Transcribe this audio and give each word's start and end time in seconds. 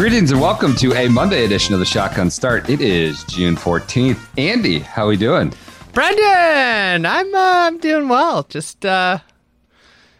Greetings 0.00 0.32
and 0.32 0.40
welcome 0.40 0.74
to 0.76 0.94
a 0.94 1.08
Monday 1.08 1.44
edition 1.44 1.74
of 1.74 1.78
the 1.78 1.84
Shotgun 1.84 2.30
Start. 2.30 2.70
It 2.70 2.80
is 2.80 3.22
June 3.24 3.54
14th. 3.54 4.18
Andy, 4.38 4.78
how 4.78 5.04
are 5.04 5.08
we 5.08 5.18
doing? 5.18 5.52
Brendan, 5.92 7.04
I'm 7.04 7.34
uh, 7.34 7.38
I'm 7.66 7.76
doing 7.76 8.08
well. 8.08 8.44
Just 8.44 8.86
uh, 8.86 9.18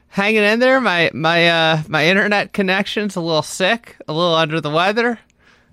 hanging 0.09 0.43
in 0.43 0.59
there. 0.59 0.83
My 0.83 1.11
my 1.15 1.49
uh, 1.49 1.83
my 1.89 2.07
internet 2.07 2.53
connection's 2.53 3.17
a 3.17 3.23
little 3.23 3.41
sick, 3.41 3.97
a 4.07 4.13
little 4.13 4.35
under 4.35 4.61
the 4.61 4.69
weather. 4.69 5.19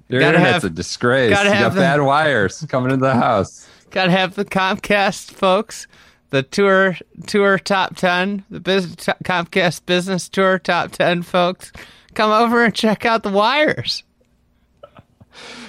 Your 0.08 0.22
Gotta 0.22 0.38
internet's 0.38 0.64
have- 0.64 0.72
a 0.72 0.76
disgrace. 0.76 1.30
gotta 1.32 1.50
you 1.50 1.56
have 1.56 1.72
got 1.72 1.76
the- 1.76 1.82
bad 1.82 2.02
wires 2.02 2.66
coming 2.70 2.92
into 2.94 3.06
the 3.06 3.14
house. 3.14 3.68
Got 3.90 4.06
to 4.06 4.12
have 4.12 4.36
the 4.36 4.46
Comcast 4.46 5.32
folks, 5.32 5.86
the 6.30 6.44
tour 6.44 6.98
tour 7.26 7.60
top 7.60 7.98
ten, 7.98 8.46
the 8.50 8.62
business 8.62 9.06
Comcast 9.26 9.86
business 9.86 10.30
tour 10.30 10.59
top 10.59 10.92
ten 10.94 11.24
folks, 11.24 11.74
come 12.14 12.31
over 12.31 12.64
and 12.64 12.74
check 12.74 13.06
out 13.06 13.24
the 13.24 13.30
wires. 13.30 14.03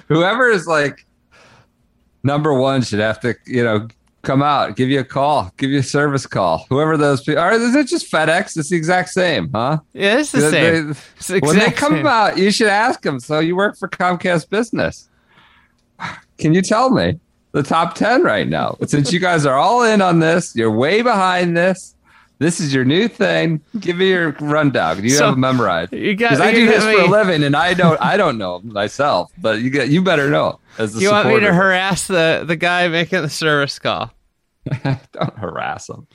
Whoever 0.09 0.49
is 0.51 0.67
like 0.67 1.07
number 2.23 2.53
one 2.55 2.83
should 2.83 2.99
have 3.01 3.21
to, 3.21 3.35
you 3.47 3.63
know, 3.63 3.89
come 4.23 4.43
out, 4.43 4.77
give 4.77 4.89
you 4.91 5.01
a 5.01 5.05
call, 5.05 5.53
give 5.57 5.71
you 5.71 5.79
a 5.79 5.83
service 5.83 6.27
call. 6.27 6.67
Whoever 6.69 6.97
those 6.97 7.23
people 7.23 7.41
are, 7.41 7.53
is 7.53 7.75
it 7.75 7.87
just 7.87 8.11
FedEx? 8.11 8.57
It's 8.59 8.71
the 8.71 8.77
exact 8.77 9.11
same, 9.11 9.49
huh? 9.55 9.79
Yeah, 9.93 10.19
it's 10.19 10.33
the 10.33 10.41
They- 10.41 10.51
same. 10.51 10.93
they- 10.93 10.99
It's 11.17 11.27
the 11.29 11.39
when 11.41 11.59
they 11.59 11.71
come 11.71 11.93
same. 11.95 12.07
out, 12.07 12.37
you 12.37 12.51
should 12.51 12.67
ask 12.69 13.01
them. 13.03 13.21
So 13.21 13.39
you 13.39 13.55
work 13.57 13.79
for 13.79 13.89
Comcast 13.89 14.51
Business. 14.51 15.09
Can 16.39 16.53
you 16.55 16.63
tell 16.63 16.91
me 16.91 17.19
the 17.53 17.63
top 17.63 17.95
10 17.95 18.23
right 18.23 18.49
now? 18.49 18.77
Since 18.87 19.13
you 19.13 19.21
guys 19.21 19.47
are 19.47 19.57
all 19.57 19.83
in 19.83 20.01
on 20.03 20.19
this, 20.21 20.55
you're 20.55 20.71
way 20.71 21.03
behind 21.03 21.57
this. 21.57 21.95
This 22.41 22.61
is 22.61 22.73
your 22.73 22.85
new 22.85 23.09
thing. 23.09 23.61
Give 23.81 23.97
me 23.97 24.11
your 24.11 24.31
rundown. 24.41 25.03
You 25.03 25.11
So, 25.11 25.27
have 25.27 25.35
it 25.35 25.39
memorized. 25.41 25.93
you 25.93 26.15
got- 26.15 26.31
Because 26.31 26.41
I 26.41 26.53
do 26.53 26.67
this 26.67 26.85
for 26.85 26.91
a 27.03 27.07
living, 27.11 27.43
and 27.43 27.57
I 27.57 27.75
don't. 27.75 28.01
I 28.01 28.17
don't 28.17 28.39
know 28.39 28.61
myself, 28.63 29.33
but 29.39 29.61
you 29.61 29.71
get. 29.71 29.89
You 29.89 30.03
better 30.03 30.31
know 30.31 30.61
as 30.79 31.01
You 31.01 31.11
want 31.11 31.29
me 31.29 31.41
to 31.41 31.53
harass 31.53 32.07
the 32.07 32.45
the 32.47 32.57
guy 32.57 32.87
making 32.89 33.23
the 33.23 33.29
service 33.31 33.79
call? 33.79 34.13
don't 35.13 35.37
harass 35.39 35.89
him. 35.89 36.07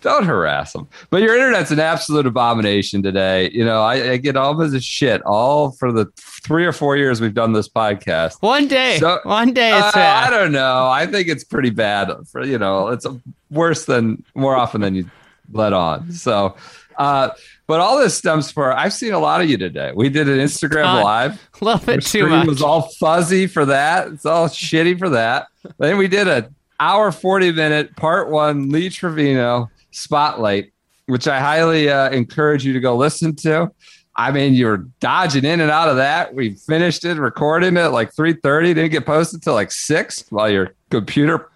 Don't 0.00 0.24
harass 0.24 0.72
them. 0.72 0.88
But 1.10 1.20
your 1.20 1.34
internet's 1.36 1.70
an 1.70 1.78
absolute 1.80 2.26
abomination 2.26 3.02
today. 3.02 3.50
You 3.52 3.62
know, 3.66 3.82
I, 3.82 4.12
I 4.12 4.16
get 4.16 4.34
all 4.34 4.54
this 4.54 4.82
shit 4.82 5.20
all 5.26 5.72
for 5.72 5.92
the 5.92 6.06
three 6.16 6.64
or 6.64 6.72
four 6.72 6.96
years 6.96 7.20
we've 7.20 7.34
done 7.34 7.52
this 7.52 7.68
podcast. 7.68 8.40
One 8.40 8.66
day, 8.68 8.96
So- 8.98 9.20
one 9.24 9.52
day 9.52 9.76
it's 9.76 9.88
Uh, 9.88 9.92
bad. 9.92 10.32
I 10.32 10.38
don't 10.38 10.52
know. 10.52 10.88
I 10.88 11.04
think 11.06 11.28
it's 11.28 11.44
pretty 11.44 11.68
bad. 11.68 12.08
For 12.32 12.42
you 12.42 12.56
know, 12.58 12.88
it's 12.88 13.06
worse 13.50 13.84
than 13.84 14.24
more 14.34 14.56
often 14.56 14.80
than 14.80 14.94
you 14.94 15.10
let 15.52 15.72
on. 15.72 16.12
So, 16.12 16.56
uh, 16.96 17.30
but 17.66 17.80
all 17.80 17.98
this 17.98 18.16
stems 18.16 18.50
for. 18.50 18.72
I've 18.72 18.92
seen 18.92 19.12
a 19.12 19.18
lot 19.18 19.40
of 19.40 19.48
you 19.48 19.56
today. 19.56 19.92
We 19.94 20.08
did 20.08 20.28
an 20.28 20.38
Instagram 20.38 21.02
live. 21.02 21.48
A 21.60 21.64
little 21.64 21.80
Your 21.86 21.96
bit 21.96 22.06
too 22.06 22.26
much. 22.26 22.46
was 22.46 22.62
all 22.62 22.82
fuzzy 22.98 23.46
for 23.46 23.64
that. 23.66 24.08
It's 24.08 24.26
all 24.26 24.48
shitty 24.48 24.98
for 24.98 25.08
that. 25.10 25.48
Then 25.78 25.96
we 25.96 26.08
did 26.08 26.28
an 26.28 26.54
hour 26.78 27.12
forty 27.12 27.52
minute 27.52 27.94
part 27.96 28.30
one 28.30 28.70
Lee 28.70 28.90
Trevino 28.90 29.70
spotlight, 29.92 30.72
which 31.06 31.28
I 31.28 31.38
highly 31.38 31.88
uh, 31.88 32.10
encourage 32.10 32.64
you 32.64 32.72
to 32.72 32.80
go 32.80 32.96
listen 32.96 33.36
to. 33.36 33.70
I 34.16 34.32
mean, 34.32 34.52
you 34.54 34.66
were 34.66 34.78
dodging 34.98 35.44
in 35.44 35.60
and 35.60 35.70
out 35.70 35.88
of 35.88 35.96
that. 35.96 36.34
We 36.34 36.54
finished 36.54 37.04
it, 37.04 37.16
recording 37.16 37.76
it 37.76 37.86
like 37.88 38.12
three 38.12 38.34
thirty. 38.34 38.74
Didn't 38.74 38.90
get 38.90 39.06
posted 39.06 39.42
till 39.42 39.54
like 39.54 39.70
six 39.72 40.24
while 40.30 40.50
your 40.50 40.74
computer 40.90 41.48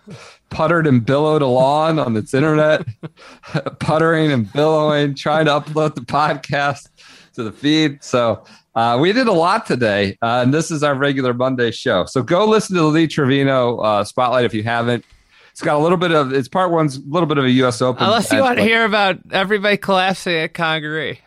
puttered 0.54 0.86
and 0.86 1.04
billowed 1.04 1.42
along 1.42 1.98
on 1.98 2.16
its 2.16 2.32
internet, 2.32 2.86
puttering 3.80 4.32
and 4.32 4.50
billowing, 4.52 5.14
trying 5.14 5.46
to 5.46 5.50
upload 5.50 5.96
the 5.96 6.00
podcast 6.00 6.88
to 7.34 7.42
the 7.42 7.52
feed. 7.52 8.02
So 8.02 8.44
uh, 8.76 8.96
we 9.00 9.12
did 9.12 9.26
a 9.26 9.32
lot 9.32 9.66
today, 9.66 10.16
uh, 10.22 10.42
and 10.42 10.54
this 10.54 10.70
is 10.70 10.82
our 10.82 10.94
regular 10.94 11.34
Monday 11.34 11.72
show. 11.72 12.04
So 12.06 12.22
go 12.22 12.46
listen 12.46 12.76
to 12.76 12.82
the 12.82 12.88
Lee 12.88 13.08
Trevino 13.08 13.78
uh, 13.78 14.04
spotlight 14.04 14.44
if 14.44 14.54
you 14.54 14.62
haven't. 14.62 15.04
It's 15.50 15.60
got 15.60 15.76
a 15.76 15.78
little 15.78 15.98
bit 15.98 16.12
of 16.12 16.32
it's 16.32 16.48
part 16.48 16.70
one's 16.70 16.96
a 16.96 17.02
little 17.06 17.28
bit 17.28 17.38
of 17.38 17.44
a 17.44 17.50
U.S. 17.50 17.82
Open. 17.82 18.04
Unless 18.04 18.32
you 18.32 18.40
want 18.40 18.58
to 18.58 18.64
hear 18.64 18.84
about 18.84 19.18
everybody 19.32 19.76
collapsing 19.76 20.34
at 20.34 20.54
Congaree. 20.54 21.20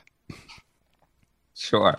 Sure, 1.53 1.97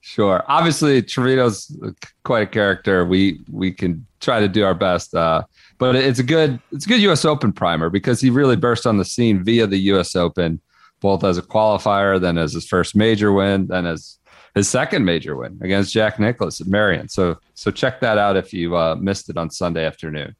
sure. 0.00 0.44
Obviously, 0.46 1.02
Trevino's 1.02 1.76
quite 2.24 2.42
a 2.42 2.46
character. 2.46 3.04
We 3.04 3.40
we 3.50 3.72
can 3.72 4.06
try 4.20 4.40
to 4.40 4.48
do 4.48 4.64
our 4.64 4.74
best, 4.74 5.14
uh, 5.14 5.42
but 5.78 5.96
it's 5.96 6.18
a 6.18 6.22
good 6.22 6.60
it's 6.72 6.86
a 6.86 6.88
good 6.88 7.00
U.S. 7.02 7.24
Open 7.24 7.52
primer 7.52 7.90
because 7.90 8.20
he 8.20 8.30
really 8.30 8.56
burst 8.56 8.86
on 8.86 8.96
the 8.96 9.04
scene 9.04 9.44
via 9.44 9.66
the 9.66 9.78
U.S. 9.78 10.16
Open, 10.16 10.60
both 11.00 11.24
as 11.24 11.38
a 11.38 11.42
qualifier, 11.42 12.20
then 12.20 12.38
as 12.38 12.52
his 12.52 12.66
first 12.66 12.96
major 12.96 13.32
win, 13.32 13.66
then 13.66 13.86
as 13.86 14.18
his 14.54 14.68
second 14.68 15.04
major 15.04 15.36
win 15.36 15.58
against 15.62 15.92
Jack 15.92 16.18
Nicklaus 16.18 16.60
at 16.60 16.66
Merion. 16.66 17.08
So 17.08 17.38
so 17.54 17.70
check 17.70 18.00
that 18.00 18.18
out 18.18 18.36
if 18.36 18.52
you 18.52 18.76
uh, 18.76 18.96
missed 18.96 19.28
it 19.28 19.36
on 19.36 19.50
Sunday 19.50 19.84
afternoon. 19.84 20.34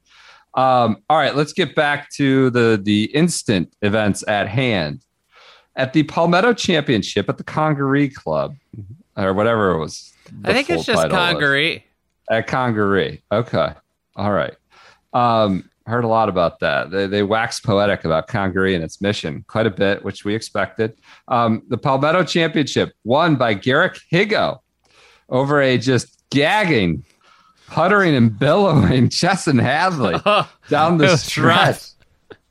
Um, 0.55 1.03
all 1.11 1.19
right, 1.19 1.37
let's 1.37 1.53
get 1.53 1.75
back 1.75 2.11
to 2.13 2.51
the 2.51 2.81
the 2.83 3.05
instant 3.15 3.75
events 3.83 4.25
at 4.27 4.49
hand. 4.49 5.03
At 5.79 5.93
the 5.93 6.05
Palmetto 6.05 6.55
Championship 6.55 7.29
at 7.29 7.37
the 7.37 7.45
Congaree 7.45 8.09
Club, 8.09 8.57
or 9.15 9.35
whatever 9.35 9.73
it 9.73 9.79
was. 9.79 10.15
I 10.45 10.55
think 10.55 10.71
it's 10.71 10.87
full 10.87 10.95
just 10.95 11.03
title 11.03 11.19
was. 11.19 11.33
Congaree. 11.33 11.85
At 12.31 12.47
Congaree. 12.47 13.23
Okay. 13.31 13.75
All 14.17 14.33
right. 14.33 14.55
Um, 15.17 15.71
heard 15.87 16.05
a 16.05 16.09
lot 16.09 16.29
about 16.29 16.59
that. 16.61 16.91
They, 16.91 17.07
they 17.07 17.23
wax 17.23 17.61
poetic 17.61 18.05
about 18.05 18.27
Congaree 18.27 18.75
and 18.75 18.83
its 18.83 19.01
mission 19.01 19.45
quite 19.49 19.67
a 19.67 19.71
bit, 19.71 20.05
which 20.05 20.25
we 20.25 20.35
expected. 20.35 20.95
Um, 21.29 21.63
the 21.69 21.79
Palmetto 21.79 22.25
Championship 22.25 22.93
won 23.05 23.37
by 23.37 23.55
Garrick 23.55 23.99
Higgo 24.13 24.59
over 25.29 25.61
a 25.63 25.79
just 25.79 26.23
gagging, 26.31 27.05
puttering 27.69 28.15
and 28.17 28.37
billowing 28.37 29.09
Chesson 29.11 29.59
Hadley 29.59 30.17
down 30.69 30.99
the 30.99 31.17
stretch. 31.17 31.83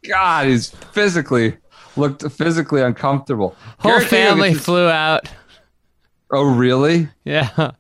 God, 0.08 0.48
he's 0.48 0.70
physically 0.70 1.58
looked 1.98 2.30
physically 2.32 2.82
uncomfortable. 2.82 3.56
Whole 3.80 4.00
family 4.00 4.52
his- 4.52 4.64
flew 4.64 4.88
out. 4.88 5.28
oh, 6.32 6.44
really? 6.56 7.10
Yeah. 7.26 7.72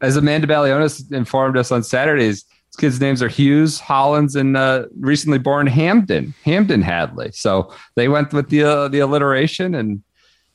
as 0.00 0.16
Amanda 0.16 0.46
Balionis 0.46 1.12
informed 1.12 1.56
us 1.56 1.70
on 1.70 1.82
Saturdays, 1.82 2.44
his 2.72 2.80
kids' 2.80 3.00
names 3.00 3.22
are 3.22 3.28
Hughes, 3.28 3.78
Hollins, 3.80 4.34
and 4.34 4.56
uh, 4.56 4.86
recently 4.98 5.38
born 5.38 5.66
Hamden, 5.66 6.34
Hamden 6.42 6.80
Hadley. 6.80 7.30
So 7.32 7.72
they 7.96 8.08
went 8.08 8.32
with 8.32 8.48
the 8.48 8.64
uh, 8.64 8.88
the 8.88 9.00
alliteration, 9.00 9.74
and 9.74 10.02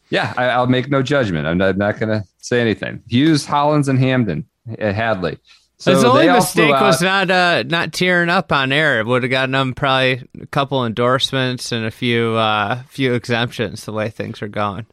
yeah, 0.09 0.33
I, 0.35 0.45
I'll 0.45 0.67
make 0.67 0.89
no 0.89 1.03
judgment. 1.03 1.45
I'm 1.45 1.59
not, 1.59 1.77
not 1.77 1.99
going 1.99 2.09
to 2.09 2.25
say 2.39 2.59
anything. 2.59 3.03
Hughes, 3.07 3.45
Hollins, 3.45 3.87
and 3.87 3.99
Hamden 3.99 4.45
uh, 4.67 4.93
Hadley. 4.93 5.37
So 5.79 5.93
His 5.93 6.03
only 6.03 6.23
they 6.23 6.29
all 6.29 6.41
flew 6.41 6.63
mistake 6.63 6.81
was 6.81 7.01
not 7.03 7.29
uh 7.29 7.63
not 7.67 7.93
tearing 7.93 8.29
up 8.29 8.51
on 8.51 8.71
air. 8.71 8.99
It 8.99 9.05
would 9.05 9.21
have 9.21 9.29
gotten 9.29 9.53
him 9.53 9.75
probably 9.75 10.23
a 10.41 10.47
couple 10.47 10.83
endorsements 10.83 11.71
and 11.71 11.85
a 11.85 11.91
few 11.91 12.33
uh 12.33 12.81
few 12.87 13.13
exemptions 13.13 13.85
the 13.85 13.91
way 13.93 14.09
things 14.09 14.41
are 14.41 14.47
going. 14.47 14.87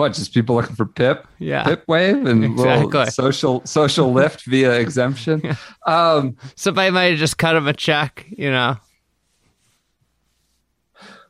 What 0.00 0.12
just 0.14 0.34
people 0.34 0.56
looking 0.56 0.74
for 0.76 0.86
Pip, 0.86 1.26
Yeah. 1.38 1.64
Pip 1.64 1.84
wave, 1.86 2.26
and 2.26 2.44
Exactly. 2.44 3.06
social 3.06 3.64
social 3.64 4.12
lift 4.20 4.44
via 4.46 4.72
exemption. 4.80 5.56
Um, 5.86 6.36
Somebody 6.56 6.90
might 6.90 7.10
have 7.10 7.18
just 7.18 7.38
cut 7.38 7.54
him 7.56 7.66
a 7.68 7.72
check, 7.72 8.26
you 8.30 8.50
know. 8.50 8.76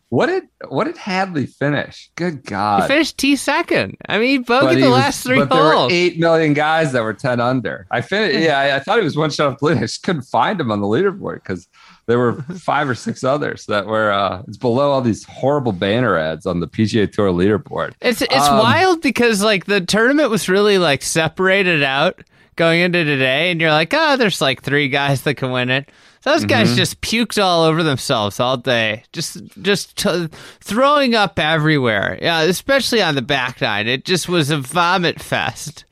what 0.09 0.27
did 0.27 0.45
what 0.69 0.85
did 0.85 0.97
Hadley 0.97 1.47
finish? 1.47 2.11
Good 2.17 2.45
God! 2.45 2.83
He 2.83 2.89
finished 2.89 3.17
T 3.19 3.37
second. 3.37 3.97
I 4.09 4.19
mean, 4.19 4.29
he 4.41 4.45
bogeyed 4.45 4.75
he 4.77 4.81
the 4.81 4.89
was- 4.91 4.99
last 4.99 5.23
three 5.25 5.39
but 5.39 5.51
there 5.51 5.63
were 5.63 5.89
eight 5.91 6.19
million 6.19 6.53
guys 6.53 6.91
that 6.93 7.03
were 7.03 7.15
ten 7.15 7.39
under. 7.41 7.87
I 7.91 8.01
finished. 8.01 8.39
Yeah, 8.41 8.59
I, 8.59 8.77
I 8.77 8.81
thought 8.81 8.99
he 8.99 9.05
was 9.05 9.17
one 9.17 9.31
shot 9.31 9.53
off 9.53 9.59
the 9.61 9.67
lead. 9.67 9.77
I 9.79 9.81
just 9.83 10.03
couldn't 10.03 10.23
find 10.23 10.61
him 10.61 10.73
on 10.73 10.81
the 10.81 10.87
leaderboard 10.89 11.35
because 11.37 11.69
there 12.11 12.19
were 12.19 12.43
five 12.59 12.89
or 12.89 12.95
six 12.95 13.25
others 13.25 13.65
that 13.67 13.87
were. 13.87 14.11
Uh, 14.13 14.43
it's 14.49 14.57
below 14.57 14.91
all 14.91 15.01
these 15.01 15.25
horrible 15.25 15.73
banner 15.73 16.19
ads 16.19 16.45
on 16.45 16.61
the 16.61 16.69
PGA 16.69 17.11
Tour 17.11 17.31
leaderboard. 17.33 17.95
It's 18.01 18.21
it's 18.21 18.35
Um, 18.49 18.59
wild 18.59 19.01
because 19.01 19.43
like 19.43 19.65
the 19.67 19.81
tournament 19.81 20.29
was 20.31 20.49
really 20.49 20.79
like 20.79 21.03
separated 21.03 21.83
out 21.83 22.21
going 22.57 22.81
into 22.81 23.05
today, 23.05 23.51
and 23.51 23.61
you're 23.61 23.71
like, 23.71 23.95
oh, 23.95 24.17
there's 24.17 24.41
like 24.41 24.63
three 24.63 24.89
guys 24.89 25.23
that 25.23 25.37
can 25.37 25.51
win 25.53 25.71
it. 25.71 25.89
Those 26.23 26.41
Mm-hmm. 26.41 26.49
guys 26.49 26.77
just 26.77 27.01
puked 27.01 27.43
all 27.43 27.63
over 27.65 27.83
themselves 27.83 28.39
all 28.41 28.59
day, 28.59 29.05
just 29.15 29.39
just 29.63 29.97
t- 29.97 30.29
throwing 30.61 31.15
up 31.15 31.39
everywhere. 31.39 32.19
Yeah, 32.21 32.43
especially 32.43 33.01
on 33.01 33.15
the 33.15 33.23
back 33.23 33.63
nine. 33.63 33.89
It 33.89 34.05
just 34.05 34.29
was 34.29 34.51
a 34.51 34.59
vomit 34.59 35.23
fest. 35.23 35.85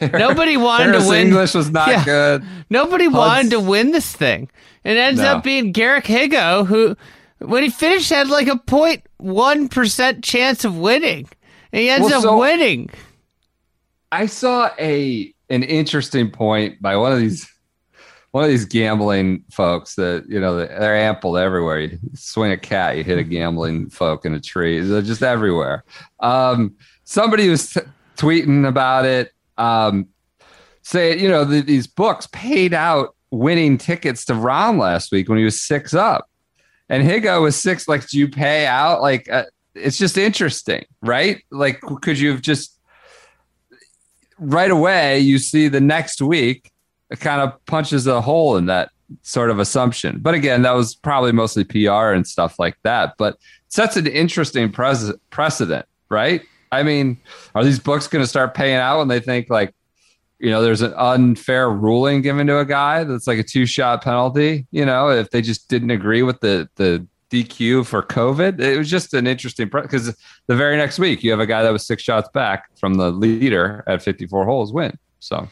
Nobody 0.12 0.56
wanted 0.56 0.86
Harris 0.88 1.04
to 1.04 1.10
win. 1.10 1.26
English 1.28 1.54
was 1.54 1.70
not 1.70 1.88
Yeah. 1.88 2.04
good. 2.04 2.44
Nobody 2.70 3.08
wanted 3.08 3.50
to 3.50 3.60
win 3.60 3.92
this 3.92 4.12
thing. 4.12 4.50
It 4.84 4.96
ends 4.96 5.20
No. 5.20 5.36
up 5.36 5.44
being 5.44 5.72
Garrick 5.72 6.04
Higgo, 6.04 6.66
who, 6.66 6.96
when 7.38 7.62
he 7.62 7.70
finished, 7.70 8.10
had 8.10 8.28
like 8.28 8.46
a 8.48 8.56
0.1 8.66 9.68
percent 9.70 10.22
chance 10.24 10.64
of 10.64 10.76
winning. 10.76 11.28
And 11.72 11.80
he 11.82 11.90
ends 11.90 12.06
Well, 12.08 12.18
up 12.18 12.22
so- 12.22 12.38
winning. 12.38 12.90
I 14.12 14.26
saw 14.26 14.70
a 14.78 15.32
an 15.50 15.62
interesting 15.62 16.30
point 16.30 16.80
by 16.80 16.96
one 16.96 17.12
of 17.12 17.18
these 17.18 17.46
one 18.32 18.44
of 18.44 18.50
these 18.50 18.64
gambling 18.66 19.42
folks 19.50 19.94
that 19.96 20.24
you 20.28 20.38
know 20.40 20.56
they're 20.56 20.96
ample 20.96 21.36
everywhere. 21.36 21.80
You 21.80 21.98
swing 22.14 22.52
a 22.52 22.56
cat, 22.56 22.96
you 22.96 23.04
hit 23.04 23.18
a 23.18 23.24
gambling 23.24 23.88
folk 23.90 24.24
in 24.24 24.34
a 24.34 24.40
tree. 24.40 24.80
They're 24.80 25.02
just 25.02 25.22
everywhere. 25.22 25.84
Um, 26.20 26.74
somebody 27.04 27.48
was 27.48 27.70
t- 27.72 27.80
tweeting 28.16 28.66
about 28.66 29.04
it, 29.06 29.32
um, 29.58 30.08
say, 30.82 31.18
you 31.18 31.28
know 31.28 31.44
the, 31.44 31.60
these 31.60 31.86
books 31.86 32.28
paid 32.32 32.74
out 32.74 33.14
winning 33.30 33.78
tickets 33.78 34.24
to 34.26 34.34
Ron 34.34 34.78
last 34.78 35.12
week 35.12 35.28
when 35.28 35.38
he 35.38 35.44
was 35.44 35.60
six 35.60 35.94
up, 35.94 36.28
and 36.88 37.02
Higgo 37.02 37.42
was 37.42 37.56
six. 37.56 37.88
Like, 37.88 38.08
do 38.08 38.18
you 38.18 38.28
pay 38.28 38.66
out? 38.66 39.02
Like, 39.02 39.30
uh, 39.30 39.44
it's 39.74 39.98
just 39.98 40.16
interesting, 40.16 40.84
right? 41.02 41.42
Like, 41.50 41.80
could 41.80 42.18
you 42.18 42.30
have 42.30 42.42
just 42.42 42.72
right 44.38 44.70
away 44.70 45.18
you 45.18 45.38
see 45.38 45.66
the 45.66 45.80
next 45.80 46.20
week 46.20 46.70
it 47.10 47.20
kind 47.20 47.40
of 47.40 47.64
punches 47.66 48.06
a 48.06 48.20
hole 48.20 48.56
in 48.56 48.66
that 48.66 48.90
sort 49.22 49.50
of 49.50 49.58
assumption. 49.58 50.18
But 50.20 50.34
again, 50.34 50.62
that 50.62 50.72
was 50.72 50.94
probably 50.94 51.32
mostly 51.32 51.64
PR 51.64 52.12
and 52.12 52.26
stuff 52.26 52.58
like 52.58 52.76
that. 52.82 53.14
But 53.18 53.38
sets 53.68 53.96
an 53.96 54.06
interesting 54.06 54.72
pres- 54.72 55.12
precedent, 55.30 55.86
right? 56.08 56.42
I 56.72 56.82
mean, 56.82 57.18
are 57.54 57.64
these 57.64 57.78
books 57.78 58.08
going 58.08 58.22
to 58.22 58.28
start 58.28 58.54
paying 58.54 58.76
out 58.76 58.98
when 58.98 59.08
they 59.08 59.20
think 59.20 59.48
like, 59.50 59.74
you 60.38 60.50
know, 60.50 60.62
there's 60.62 60.82
an 60.82 60.92
unfair 60.96 61.70
ruling 61.70 62.22
given 62.22 62.46
to 62.48 62.58
a 62.58 62.64
guy 62.64 63.04
that's 63.04 63.26
like 63.26 63.38
a 63.38 63.42
two 63.42 63.66
shot 63.66 64.02
penalty? 64.02 64.66
You 64.70 64.84
know, 64.84 65.08
if 65.10 65.30
they 65.30 65.42
just 65.42 65.68
didn't 65.68 65.90
agree 65.90 66.22
with 66.22 66.40
the 66.40 66.68
the 66.76 67.06
DQ 67.30 67.86
for 67.86 68.02
COVID, 68.02 68.60
it 68.60 68.78
was 68.78 68.90
just 68.90 69.14
an 69.14 69.26
interesting 69.26 69.68
because 69.68 70.14
the 70.46 70.56
very 70.56 70.76
next 70.76 70.98
week 70.98 71.24
you 71.24 71.30
have 71.30 71.40
a 71.40 71.46
guy 71.46 71.62
that 71.62 71.72
was 71.72 71.86
six 71.86 72.02
shots 72.02 72.28
back 72.32 72.76
from 72.78 72.94
the 72.94 73.10
leader 73.10 73.82
at 73.86 74.02
54 74.02 74.44
holes 74.44 74.72
win. 74.72 74.96
So 75.20 75.48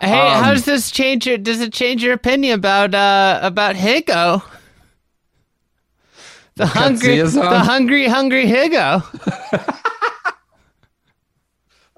Hey, 0.00 0.18
Um, 0.18 0.44
how 0.44 0.52
does 0.52 0.64
this 0.64 0.90
change 0.90 1.26
your? 1.26 1.36
Does 1.36 1.60
it 1.60 1.72
change 1.72 2.02
your 2.02 2.14
opinion 2.14 2.54
about 2.54 2.94
uh 2.94 3.40
about 3.42 3.76
Higgo? 3.76 4.42
The 6.56 6.66
hungry, 6.66 7.20
the 7.20 7.60
hungry, 7.60 8.06
hungry 8.06 8.46
Higgo. 8.46 9.02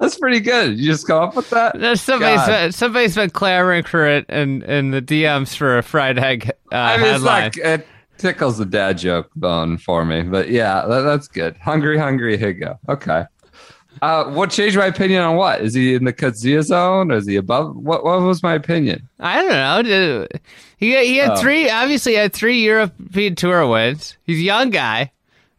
that's 0.02 0.18
pretty 0.18 0.40
good. 0.40 0.78
You 0.78 0.86
just 0.90 1.06
come 1.06 1.22
up 1.22 1.36
with 1.36 1.48
that. 1.50 1.78
There's 1.78 2.00
Somebody's 2.02 2.40
God. 2.40 2.46
been, 2.48 2.72
somebody's 2.72 3.14
been 3.14 3.30
clamoring 3.30 3.84
for 3.84 4.06
it 4.06 4.28
in, 4.28 4.62
in 4.64 4.90
the 4.90 5.00
DMs 5.00 5.56
for 5.56 5.78
a 5.78 5.82
fried 5.82 6.18
egg 6.18 6.50
uh, 6.72 6.74
I 6.76 6.96
mean, 6.98 7.14
it's 7.14 7.24
like 7.24 7.56
it 7.56 7.86
tickles 8.18 8.58
the 8.58 8.66
dad 8.66 8.98
joke 8.98 9.30
bone 9.36 9.78
for 9.78 10.04
me, 10.04 10.22
but 10.22 10.48
yeah, 10.50 10.84
that, 10.86 11.00
that's 11.02 11.28
good. 11.28 11.56
Hungry, 11.58 11.96
hungry, 11.98 12.36
Higgo. 12.36 12.78
Okay. 12.88 13.24
Uh, 14.00 14.24
what 14.30 14.50
changed 14.50 14.76
my 14.76 14.86
opinion 14.86 15.20
on 15.22 15.36
what? 15.36 15.60
Is 15.60 15.74
he 15.74 15.94
in 15.94 16.04
the 16.04 16.12
Katsuya 16.14 16.62
zone? 16.62 17.12
Or 17.12 17.16
is 17.16 17.26
he 17.26 17.36
above? 17.36 17.76
What 17.76 18.04
What 18.04 18.22
was 18.22 18.42
my 18.42 18.54
opinion? 18.54 19.06
I 19.20 19.36
don't 19.42 19.50
know. 19.50 19.82
Did- 19.82 20.40
He 20.78 20.96
he 21.06 21.16
had 21.18 21.32
Oh. 21.32 21.36
three. 21.36 21.68
Obviously, 21.68 22.12
he 22.12 22.18
had 22.18 22.32
three 22.32 22.62
European 22.64 23.34
Tour 23.34 23.66
wins. 23.66 24.16
He's 24.24 24.38
a 24.38 24.42
young 24.42 24.70
guy. 24.70 25.12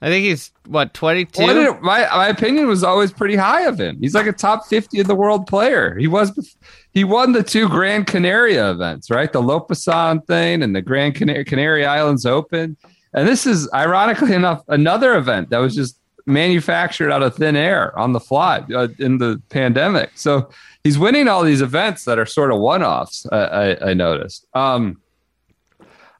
I 0.04 0.08
think 0.08 0.26
he's 0.26 0.52
what 0.68 0.94
twenty 0.94 1.24
two. 1.24 1.46
Well, 1.46 1.80
my 1.82 2.06
my 2.12 2.28
opinion 2.28 2.68
was 2.68 2.84
always 2.84 3.14
pretty 3.14 3.38
high 3.38 3.62
of 3.62 3.80
him. 3.80 3.98
He's 4.02 4.14
like 4.14 4.28
a 4.28 4.34
top 4.34 4.66
fifty 4.68 5.00
of 5.00 5.08
the 5.08 5.16
world 5.16 5.48
player. 5.48 5.98
He 5.98 6.08
was 6.08 6.58
he 6.92 7.06
won 7.06 7.32
the 7.32 7.42
two 7.42 7.70
Grand 7.70 8.06
Canaria 8.06 8.70
events, 8.70 9.10
right? 9.10 9.32
The 9.32 9.42
Lopesan 9.42 10.28
thing 10.28 10.62
and 10.62 10.76
the 10.76 10.82
Grand 10.82 11.16
Canary, 11.16 11.46
Canary 11.46 11.86
Islands 11.86 12.26
Open. 12.26 12.76
And 13.14 13.26
this 13.26 13.48
is 13.48 13.70
ironically 13.74 14.34
enough 14.42 14.62
another 14.68 15.16
event 15.16 15.52
that 15.52 15.60
was 15.60 15.74
just 15.74 15.98
manufactured 16.26 17.10
out 17.10 17.24
of 17.24 17.36
thin 17.38 17.56
air 17.56 17.98
on 17.98 18.12
the 18.12 18.20
fly 18.20 18.62
uh, 18.76 18.90
in 19.00 19.20
the 19.20 19.42
pandemic. 19.52 20.12
So 20.16 20.50
he's 20.84 21.00
winning 21.00 21.30
all 21.30 21.44
these 21.44 21.62
events 21.62 22.04
that 22.04 22.20
are 22.20 22.26
sort 22.26 22.52
of 22.52 22.60
one 22.60 22.84
offs. 22.84 23.26
I, 23.32 23.38
I, 23.38 23.90
I 23.92 23.94
noticed. 23.94 24.48
Um, 24.54 25.02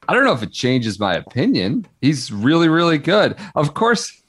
I 0.08 0.14
don't 0.14 0.24
know 0.24 0.34
if 0.34 0.44
it 0.44 0.52
changes 0.52 1.00
my 1.00 1.16
opinion. 1.16 1.86
He's 2.02 2.32
really, 2.32 2.70
really 2.70 2.98
good. 2.98 3.36
Of 3.56 3.74
course, 3.74 4.22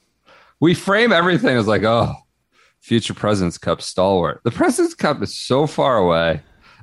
we 0.60 0.74
frame 0.74 1.12
everything 1.12 1.56
as 1.56 1.66
like, 1.66 1.82
oh, 1.82 2.14
future 2.80 3.14
President's 3.14 3.58
Cup 3.58 3.80
stalwart. 3.82 4.40
The 4.44 4.50
President's 4.50 4.94
Cup 4.94 5.22
is 5.22 5.36
so 5.36 5.66
far 5.66 5.96
away. 5.96 6.40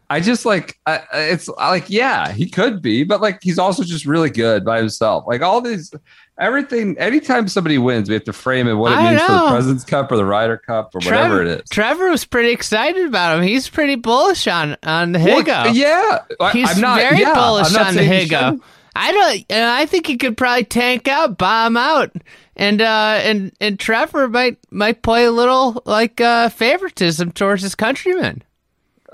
I 0.09 0.19
just 0.19 0.45
like 0.45 0.77
I, 0.85 0.99
it's 1.13 1.47
like 1.47 1.89
yeah, 1.89 2.33
he 2.33 2.49
could 2.49 2.81
be, 2.81 3.05
but 3.05 3.21
like 3.21 3.39
he's 3.41 3.57
also 3.57 3.81
just 3.83 4.05
really 4.05 4.29
good 4.29 4.65
by 4.65 4.77
himself. 4.77 5.23
Like 5.25 5.41
all 5.41 5.61
these, 5.61 5.93
everything. 6.37 6.97
Anytime 6.97 7.47
somebody 7.47 7.77
wins, 7.77 8.09
we 8.09 8.15
have 8.15 8.25
to 8.25 8.33
frame 8.33 8.67
it 8.67 8.73
what 8.73 8.91
it 8.91 8.95
I 8.95 9.11
means 9.11 9.21
for 9.21 9.31
the 9.31 9.47
President's 9.51 9.85
Cup 9.85 10.11
or 10.11 10.17
the 10.17 10.25
Ryder 10.25 10.57
Cup 10.57 10.93
or 10.93 10.99
whatever 10.99 11.41
it 11.41 11.47
is. 11.47 11.69
Trevor 11.69 12.09
was 12.09 12.25
pretty 12.25 12.51
excited 12.51 13.05
about 13.05 13.37
him. 13.37 13.43
He's 13.45 13.69
pretty 13.69 13.95
bullish 13.95 14.49
on 14.49 14.75
on 14.83 15.13
the 15.13 15.19
Well, 15.19 15.73
yeah, 15.73 16.19
I- 16.41 16.51
He's 16.51 16.69
I'm 16.69 16.81
not, 16.81 16.99
very 16.99 17.21
yeah, 17.21 17.33
bullish 17.33 17.73
on 17.73 17.93
the 17.95 18.01
saying 18.01 18.27
he 18.27 18.35
Higgo. 18.35 18.61
I 18.95 19.11
don't. 19.11 19.45
And 19.49 19.65
I 19.65 19.85
think 19.85 20.05
he 20.07 20.17
could 20.17 20.37
probably 20.37 20.65
tank 20.65 21.07
out, 21.07 21.37
bomb 21.37 21.77
out, 21.77 22.11
and 22.55 22.81
uh, 22.81 23.19
and 23.23 23.53
and 23.61 23.79
Trevor 23.79 24.27
might 24.27 24.57
might 24.69 25.01
play 25.01 25.25
a 25.25 25.31
little 25.31 25.81
like 25.85 26.19
uh, 26.19 26.49
favoritism 26.49 27.31
towards 27.31 27.61
his 27.61 27.75
countrymen. 27.75 28.43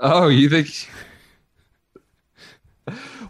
Oh, 0.00 0.28
you 0.28 0.48
think? 0.48 0.68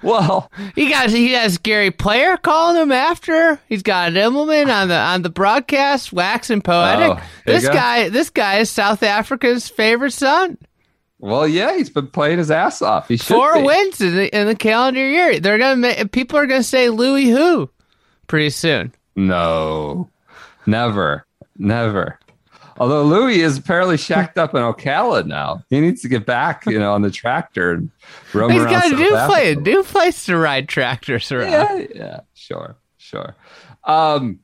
Well, 0.00 0.48
He 0.76 0.88
got 0.90 1.10
he 1.10 1.32
has 1.32 1.58
Gary 1.58 1.90
Player 1.90 2.36
calling 2.36 2.80
him 2.80 2.92
after. 2.92 3.60
He's 3.68 3.82
got 3.82 4.12
Immelman 4.12 4.72
on 4.72 4.86
the 4.86 4.94
on 4.96 5.22
the 5.22 5.28
broadcast, 5.28 6.12
waxing 6.12 6.62
poetic. 6.62 7.18
Oh, 7.18 7.28
this 7.44 7.64
guy 7.74 8.08
this 8.08 8.30
guy 8.30 8.58
is 8.58 8.70
South 8.70 9.02
Africa's 9.02 9.68
favorite 9.68 10.12
son. 10.12 10.56
Well, 11.18 11.46
yeah, 11.48 11.76
he's 11.76 11.90
been 11.90 12.06
playing 12.08 12.38
his 12.38 12.50
ass 12.50 12.80
off. 12.82 13.08
He 13.08 13.16
should 13.16 13.26
Four 13.34 13.54
be. 13.54 13.62
wins 13.62 14.00
in 14.00 14.14
the 14.14 14.38
in 14.38 14.46
the 14.46 14.54
calendar 14.54 15.06
year. 15.06 15.40
They're 15.40 15.58
gonna 15.58 15.76
make, 15.76 16.12
people 16.12 16.38
are 16.38 16.46
gonna 16.46 16.62
say 16.62 16.88
Louis 16.90 17.28
who 17.28 17.70
pretty 18.26 18.50
soon. 18.50 18.94
No, 19.16 20.08
never, 20.66 21.26
never. 21.56 22.18
Although 22.80 23.02
Louis 23.02 23.40
is 23.40 23.58
apparently 23.58 23.96
shacked 23.96 24.38
up 24.38 24.54
in 24.54 24.62
Ocala 24.62 25.26
now, 25.26 25.64
he 25.68 25.80
needs 25.80 26.00
to 26.02 26.08
get 26.08 26.24
back, 26.24 26.64
you 26.66 26.78
know, 26.78 26.92
on 26.92 27.02
the 27.02 27.10
tractor 27.10 27.72
and 27.72 27.90
roam 28.32 28.52
He's 28.52 28.62
around. 28.62 28.72
got 28.72 28.92
a 28.92 28.94
new 28.94 29.10
place, 29.26 29.56
new 29.58 29.82
place 29.82 30.24
to 30.26 30.36
ride 30.36 30.68
tractors 30.68 31.32
around. 31.32 31.50
Yeah, 31.50 31.86
yeah, 31.92 32.20
sure, 32.34 32.76
sure. 32.96 33.34
Um, 33.82 34.38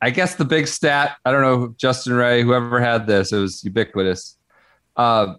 I 0.00 0.08
guess 0.08 0.36
the 0.36 0.46
big 0.46 0.66
stat. 0.66 1.16
I 1.26 1.32
don't 1.32 1.42
know, 1.42 1.74
Justin 1.76 2.14
Ray, 2.14 2.42
whoever 2.42 2.80
had 2.80 3.06
this, 3.06 3.30
it 3.32 3.38
was 3.38 3.62
ubiquitous. 3.62 4.38
Uh, 4.96 5.34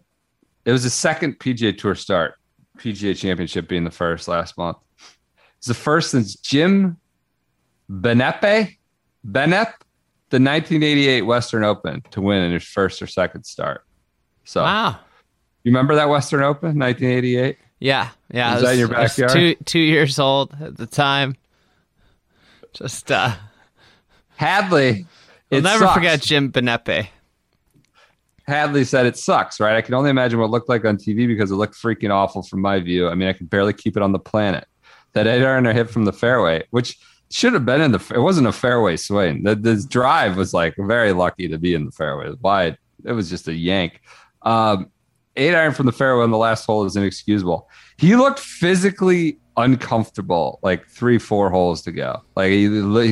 it 0.65 0.71
was 0.71 0.83
the 0.83 0.89
second 0.89 1.39
PGA 1.39 1.77
Tour 1.77 1.95
start, 1.95 2.35
PGA 2.77 3.15
Championship 3.17 3.67
being 3.67 3.83
the 3.83 3.91
first 3.91 4.27
last 4.27 4.57
month. 4.57 4.77
It's 5.57 5.67
the 5.67 5.73
first 5.73 6.11
since 6.11 6.35
Jim 6.35 6.97
Benepe, 7.89 8.77
Benep, 9.27 9.73
the 10.29 10.39
1988 10.39 11.21
Western 11.23 11.63
Open 11.63 12.01
to 12.11 12.21
win 12.21 12.41
in 12.43 12.51
his 12.53 12.63
first 12.63 13.01
or 13.01 13.07
second 13.07 13.43
start. 13.43 13.83
So, 14.45 14.63
Wow. 14.63 14.91
you 15.63 15.71
remember 15.71 15.95
that 15.95 16.09
Western 16.09 16.41
Open, 16.41 16.77
1988? 16.79 17.57
Yeah, 17.79 18.09
yeah. 18.31 18.53
Was 18.55 18.63
I 18.63 18.65
that 18.67 18.73
in 18.73 18.79
your 18.79 18.87
backyard? 18.87 19.31
two 19.31 19.55
two 19.65 19.79
years 19.79 20.19
old 20.19 20.55
at 20.61 20.77
the 20.77 20.85
time. 20.85 21.35
Just 22.73 23.11
uh, 23.11 23.33
Hadley. 24.35 25.05
I'll 25.51 25.61
never 25.61 25.85
sucks. 25.85 25.93
forget 25.95 26.21
Jim 26.21 26.51
Benepe. 26.51 27.07
Hadley 28.47 28.83
said 28.83 29.05
it 29.05 29.17
sucks, 29.17 29.59
right? 29.59 29.75
I 29.75 29.81
can 29.81 29.93
only 29.93 30.09
imagine 30.09 30.39
what 30.39 30.45
it 30.45 30.51
looked 30.51 30.69
like 30.69 30.85
on 30.85 30.97
TV 30.97 31.27
because 31.27 31.51
it 31.51 31.55
looked 31.55 31.75
freaking 31.75 32.11
awful 32.11 32.43
from 32.43 32.61
my 32.61 32.79
view. 32.79 33.07
I 33.07 33.15
mean, 33.15 33.27
I 33.27 33.33
could 33.33 33.49
barely 33.49 33.73
keep 33.73 33.95
it 33.95 34.03
on 34.03 34.11
the 34.11 34.19
planet. 34.19 34.65
That 35.13 35.27
eight 35.27 35.43
iron 35.45 35.65
hit 35.65 35.89
from 35.89 36.05
the 36.05 36.13
fairway, 36.13 36.63
which 36.71 36.97
should 37.29 37.53
have 37.53 37.65
been 37.65 37.81
in 37.81 37.91
the. 37.91 38.03
It 38.13 38.19
wasn't 38.19 38.47
a 38.47 38.51
fairway 38.51 38.97
swing. 38.97 39.43
The 39.43 39.55
this 39.55 39.85
drive 39.85 40.37
was 40.37 40.53
like 40.53 40.75
very 40.77 41.13
lucky 41.13 41.47
to 41.47 41.57
be 41.57 41.73
in 41.73 41.85
the 41.85 41.91
fairway. 41.91 42.31
It. 42.31 42.77
It 43.03 43.11
was 43.13 43.29
just 43.29 43.47
a 43.47 43.53
yank. 43.53 43.99
Um, 44.43 44.91
eight 45.35 45.55
iron 45.55 45.73
from 45.73 45.85
the 45.85 45.91
fairway 45.91 46.23
on 46.23 46.31
the 46.31 46.37
last 46.37 46.65
hole 46.65 46.85
is 46.85 46.95
inexcusable. 46.95 47.69
He 47.97 48.15
looked 48.15 48.39
physically 48.39 49.37
uncomfortable, 49.57 50.59
like 50.61 50.87
three, 50.87 51.17
four 51.17 51.49
holes 51.49 51.81
to 51.83 51.91
go. 51.91 52.21
Like 52.35 52.51
he, 52.51 52.63
he 52.63 52.69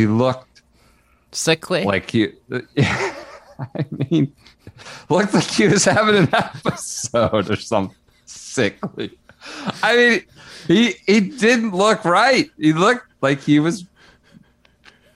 looked 0.08 0.62
Sickly. 1.32 1.84
like 1.84 2.10
he, 2.10 2.30
I 2.78 3.86
mean, 4.10 4.34
looked 5.10 5.34
like 5.34 5.44
he 5.50 5.68
was 5.68 5.86
having 5.86 6.16
an 6.16 6.30
episode 6.34 7.50
or 7.50 7.56
something 7.56 7.96
sickly. 8.26 9.18
I 9.84 9.96
mean, 9.96 10.22
he 10.68 10.94
he 11.06 11.20
didn't 11.22 11.72
look 11.72 12.04
right. 12.06 12.50
He 12.58 12.74
looked 12.74 13.06
like 13.22 13.42
he 13.42 13.60
was 13.60 13.86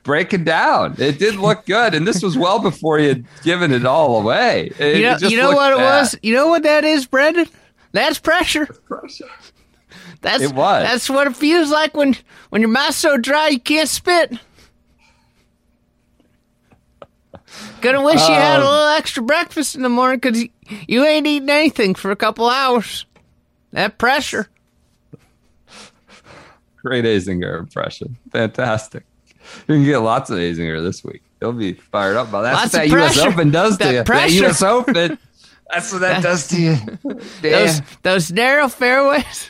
breaking 0.04 0.44
down. 0.44 0.96
It 0.98 1.20
didn't 1.20 1.42
look 1.42 1.66
good, 1.66 1.94
and 1.94 2.08
this 2.08 2.22
was 2.22 2.38
well 2.38 2.60
before 2.60 2.98
he 3.00 3.08
had 3.08 3.26
given 3.44 3.72
it 3.72 3.86
all 3.86 4.20
away. 4.20 4.72
It- 4.80 4.98
You 4.98 5.04
know, 5.04 5.18
you 5.30 5.38
know 5.38 5.52
what 5.52 5.72
it 5.74 5.78
bad. 5.78 6.00
was? 6.02 6.16
You 6.22 6.34
know 6.36 6.48
what 6.48 6.64
that 6.64 6.84
is, 6.84 7.06
Brendan? 7.06 7.48
That's 7.92 8.20
pressure. 8.20 8.68
That's 10.22 10.42
It 10.42 10.54
was. 10.54 10.84
That's 10.84 11.10
what 11.10 11.28
it 11.28 11.36
feels 11.36 11.70
like 11.70 11.96
when 11.96 12.16
when 12.50 12.62
your 12.62 12.70
mouth's 12.70 12.96
so 12.98 13.18
dry 13.18 13.50
you 13.50 13.60
can't 13.60 13.90
spit. 13.90 14.34
Gonna 17.82 18.04
wish 18.04 18.20
you 18.22 18.34
had 18.34 18.60
Um, 18.62 18.68
a 18.68 18.70
little 18.70 18.88
extra 18.90 19.24
breakfast 19.24 19.76
in 19.76 19.82
the 19.82 19.90
morning 19.90 20.20
because 20.20 20.42
you, 20.42 20.50
you 20.88 21.06
ain't 21.06 21.28
eating 21.28 21.50
anything 21.50 21.96
for 21.96 22.12
a 22.12 22.16
couple 22.16 22.50
hours. 22.50 23.06
That 23.72 23.98
pressure. 23.98 24.50
Great 26.82 27.06
Azinger 27.06 27.60
impression. 27.60 28.18
Fantastic. 28.32 29.04
You 29.68 29.76
can 29.76 29.84
get 29.84 29.98
lots 30.00 30.30
of 30.30 30.38
Azinger 30.38 30.84
this 30.84 31.04
week. 31.04 31.22
He'll 31.40 31.52
be 31.54 31.74
fired 31.74 32.16
up 32.18 32.32
by 32.32 32.44
that. 32.44 32.54
Lots 32.54 32.72
That's 32.72 32.90
what 32.90 32.98
that 32.98 33.04
US 33.06 33.14
pressure. 33.16 33.30
Open 33.30 33.52
does 33.52 33.78
to 33.78 33.84
That 33.84 33.90
you. 33.92 33.98
That 33.98 34.06
pressure. 34.06 34.46
US 34.46 34.62
Open. 34.62 35.18
That's 35.72 35.92
what 35.92 36.00
that 36.02 36.24
does 36.24 36.48
to 36.50 36.62
you. 36.62 36.76
Those 37.42 37.82
those 38.04 38.32
narrow 38.32 38.68
fairways. 38.70 39.50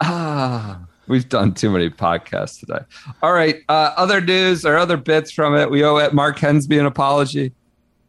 Ah, 0.00 0.85
we've 1.08 1.28
done 1.28 1.54
too 1.54 1.70
many 1.70 1.90
podcasts 1.90 2.60
today. 2.60 2.80
All 3.22 3.32
right. 3.32 3.62
Uh, 3.68 3.92
other 3.96 4.20
news 4.20 4.64
or 4.64 4.76
other 4.76 4.96
bits 4.96 5.30
from 5.30 5.56
it. 5.56 5.70
We 5.70 5.84
owe 5.84 6.08
Mark 6.12 6.38
Hensby 6.38 6.78
an 6.80 6.86
apology 6.86 7.52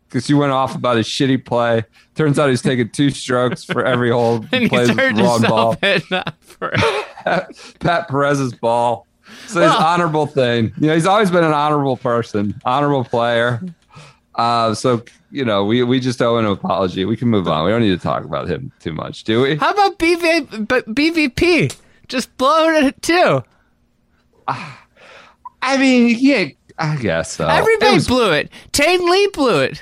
because 0.10 0.30
you 0.30 0.38
went 0.38 0.51
off 0.51 0.75
about 0.75 0.98
his 0.98 1.08
shitty 1.08 1.44
play. 1.46 1.84
Turns 2.16 2.39
out 2.39 2.50
he's 2.50 2.62
taking 2.62 2.89
two 2.89 3.10
strokes 3.10 3.63
for 3.63 3.86
every 3.86 4.10
hole 4.12 4.42
he 4.51 4.68
plays 4.70 4.88
with 4.89 4.98
the 4.98 5.24
wrong 5.24 5.42
ball. 5.42 5.75
himself 5.82 6.04
in 6.13 6.34
for 6.42 6.72
Pat 7.80 8.08
Perez's 8.08 8.54
ball. 8.54 9.06
So 9.48 9.62
his 9.62 9.70
Well- 9.70 9.77
honorable 9.84 10.25
thing. 10.25 10.72
You 10.80 10.88
know, 10.88 10.94
he's 10.94 11.06
always 11.06 11.30
been 11.30 11.44
an 11.44 11.54
honorable 11.54 11.98
person, 11.98 12.60
honorable 12.66 13.04
player. 13.04 13.62
Uh, 14.36 14.74
so 14.74 15.04
you 15.32 15.44
know, 15.44 15.66
we 15.66 15.84
we 15.84 16.00
just 16.00 16.22
owe 16.22 16.38
an 16.38 16.46
apology. 16.46 17.04
We 17.04 17.18
can 17.18 17.27
move 17.27 17.48
on. 17.50 17.66
We 17.66 17.72
don't 17.72 17.82
need 17.82 17.89
to 17.89 17.98
talk 17.98 18.24
about 18.24 18.48
him 18.48 18.72
too 18.80 18.94
much, 18.94 19.25
do 19.25 19.42
we? 19.42 19.56
How 19.58 19.72
about 19.72 20.00
BV, 20.00 20.68
BVP? 20.68 21.75
Just 22.07 22.35
blowing 22.37 22.85
it 22.85 23.01
too. 23.01 23.43
I 24.47 25.77
mean, 25.77 26.15
yeah, 26.19 26.47
I 26.77 26.95
guess 26.95 27.33
so. 27.33 27.47
Everybody 27.47 27.91
it 27.91 27.95
was, 27.95 28.07
blew 28.07 28.31
it. 28.31 28.49
Tain 28.71 29.09
Lee 29.09 29.27
blew 29.33 29.59
it. 29.59 29.81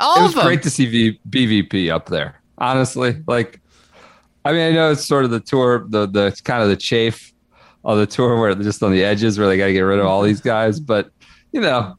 All 0.00 0.18
it 0.18 0.22
was 0.22 0.34
great 0.34 0.62
to 0.64 0.70
see 0.70 0.86
v, 0.86 1.20
BVP 1.30 1.92
up 1.92 2.06
there. 2.06 2.40
Honestly, 2.58 3.22
like, 3.28 3.60
I 4.44 4.52
mean, 4.52 4.62
I 4.62 4.70
know 4.72 4.90
it's 4.90 5.04
sort 5.04 5.24
of 5.24 5.30
the 5.30 5.40
tour, 5.40 5.86
the 5.88 6.06
the 6.06 6.26
it's 6.26 6.40
kind 6.40 6.62
of 6.62 6.68
the 6.68 6.76
chafe 6.76 7.32
of 7.84 7.98
the 7.98 8.06
tour 8.06 8.40
where 8.40 8.54
just 8.54 8.82
on 8.82 8.90
the 8.90 9.04
edges 9.04 9.38
where 9.38 9.46
they 9.46 9.56
got 9.56 9.66
to 9.66 9.72
get 9.72 9.80
rid 9.80 10.00
of 10.00 10.06
all 10.06 10.22
these 10.22 10.40
guys, 10.40 10.80
but 10.80 11.10
you 11.52 11.60
know. 11.60 11.96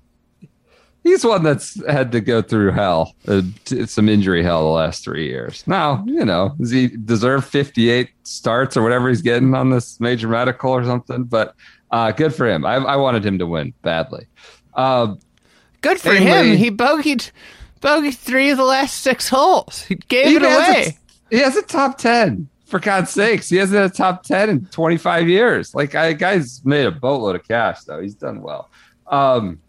He's 1.06 1.24
one 1.24 1.44
that's 1.44 1.80
had 1.88 2.12
to 2.14 2.20
go 2.20 2.42
through 2.42 2.72
hell, 2.72 3.14
uh, 3.28 3.44
t- 3.64 3.86
some 3.86 4.10
injury 4.10 4.42
hell 4.44 4.64
the 4.64 4.70
last 4.72 5.04
three 5.04 5.28
years. 5.28 5.64
Now, 5.68 6.04
you 6.08 6.26
know, 6.26 6.56
does 6.60 6.72
he 6.72 6.88
deserve 6.88 7.46
58 7.46 8.10
starts 8.24 8.76
or 8.76 8.82
whatever 8.82 9.08
he's 9.10 9.22
getting 9.22 9.54
on 9.54 9.70
this 9.70 10.00
major 10.00 10.28
medical 10.28 10.72
or 10.72 10.84
something? 10.84 11.24
But 11.26 11.54
uh, 11.92 12.12
good 12.12 12.34
for 12.34 12.48
him. 12.50 12.66
I, 12.66 12.78
I 12.78 12.96
wanted 12.96 13.24
him 13.24 13.38
to 13.38 13.46
win 13.46 13.72
badly. 13.84 14.26
Um, 14.74 15.20
Good 15.82 16.00
for 16.00 16.14
him. 16.16 16.48
Lee- 16.50 16.58
He 16.58 16.72
bogeyed, 16.72 17.30
bogeyed 17.82 18.16
three 18.16 18.50
of 18.50 18.58
the 18.58 18.64
last 18.66 19.02
six 19.04 19.30
holes. 19.30 19.84
He 19.84 19.94
gave 19.96 20.26
He 20.30 20.36
it 20.38 20.42
away. 20.44 20.96
A, 21.32 21.36
he 21.36 21.42
has 21.42 21.56
a 21.56 21.62
top 21.62 22.00
10. 22.00 22.50
For 22.66 22.80
God's 22.80 23.12
sakes, 23.12 23.48
he 23.48 23.58
hasn't 23.58 23.80
had 23.80 23.92
a 23.92 23.94
top 23.94 24.24
10 24.24 24.50
in 24.50 24.66
25 24.66 25.30
years. 25.30 25.76
Like, 25.76 25.94
I 25.94 26.14
guy's 26.14 26.66
made 26.66 26.88
a 26.88 26.92
boatload 26.92 27.36
of 27.36 27.48
cash, 27.48 27.82
though. 27.84 28.02
He's 28.02 28.16
done 28.16 28.42
well. 28.42 28.72
Um, 29.06 29.62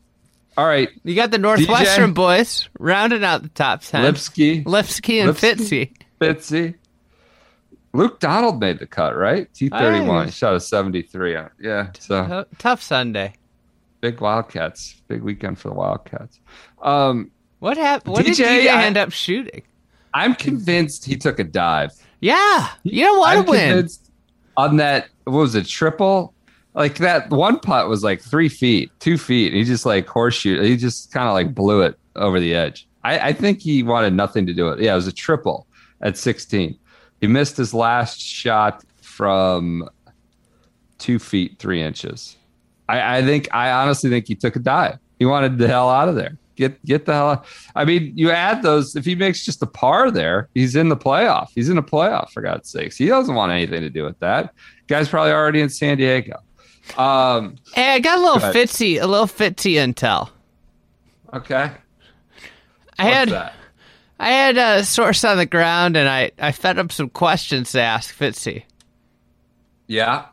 all 0.57 0.67
right. 0.67 0.89
you 1.05 1.15
got 1.15 1.31
the 1.31 1.39
Northwestern 1.39 2.13
boys 2.13 2.69
rounding 2.79 3.25
out 3.25 3.43
the 3.43 3.49
top 3.51 3.83
ten. 3.83 4.03
Lipsky, 4.03 4.63
Lipsky 4.65 5.21
and 5.21 5.31
Lipsky. 5.31 5.57
Fitzy. 5.57 5.93
Fitzy. 6.21 6.75
Luke 7.93 8.21
Donald 8.21 8.61
made 8.61 8.79
the 8.79 8.87
cut, 8.87 9.17
right? 9.17 9.51
T31. 9.55 10.27
Aye. 10.27 10.31
Shot 10.31 10.55
a 10.55 10.61
73 10.61 11.37
on. 11.37 11.51
Yeah. 11.61 11.89
So 11.99 12.17
Oh, 12.31 12.45
tough 12.59 12.83
Sunday. 12.83 13.35
big 14.01 14.21
Wildcats. 14.21 15.01
Big 15.09 15.23
weekend 15.23 15.59
for 15.59 15.69
the 15.69 15.75
Wildcats. 15.75 16.39
Um, 16.83 17.31
What 17.59 17.79
happened? 17.79 18.13
What 18.13 18.27
did 18.27 18.35
DJ, 18.35 18.67
DJ 18.67 18.69
I- 18.71 18.85
end 18.85 18.97
up 18.99 19.13
shooting? 19.13 19.63
I'm 20.13 20.35
convinced 20.35 21.05
he 21.07 21.17
took 21.17 21.39
a 21.39 21.45
dive. 21.45 21.91
Yeah, 22.21 22.69
you 22.83 23.05
don't 23.05 23.19
want 23.19 23.45
to 23.47 23.51
win. 23.51 23.89
on 24.57 24.77
that. 24.79 25.09
What 25.25 25.33
was 25.41 25.55
it? 25.55 25.67
Triple. 25.67 26.33
Like 26.77 26.99
that 26.99 27.31
one 27.31 27.59
putt 27.59 27.89
was 27.89 28.05
like 28.05 28.21
three 28.21 28.51
feet, 28.51 28.93
two 29.01 29.17
feet. 29.17 29.55
He 29.55 29.65
just 29.65 29.87
like 29.87 30.07
horseshoe. 30.07 30.63
He 30.63 30.77
just 30.77 31.11
kind 31.11 31.27
of 31.27 31.33
like 31.33 31.55
blew 31.55 31.81
it 31.81 31.99
over 32.15 32.39
the 32.39 32.55
edge. 32.55 32.87
I, 33.03 33.19
I 33.29 33.33
think 33.33 33.63
he 33.63 33.83
wanted 33.83 34.13
nothing 34.13 34.47
to 34.47 34.53
do 34.53 34.67
with 34.67 34.79
it. 34.79 34.85
Yeah, 34.85 34.93
it 34.93 34.97
was 34.97 35.07
a 35.07 35.13
triple 35.13 35.67
at 36.03 36.19
16. 36.19 36.79
He 37.23 37.27
missed 37.27 37.57
his 37.57 37.73
last 37.73 38.21
shot 38.21 38.85
from 39.01 39.89
two 40.99 41.19
feet 41.19 41.59
three 41.59 41.81
inches. 41.81 42.37
I, 42.91 43.19
I 43.19 43.23
think 43.23 43.49
I 43.55 43.71
honestly 43.71 44.11
think 44.11 44.29
he 44.29 44.35
took 44.35 44.55
a 44.55 44.59
dive. 44.59 44.99
He 45.19 45.25
wanted 45.25 45.57
the 45.57 45.69
hell 45.69 45.89
out 45.89 46.09
of 46.09 46.15
there. 46.15 46.37
Get 46.57 46.83
get 46.85 47.07
the 47.07 47.15
hell 47.15 47.31
out. 47.31 47.47
I 47.75 47.87
mean, 47.87 48.13
you 48.17 48.31
add 48.31 48.63
those. 48.63 48.97
If 48.97 49.07
he 49.07 49.15
makes 49.15 49.45
just 49.45 49.63
a 49.63 49.67
par 49.67 50.11
there, 50.11 50.49
he's 50.55 50.77
in 50.77 50.91
the 50.91 50.97
playoff. 50.97 51.49
He's 51.55 51.71
in 51.71 51.79
a 51.79 51.83
playoff 51.83 52.31
for 52.31 52.43
God's 52.43 52.71
sakes. 52.71 52.97
He 52.97 53.07
doesn't 53.07 53.35
want 53.35 53.53
anything 53.53 53.81
to 53.81 53.91
do 53.91 54.05
with 54.05 54.19
that. 54.21 54.53
Guy's 54.89 55.09
probably 55.09 55.33
already 55.33 55.61
in 55.61 55.69
San 55.69 55.97
Diego. 55.97 56.37
Um, 56.97 57.57
Hey, 57.75 57.95
I 57.95 57.99
got 58.01 58.19
a 58.19 58.21
little. 58.23 58.39
Fitzy, 58.53 59.01
a 59.01 59.07
little 59.07 59.27
Fitzy 59.27 59.75
intel. 59.75 60.31
okay. 61.33 61.71
I 62.99 63.05
What's 63.05 63.15
had 63.17 63.29
that? 63.31 63.53
I 64.19 64.31
had 64.31 64.57
a 64.57 64.85
source 64.85 65.23
on 65.25 65.37
the 65.37 65.45
ground, 65.47 65.97
and 65.97 66.09
I 66.09 66.31
I 66.39 66.53
fed 66.53 66.79
up 66.79 66.91
some 66.93 67.11
questions 67.11 67.73
to 67.73 67.81
ask 67.83 68.15
Fitzy. 68.17 68.65
Yeah. 69.87 70.27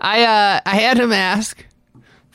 I 0.00 0.22
uh 0.24 0.60
I 0.64 0.76
had 0.76 0.98
him 0.98 1.12
ask 1.12 1.66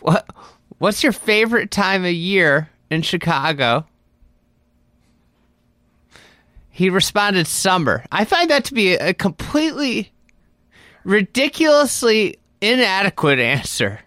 what 0.02 0.30
what's 0.78 1.02
your 1.02 1.12
favorite 1.12 1.72
time 1.72 2.06
of 2.06 2.12
year 2.12 2.70
in 2.92 3.02
Chicago? 3.02 3.86
He 6.70 6.90
responded 6.92 7.48
summer. 7.48 8.04
I 8.12 8.26
find 8.26 8.50
that 8.52 8.66
to 8.66 8.74
be 8.74 8.94
a 8.94 9.14
completely 9.14 10.12
ridiculously 11.06 12.38
inadequate 12.62 13.40
answer. 13.40 14.00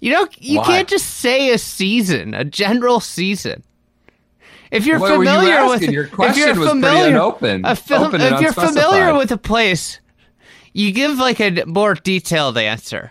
You 0.00 0.12
know, 0.12 0.26
you 0.38 0.58
Why? 0.58 0.64
can't 0.64 0.88
just 0.88 1.06
say 1.06 1.50
a 1.52 1.58
season, 1.58 2.34
a 2.34 2.44
general 2.44 3.00
season. 3.00 3.62
If 4.70 4.86
you're 4.86 4.98
What 4.98 5.18
were 5.18 5.24
you 5.24 5.30
familiar 5.30 5.66
with? 5.68 5.82
Your 5.82 6.04
if 6.04 6.36
you're 6.36 6.54
was 6.54 6.68
familiar, 6.70 7.08
a 7.16 7.76
fil- 7.76 8.04
open 8.04 8.20
if 8.20 8.40
you're 8.40 8.52
familiar 8.52 9.14
with 9.14 9.30
a 9.32 9.36
place, 9.36 10.00
you 10.72 10.92
give 10.92 11.18
like 11.18 11.40
a 11.40 11.64
more 11.66 11.94
detailed 11.94 12.56
answer. 12.56 13.10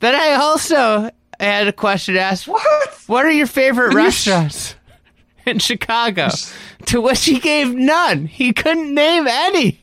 Then 0.00 0.14
I 0.14 0.32
also 0.32 1.10
had 1.38 1.68
a 1.68 1.72
question 1.72 2.16
asked. 2.16 2.48
What? 2.48 2.94
What 3.06 3.24
are 3.26 3.30
your 3.30 3.46
favorite 3.46 3.94
When 3.94 4.04
you 4.04 4.10
sh- 4.10 4.26
restaurants 4.26 4.74
in 5.46 5.58
Chicago? 5.58 6.28
to 6.86 7.00
which 7.00 7.24
he 7.26 7.38
gave 7.38 7.74
none. 7.74 8.26
He 8.26 8.52
couldn't 8.52 8.94
name 8.94 9.26
any. 9.28 9.80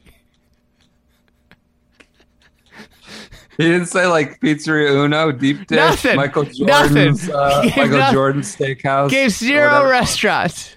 He 3.57 3.65
didn't 3.65 3.85
say 3.85 4.07
like 4.07 4.39
Pizzeria 4.39 4.91
Uno, 4.91 5.31
Deep 5.31 5.67
Dish, 5.67 5.77
Nothing. 5.77 6.15
Michael 6.15 6.43
Nothing. 6.43 6.67
Jordan's, 6.67 7.29
uh, 7.33 7.61
Gave 7.61 7.77
Michael 7.77 7.97
nothing. 7.97 8.13
Jordan's 8.13 8.55
Steakhouse. 8.55 9.09
Gave 9.09 9.31
zero 9.31 9.87
restaurants. 9.87 10.75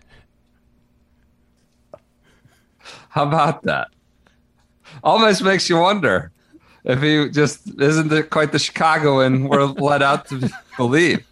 How 3.09 3.23
about 3.23 3.62
that? 3.62 3.88
Almost 5.02 5.42
makes 5.42 5.71
you 5.71 5.78
wonder 5.78 6.33
if 6.85 7.00
he 7.00 7.30
just 7.30 7.80
isn't 7.80 8.30
quite 8.30 8.52
the 8.52 8.59
Chicagoan 8.59 9.49
we're 9.49 9.64
let 9.64 10.02
out 10.02 10.28
to 10.28 10.50
believe. 10.76 11.25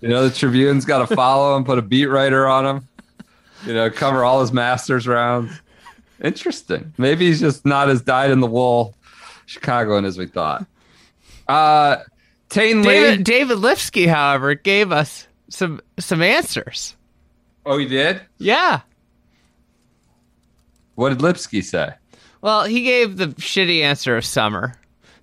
You 0.00 0.08
know, 0.08 0.26
the 0.26 0.34
Tribune's 0.34 0.84
got 0.86 1.06
to 1.06 1.14
follow 1.14 1.54
him, 1.56 1.64
put 1.64 1.78
a 1.78 1.82
beat 1.82 2.06
writer 2.06 2.48
on 2.48 2.64
him. 2.66 2.88
You 3.66 3.74
know, 3.74 3.90
cover 3.90 4.24
all 4.24 4.40
his 4.40 4.52
Masters 4.52 5.06
rounds. 5.06 5.52
Interesting. 6.24 6.92
Maybe 6.98 7.26
he's 7.26 7.40
just 7.40 7.64
not 7.66 7.88
as 7.90 8.00
dyed 8.00 8.30
in 8.30 8.40
the 8.40 8.46
wool 8.46 8.94
Chicagoan 9.46 10.04
as 10.04 10.18
we 10.18 10.26
thought. 10.26 10.66
Uh, 11.48 11.96
Tain 12.48 12.82
Lee. 12.82 12.88
David, 12.88 13.24
David 13.24 13.58
Lipsky, 13.58 14.06
however, 14.06 14.54
gave 14.54 14.92
us 14.92 15.26
some 15.48 15.80
some 15.98 16.22
answers. 16.22 16.96
Oh, 17.64 17.78
he 17.78 17.86
did. 17.86 18.20
Yeah. 18.38 18.80
What 20.94 21.10
did 21.10 21.22
Lipsky 21.22 21.62
say? 21.62 21.94
Well, 22.40 22.64
he 22.64 22.82
gave 22.82 23.16
the 23.16 23.28
shitty 23.28 23.82
answer 23.82 24.16
of 24.16 24.24
summer. 24.24 24.74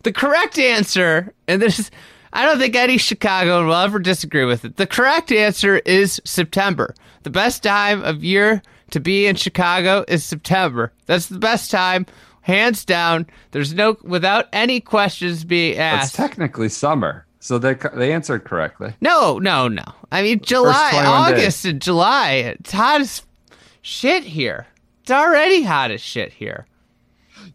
The 0.03 0.13
correct 0.13 0.57
answer, 0.57 1.33
and 1.47 1.61
this 1.61 1.79
is, 1.79 1.91
I 2.31 2.45
don't 2.45 2.57
think 2.57 2.75
any 2.75 2.97
Chicagoan 2.97 3.67
will 3.67 3.75
ever 3.75 3.99
disagree 3.99 4.45
with 4.45 4.63
it. 4.63 4.77
The 4.77 4.87
correct 4.87 5.31
answer 5.31 5.79
is 5.79 6.21
September. 6.23 6.95
The 7.23 7.29
best 7.29 7.61
time 7.61 8.01
of 8.03 8.23
year 8.23 8.61
to 8.91 8.99
be 9.01 9.27
in 9.27 9.35
Chicago 9.35 10.05
is 10.07 10.23
September. 10.23 10.93
That's 11.05 11.27
the 11.27 11.39
best 11.39 11.69
time, 11.69 12.05
hands 12.41 12.85
down. 12.85 13.27
There's 13.51 13.73
no 13.73 13.97
without 14.03 14.47
any 14.53 14.79
questions 14.79 15.43
being 15.43 15.77
asked. 15.77 16.09
It's 16.09 16.17
technically 16.17 16.69
summer, 16.69 17.25
so 17.39 17.57
they 17.57 17.75
they 17.93 18.11
answered 18.13 18.43
correctly. 18.45 18.93
no, 19.01 19.37
no, 19.39 19.67
no. 19.67 19.83
I 20.11 20.21
mean 20.23 20.39
July, 20.41 20.89
21 20.91 21.05
August, 21.05 21.65
and 21.65 21.81
July. 21.81 22.31
It's 22.59 22.71
hot 22.71 23.01
as 23.01 23.21
shit 23.81 24.23
here. 24.23 24.67
It's 25.01 25.11
already 25.11 25.63
hot 25.63 25.91
as 25.91 26.01
shit 26.01 26.31
here. 26.33 26.65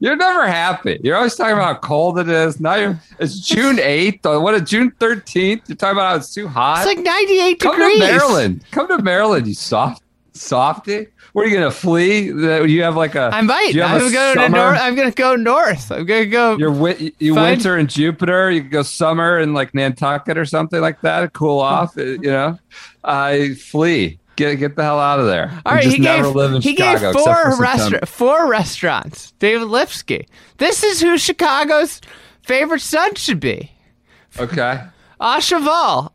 You're 0.01 0.17
never 0.17 0.47
happy. 0.49 0.99
You're 1.05 1.17
always 1.17 1.37
talking 1.37 1.53
about 1.55 1.75
how 1.77 1.81
cold 1.81 2.19
it 2.19 2.29
is. 2.29 2.59
Now 2.61 2.75
you're 2.75 3.01
it's 3.19 3.39
June 3.41 3.79
eighth. 3.83 4.27
Or 4.27 4.41
what? 4.41 4.65
June 4.67 4.91
thirteenth. 4.99 5.63
You're 5.69 5.77
talking 5.77 5.97
about 5.97 6.11
how 6.11 6.17
it's 6.17 6.35
too 6.35 6.49
hot. 6.49 6.79
It's 6.79 6.87
like 6.87 7.05
98 7.05 7.61
Come 7.61 7.77
degrees. 7.79 7.93
to 8.01 8.07
Maryland. 8.07 8.65
Come 8.71 8.89
to 8.89 9.03
Maryland, 9.03 9.47
you 9.47 9.55
soft 9.55 10.03
softy. 10.33 11.07
Where 11.35 11.45
are 11.45 11.49
you 11.49 11.55
gonna 11.57 11.71
flee? 11.71 12.31
That- 12.31 12.69
You 12.71 12.83
have 12.85 12.97
like 12.97 13.15
a. 13.17 13.29
I 13.33 13.41
might. 13.43 13.69
do 13.73 13.79
you 13.79 13.83
have 13.83 14.01
I'm 14.01 14.13
going 14.13 14.35
to 14.37 14.41
summer? 14.43 14.57
north. 14.57 14.79
I'm 14.81 14.95
going 14.95 15.11
to 15.11 15.15
go 15.15 15.35
north. 15.37 15.91
I'm 15.93 16.07
going 16.07 16.23
to 16.25 16.31
go. 16.31 16.57
You're 16.57 16.71
wi- 16.71 17.13
you 17.19 17.35
Find- 17.35 17.57
winter 17.59 17.77
in 17.77 17.89
Jupiter. 17.89 18.51
You 18.53 18.63
go 18.63 18.83
summer 18.83 19.41
in 19.41 19.53
like 19.53 19.75
Nantucket 19.75 20.39
or 20.39 20.45
something 20.47 20.81
like 20.81 21.01
that. 21.03 21.21
to 21.21 21.29
Cool 21.29 21.59
off. 21.59 21.99
uh, 21.99 22.03
You 22.05 22.19
know, 22.31 22.59
I 23.03 23.55
flee. 23.55 24.21
Get 24.37 24.55
get 24.61 24.75
the 24.77 24.83
hell 24.85 24.99
out 25.01 25.19
of 25.21 25.27
there. 25.27 25.61
All 25.67 25.75
right, 25.75 25.83
just 25.85 25.97
he 25.97 26.03
never 26.03 26.25
gave 26.29 26.35
live 26.37 26.55
in 26.55 26.63
he 26.63 26.71
Chicago 26.77 27.13
gave 27.13 27.13
four 27.13 27.25
for 27.35 27.51
September. 27.51 27.63
restaurant 27.63 28.09
four 28.09 28.49
restaurants. 28.49 29.33
David 29.41 29.69
Lipsky. 29.69 30.27
This 30.59 30.83
is 30.83 31.01
who 31.01 31.19
Chicago's 31.19 32.01
favorite 32.43 32.81
son 32.81 33.15
should 33.17 33.39
be. 33.41 33.71
Okay. 34.39 34.81
Au 35.21 36.11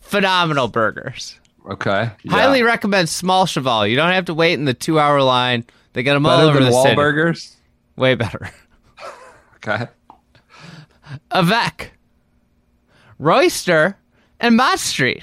phenomenal 0.00 0.68
burgers. 0.68 1.38
Okay. 1.70 2.10
Yeah. 2.22 2.30
Highly 2.32 2.62
recommend 2.62 3.08
Small 3.08 3.46
Cheval. 3.46 3.86
You 3.86 3.96
don't 3.96 4.10
have 4.12 4.24
to 4.26 4.34
wait 4.34 4.54
in 4.54 4.64
the 4.64 4.74
two 4.74 4.98
hour 4.98 5.22
line. 5.22 5.64
They 5.92 6.02
got 6.02 6.14
them 6.14 6.26
all 6.26 6.36
better 6.38 6.48
over 6.50 6.58
than 6.60 6.72
the 6.72 6.82
city. 6.82 6.96
Wahlburgers. 6.96 7.54
Way 7.96 8.14
better. 8.14 8.50
Okay. 9.64 9.86
Avec, 11.30 11.92
Roister, 13.20 13.94
and 14.40 14.56
Mott 14.56 14.80
Street. 14.80 15.22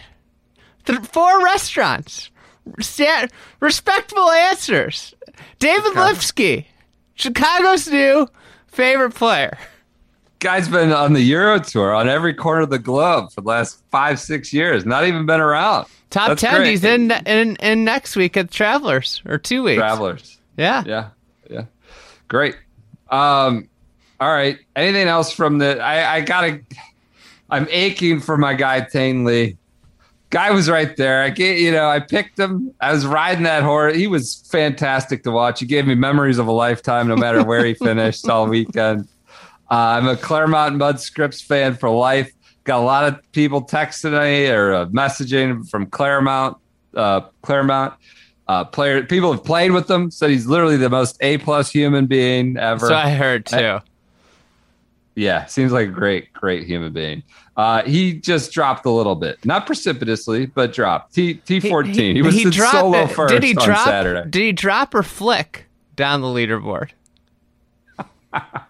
Th- 0.86 1.00
four 1.00 1.44
restaurants. 1.44 2.32
Sta- 2.80 3.28
respectable 3.60 4.30
answers. 4.32 5.14
David 5.60 5.94
Lipsky, 5.94 6.68
Chicago's 7.16 7.88
new 7.90 8.28
favorite 8.68 9.14
player. 9.16 9.58
Guy's 10.40 10.70
been 10.70 10.92
on 10.94 11.14
the 11.14 11.22
Euro 11.22 11.60
tour 11.60 11.94
on 11.94 12.08
every 12.08 12.34
corner 12.34 12.62
of 12.62 12.70
the 12.70 12.80
globe 12.80 13.32
for 13.32 13.42
the 13.42 13.48
last 13.48 13.84
five, 13.92 14.20
six 14.20 14.54
years. 14.54 14.86
Not 14.86 15.06
even 15.06 15.26
been 15.26 15.42
around. 15.42 15.88
Top 16.10 16.30
That's 16.30 16.42
ten. 16.42 16.56
great. 16.56 16.70
He's 16.70 16.84
in, 16.84 17.12
in 17.12 17.56
in 17.58 17.84
next 17.84 18.16
week 18.16 18.38
at 18.38 18.50
Travelers 18.50 19.22
or 19.28 19.38
two 19.38 19.64
weeks. 19.64 19.78
Travelers. 19.78 20.40
Yeah. 20.58 20.84
Yeah. 20.86 21.10
Yeah. 21.50 21.66
Great. 22.28 22.56
Um, 23.10 23.70
all 24.20 24.32
right. 24.32 24.58
Anything 24.76 25.08
else 25.08 25.32
from 25.32 25.58
the 25.58 25.80
I, 25.80 26.16
I 26.16 26.22
gotta 26.22 26.62
I'm 27.50 27.68
aching 27.70 28.20
for 28.20 28.38
my 28.38 28.54
guy 28.54 28.82
Tain 28.82 29.26
Lee. 29.26 29.58
Guy 30.30 30.52
was 30.52 30.70
right 30.70 30.96
there. 30.96 31.24
I 31.24 31.30
get 31.30 31.60
you 31.60 31.72
know, 31.72 31.90
I 31.90 32.00
picked 32.00 32.40
him. 32.40 32.74
I 32.80 32.94
was 32.94 33.06
riding 33.06 33.44
that 33.44 33.64
horse. 33.64 33.96
He 33.96 34.08
was 34.08 34.48
fantastic 34.50 35.24
to 35.24 35.32
watch. 35.32 35.60
He 35.60 35.66
gave 35.66 35.86
me 35.86 35.96
memories 35.96 36.38
of 36.38 36.48
a 36.48 36.52
lifetime, 36.52 37.08
no 37.08 37.16
matter 37.16 37.44
where 37.44 37.66
he 37.66 37.74
finished 37.76 38.28
all 38.30 38.48
weekend. 38.48 39.08
Uh, 39.72 39.76
I'm 39.76 40.08
a 40.08 40.18
Claremont 40.18 40.78
Mudd 40.78 41.00
Scripps 41.00 41.42
fan 41.42 41.76
for 41.76 41.90
life. 41.90 42.32
Got 42.64 42.80
a 42.80 42.86
lot 42.86 43.06
of 43.12 43.32
people 43.32 43.64
texting 43.64 44.12
me 44.12 44.50
or 44.50 44.74
uh, 44.74 44.86
messaging 44.88 45.68
from 45.70 45.86
Claremont. 45.86 46.58
Uh, 46.96 47.22
Claremont 47.44 47.94
uh, 48.48 48.66
player 48.66 49.04
people 49.04 49.32
have 49.32 49.44
played 49.44 49.72
with 49.72 49.90
him. 49.90 50.10
Said 50.10 50.32
he's 50.32 50.48
literally 50.48 50.78
the 50.78 50.90
most 50.90 51.18
A 51.22 51.38
plus 51.38 51.72
human 51.72 52.08
being 52.08 52.58
ever. 52.58 52.88
So 52.88 52.96
I 52.96 53.12
heard 53.12 53.46
too. 53.46 53.80
Yeah, 55.16 55.46
seems 55.46 55.72
like 55.72 55.90
a 55.90 55.92
great, 55.92 56.32
great 56.34 56.66
human 56.66 56.94
being. 56.94 57.24
Uh, 57.58 57.84
he 57.84 58.14
just 58.14 58.52
dropped 58.52 58.86
a 58.86 58.90
little 58.90 59.16
bit, 59.16 59.44
not 59.46 59.66
precipitously, 59.66 60.46
but 60.46 60.74
dropped. 60.74 61.14
T 61.14 61.36
T 61.36 61.60
fourteen. 61.60 62.16
He, 62.16 62.22
was 62.22 62.44
in 62.44 62.52
solo 62.52 63.06
first 63.06 63.34
did 63.34 63.44
he 63.44 63.56
on 63.56 63.66
drop, 63.66 63.86
Saturday. 63.86 64.30
Did 64.30 64.42
he 64.42 64.52
drop 64.52 64.96
or 64.96 65.04
flick 65.04 65.66
down 65.96 66.22
the 66.22 66.28
leaderboard? 66.28 66.92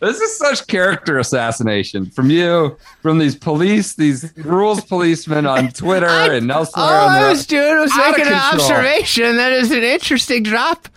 This 0.00 0.18
is 0.20 0.38
such 0.38 0.66
character 0.66 1.18
assassination 1.18 2.06
from 2.06 2.30
you, 2.30 2.78
from 3.02 3.18
these 3.18 3.36
police, 3.36 3.94
these 3.94 4.32
rules 4.38 4.80
policemen 4.82 5.44
on 5.46 5.68
Twitter 5.72 6.08
I- 6.08 6.34
and 6.34 6.50
elsewhere. 6.50 6.84
All 6.84 7.08
I 7.08 7.28
was 7.28 7.46
doing 7.46 7.78
was 7.78 7.94
making 7.96 8.26
an 8.26 8.32
observation. 8.34 9.36
That 9.36 9.52
is 9.52 9.70
an 9.70 9.82
interesting 9.82 10.42
drop. 10.42 10.88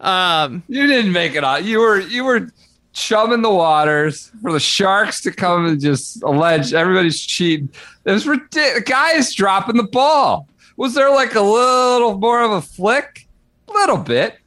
Um, 0.00 0.62
You 0.68 0.86
didn't 0.86 1.12
make 1.12 1.34
it 1.34 1.44
out. 1.44 1.64
You 1.64 1.80
were 1.80 2.00
you 2.00 2.24
were 2.24 2.48
chumming 2.94 3.42
the 3.42 3.50
waters 3.50 4.30
for 4.42 4.52
the 4.52 4.60
sharks 4.60 5.20
to 5.22 5.30
come 5.32 5.66
and 5.66 5.80
just 5.80 6.22
allege 6.22 6.74
everybody's 6.74 7.20
cheating. 7.20 7.68
It 8.04 8.12
was 8.12 8.26
ridiculous. 8.26 8.74
The 8.74 8.80
guy 8.82 9.12
is 9.12 9.32
dropping 9.34 9.76
the 9.76 9.84
ball. 9.84 10.48
Was 10.76 10.94
there 10.94 11.10
like 11.10 11.34
a 11.34 11.40
little 11.40 12.18
more 12.18 12.42
of 12.42 12.50
a 12.50 12.60
flick? 12.62 13.26
A 13.68 13.72
little 13.72 13.96
bit. 13.98 14.38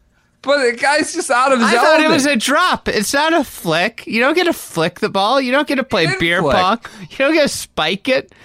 But 0.45 0.71
the 0.71 0.77
guy's 0.77 1.13
just 1.13 1.31
out 1.31 1.51
of 1.51 1.59
his 1.59 1.67
I 1.67 1.73
thought 1.73 1.99
it 1.99 2.09
was 2.09 2.25
a 2.25 2.35
drop. 2.35 2.87
It's 2.87 3.13
not 3.13 3.33
a 3.33 3.43
flick. 3.43 4.05
You 4.05 4.19
don't 4.19 4.35
get 4.35 4.45
to 4.45 4.53
flick 4.53 4.99
the 4.99 5.09
ball. 5.09 5.41
You 5.41 5.51
don't 5.51 5.67
get 5.67 5.75
to 5.75 5.83
play 5.83 6.05
didn't 6.05 6.19
beer 6.19 6.41
flick. 6.41 6.55
pong. 6.55 6.79
You 7.09 7.17
don't 7.17 7.33
get 7.33 7.43
to 7.43 7.49
spike 7.49 8.07
it. 8.07 8.31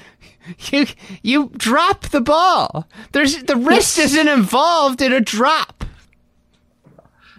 You 0.73 0.87
you 1.23 1.53
drop 1.57 2.09
the 2.09 2.21
ball. 2.21 2.89
There's 3.13 3.41
the 3.45 3.55
wrist 3.55 3.99
isn't 3.99 4.27
involved 4.27 5.01
in 5.01 5.13
a 5.13 5.21
drop. 5.21 5.85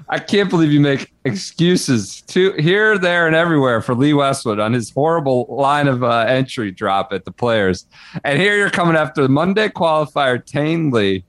I 0.08 0.20
can't 0.20 0.50
believe 0.50 0.72
you 0.72 0.80
make 0.80 1.12
excuses 1.24 2.22
to 2.28 2.52
here, 2.54 2.98
there, 2.98 3.28
and 3.28 3.36
everywhere 3.36 3.82
for 3.82 3.96
Lee 3.96 4.14
Westwood 4.14 4.60
on 4.60 4.74
his 4.74 4.92
horrible 4.92 5.46
line 5.50 5.88
of 5.88 6.04
uh, 6.04 6.26
entry 6.28 6.70
drop 6.72 7.14
at 7.14 7.24
the 7.24 7.32
players. 7.32 7.86
And 8.26 8.40
here 8.40 8.58
you're 8.58 8.70
coming 8.70 8.96
after 8.98 9.22
the 9.22 9.30
Monday 9.30 9.70
qualifier, 9.70 10.46
Tain 10.46 10.92
Lee, 10.92 11.24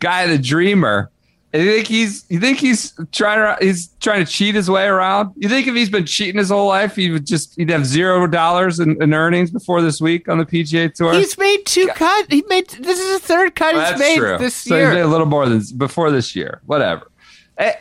guy, 0.00 0.26
the 0.26 0.38
dreamer. 0.38 1.10
You 1.56 1.72
think 1.72 1.86
he's 1.88 2.24
you 2.28 2.38
think 2.40 2.58
he's 2.58 2.92
trying 3.12 3.38
to 3.58 3.64
he's 3.64 3.88
trying 4.00 4.24
to 4.24 4.30
cheat 4.30 4.54
his 4.54 4.68
way 4.70 4.86
around? 4.86 5.32
You 5.36 5.48
think 5.48 5.66
if 5.66 5.74
he's 5.74 5.90
been 5.90 6.06
cheating 6.06 6.38
his 6.38 6.50
whole 6.50 6.68
life, 6.68 6.96
he 6.96 7.10
would 7.10 7.26
just 7.26 7.56
he'd 7.56 7.70
have 7.70 7.86
zero 7.86 8.26
dollars 8.26 8.80
in, 8.80 9.00
in 9.02 9.14
earnings 9.14 9.50
before 9.50 9.80
this 9.82 10.00
week 10.00 10.28
on 10.28 10.38
the 10.38 10.44
PGA 10.46 10.92
Tour? 10.92 11.14
He's 11.14 11.36
made 11.38 11.64
two 11.66 11.86
cuts. 11.88 12.28
He 12.30 12.44
made 12.48 12.68
this 12.68 12.98
is 12.98 13.20
the 13.20 13.26
third 13.26 13.54
cut 13.54 13.74
he's 13.74 13.82
That's 13.84 13.98
made 14.00 14.16
true. 14.18 14.38
this 14.38 14.54
so 14.54 14.74
he 14.74 14.80
year. 14.80 14.94
made 14.94 15.00
a 15.02 15.06
little 15.08 15.26
more 15.26 15.48
than 15.48 15.62
before 15.76 16.10
this 16.10 16.34
year. 16.36 16.60
Whatever. 16.66 17.10
Eh, 17.58 17.72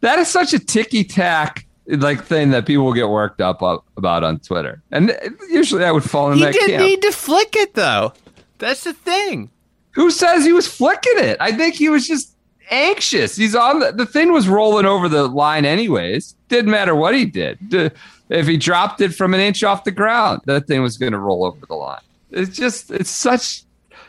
that 0.00 0.18
is 0.18 0.28
such 0.28 0.52
a 0.54 0.58
ticky 0.58 1.04
tack 1.04 1.66
like 1.86 2.22
thing 2.22 2.50
that 2.50 2.66
people 2.66 2.92
get 2.92 3.08
worked 3.08 3.40
up 3.40 3.62
up 3.62 3.84
about 3.96 4.22
on 4.24 4.38
Twitter, 4.38 4.82
and 4.92 5.16
usually 5.50 5.84
I 5.84 5.90
would 5.90 6.04
fall 6.08 6.30
in 6.30 6.38
he 6.38 6.44
that 6.44 6.52
He 6.54 6.58
didn't 6.60 6.78
camp. 6.78 6.84
need 6.84 7.02
to 7.02 7.12
flick 7.12 7.56
it 7.56 7.74
though. 7.74 8.12
That's 8.58 8.84
the 8.84 8.92
thing. 8.92 9.50
Who 9.92 10.10
says 10.10 10.44
he 10.44 10.52
was 10.52 10.66
flicking 10.66 11.18
it? 11.18 11.36
I 11.40 11.52
think 11.52 11.74
he 11.74 11.88
was 11.88 12.06
just 12.06 12.36
anxious. 12.70 13.36
He's 13.36 13.54
on 13.54 13.80
the, 13.80 13.92
the 13.92 14.06
thing 14.06 14.32
was 14.32 14.48
rolling 14.48 14.86
over 14.86 15.08
the 15.08 15.26
line 15.26 15.64
anyways. 15.64 16.36
Didn't 16.48 16.70
matter 16.70 16.94
what 16.94 17.14
he 17.14 17.24
did. 17.24 17.58
If 18.28 18.46
he 18.46 18.56
dropped 18.56 19.00
it 19.00 19.14
from 19.14 19.34
an 19.34 19.40
inch 19.40 19.64
off 19.64 19.84
the 19.84 19.90
ground, 19.90 20.42
that 20.46 20.66
thing 20.66 20.82
was 20.82 20.96
going 20.96 21.12
to 21.12 21.18
roll 21.18 21.44
over 21.44 21.66
the 21.66 21.74
line. 21.74 22.00
It's 22.30 22.56
just 22.56 22.90
it's 22.92 23.10
such 23.10 23.64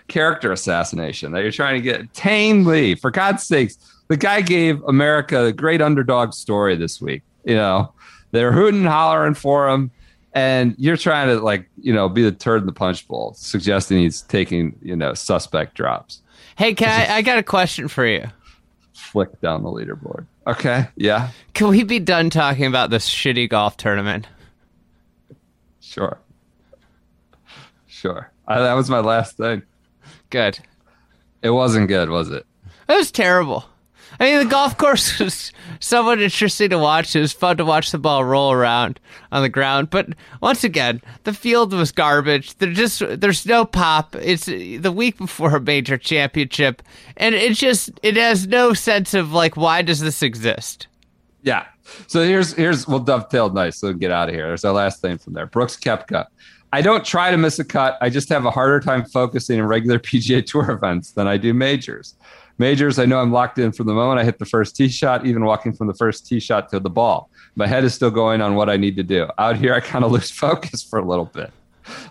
character 0.08 0.52
assassination 0.52 1.32
that 1.32 1.42
you're 1.42 1.52
trying 1.52 1.76
to 1.76 1.82
get 1.82 2.14
Tain 2.14 2.66
Lee. 2.66 2.94
For 2.94 3.10
God's 3.10 3.44
sakes, 3.44 3.78
the 4.10 4.18
guy 4.18 4.42
gave 4.42 4.84
America 4.84 5.46
a 5.46 5.52
great 5.52 5.82
underdog 5.82 6.34
story 6.34 6.76
this 6.76 7.02
week. 7.02 7.24
You 7.46 7.56
know, 7.56 7.94
they're 8.32 8.52
hooting 8.52 8.82
and 8.82 8.90
hollering 8.90 9.34
for 9.34 9.70
him, 9.70 9.90
and 10.34 10.76
you're 10.78 10.98
trying 10.98 11.28
to 11.30 11.40
like 11.42 11.70
you 11.82 11.94
know 11.94 12.10
be 12.10 12.24
the 12.24 12.32
turd 12.32 12.62
in 12.62 12.66
the 12.66 12.74
punch 12.74 13.08
bowl, 13.08 13.34
suggesting 13.36 13.98
he's 14.00 14.22
taking 14.22 14.78
you 14.82 14.96
know 14.96 15.14
suspect 15.14 15.76
drops. 15.76 16.22
Hey, 16.56 16.74
can 16.74 16.90
I, 16.90 17.16
I 17.18 17.22
got 17.22 17.38
a 17.38 17.44
question 17.44 17.88
for 17.88 18.06
you. 18.06 18.26
Flick 18.94 19.42
down 19.42 19.64
the 19.64 19.70
leaderboard. 19.70 20.26
Okay, 20.48 20.88
yeah, 20.96 21.30
Can 21.54 21.68
we 21.68 21.84
be 21.84 22.00
done 22.00 22.30
talking 22.30 22.66
about 22.66 22.90
this 22.90 23.08
shitty 23.10 23.50
golf 23.50 23.78
tournament? 23.78 24.28
sure, 25.80 26.18
sure. 27.88 28.32
I, 28.48 28.60
that 28.60 28.74
was 28.74 28.90
my 28.90 29.00
last 29.00 29.38
thing. 29.38 29.62
Good. 30.30 30.60
It 31.42 31.50
wasn't 31.52 31.88
good, 31.88 32.10
was 32.10 32.30
it? 32.30 32.46
It 32.90 32.94
was 32.96 33.12
terrible. 33.12 33.66
I 34.22 34.26
mean, 34.26 34.38
the 34.38 34.46
golf 34.46 34.78
course 34.78 35.18
was 35.20 35.52
somewhat 35.80 36.22
interesting 36.22 36.70
to 36.70 36.78
watch. 36.78 37.16
It 37.16 37.22
was 37.22 37.34
fun 37.34 37.58
to 37.58 37.66
watch 37.66 37.92
the 37.92 37.98
ball 37.98 38.24
roll 38.24 38.52
around 38.52 39.00
on 39.32 39.42
the 39.42 39.50
ground. 39.50 39.90
But 39.90 40.10
once 40.42 40.64
again, 40.64 41.02
the 41.24 41.34
field 41.34 41.74
was 41.74 41.92
garbage. 41.92 42.56
There 42.60 42.72
just 42.72 43.02
there's 43.20 43.48
no 43.48 43.66
pop. 43.66 44.16
It's 44.16 44.46
the 44.46 44.94
week 44.96 45.18
before 45.18 45.56
a 45.56 45.60
major 45.60 45.98
championship, 45.98 46.84
and 47.18 47.34
it 47.34 47.56
just 47.56 47.90
it 48.04 48.16
has 48.16 48.46
no 48.46 48.74
sense 48.76 49.16
of 49.16 49.34
like 49.34 49.58
why 49.58 49.82
does 49.82 50.02
this 50.02 50.22
exist? 50.22 50.86
Yeah. 51.42 51.66
So 52.06 52.24
here's 52.24 52.54
here's 52.54 52.88
we'll 52.88 53.00
dovetail 53.00 53.50
nice. 53.50 53.80
So 53.80 53.92
get 53.92 54.12
out 54.12 54.30
of 54.30 54.36
here. 54.36 54.46
There's 54.46 54.64
our 54.64 54.74
last 54.74 55.02
thing 55.02 55.18
from 55.18 55.34
there. 55.34 55.48
Brooks 55.48 55.76
Koepka. 55.78 56.28
I 56.74 56.82
don't 56.82 57.04
try 57.04 57.32
to 57.32 57.38
miss 57.38 57.58
a 57.58 57.66
cut. 57.66 57.98
I 58.02 58.10
just 58.12 58.30
have 58.30 58.46
a 58.46 58.52
harder 58.52 58.80
time 58.80 59.04
focusing 59.04 59.58
in 59.58 59.66
regular 59.66 59.98
PGA 60.00 60.46
Tour 60.46 60.70
events 60.70 61.14
than 61.14 61.28
I 61.28 61.38
do 61.38 61.56
majors. 61.56 62.14
Majors, 62.58 63.00
I 63.00 63.06
know 63.06 63.20
I'm 63.20 63.32
locked 63.32 63.58
in 63.58 63.72
from 63.72 63.88
the 63.88 63.94
moment 63.94 64.20
I 64.20 64.24
hit 64.24 64.40
the 64.40 64.46
first 64.46 64.76
tee 64.76 64.90
shot, 64.90 65.26
even 65.26 65.46
walking 65.46 65.74
from 65.74 65.88
the 65.88 65.94
first 65.94 66.28
tee 66.28 66.40
shot 66.40 66.70
to 66.70 66.80
the 66.80 66.90
ball. 66.90 67.30
My 67.56 67.68
head 67.68 67.84
is 67.84 67.94
still 67.94 68.12
going 68.12 68.42
on 68.42 68.56
what 68.56 68.70
I 68.70 68.78
need 68.78 68.96
to 68.98 69.04
do. 69.04 69.28
Out 69.38 69.58
here, 69.58 69.74
I 69.74 69.80
kind 69.80 70.06
of 70.06 70.12
lose 70.14 70.32
focus 70.32 70.84
for 70.84 71.00
a 71.00 71.06
little 71.06 71.26
bit. 71.26 71.52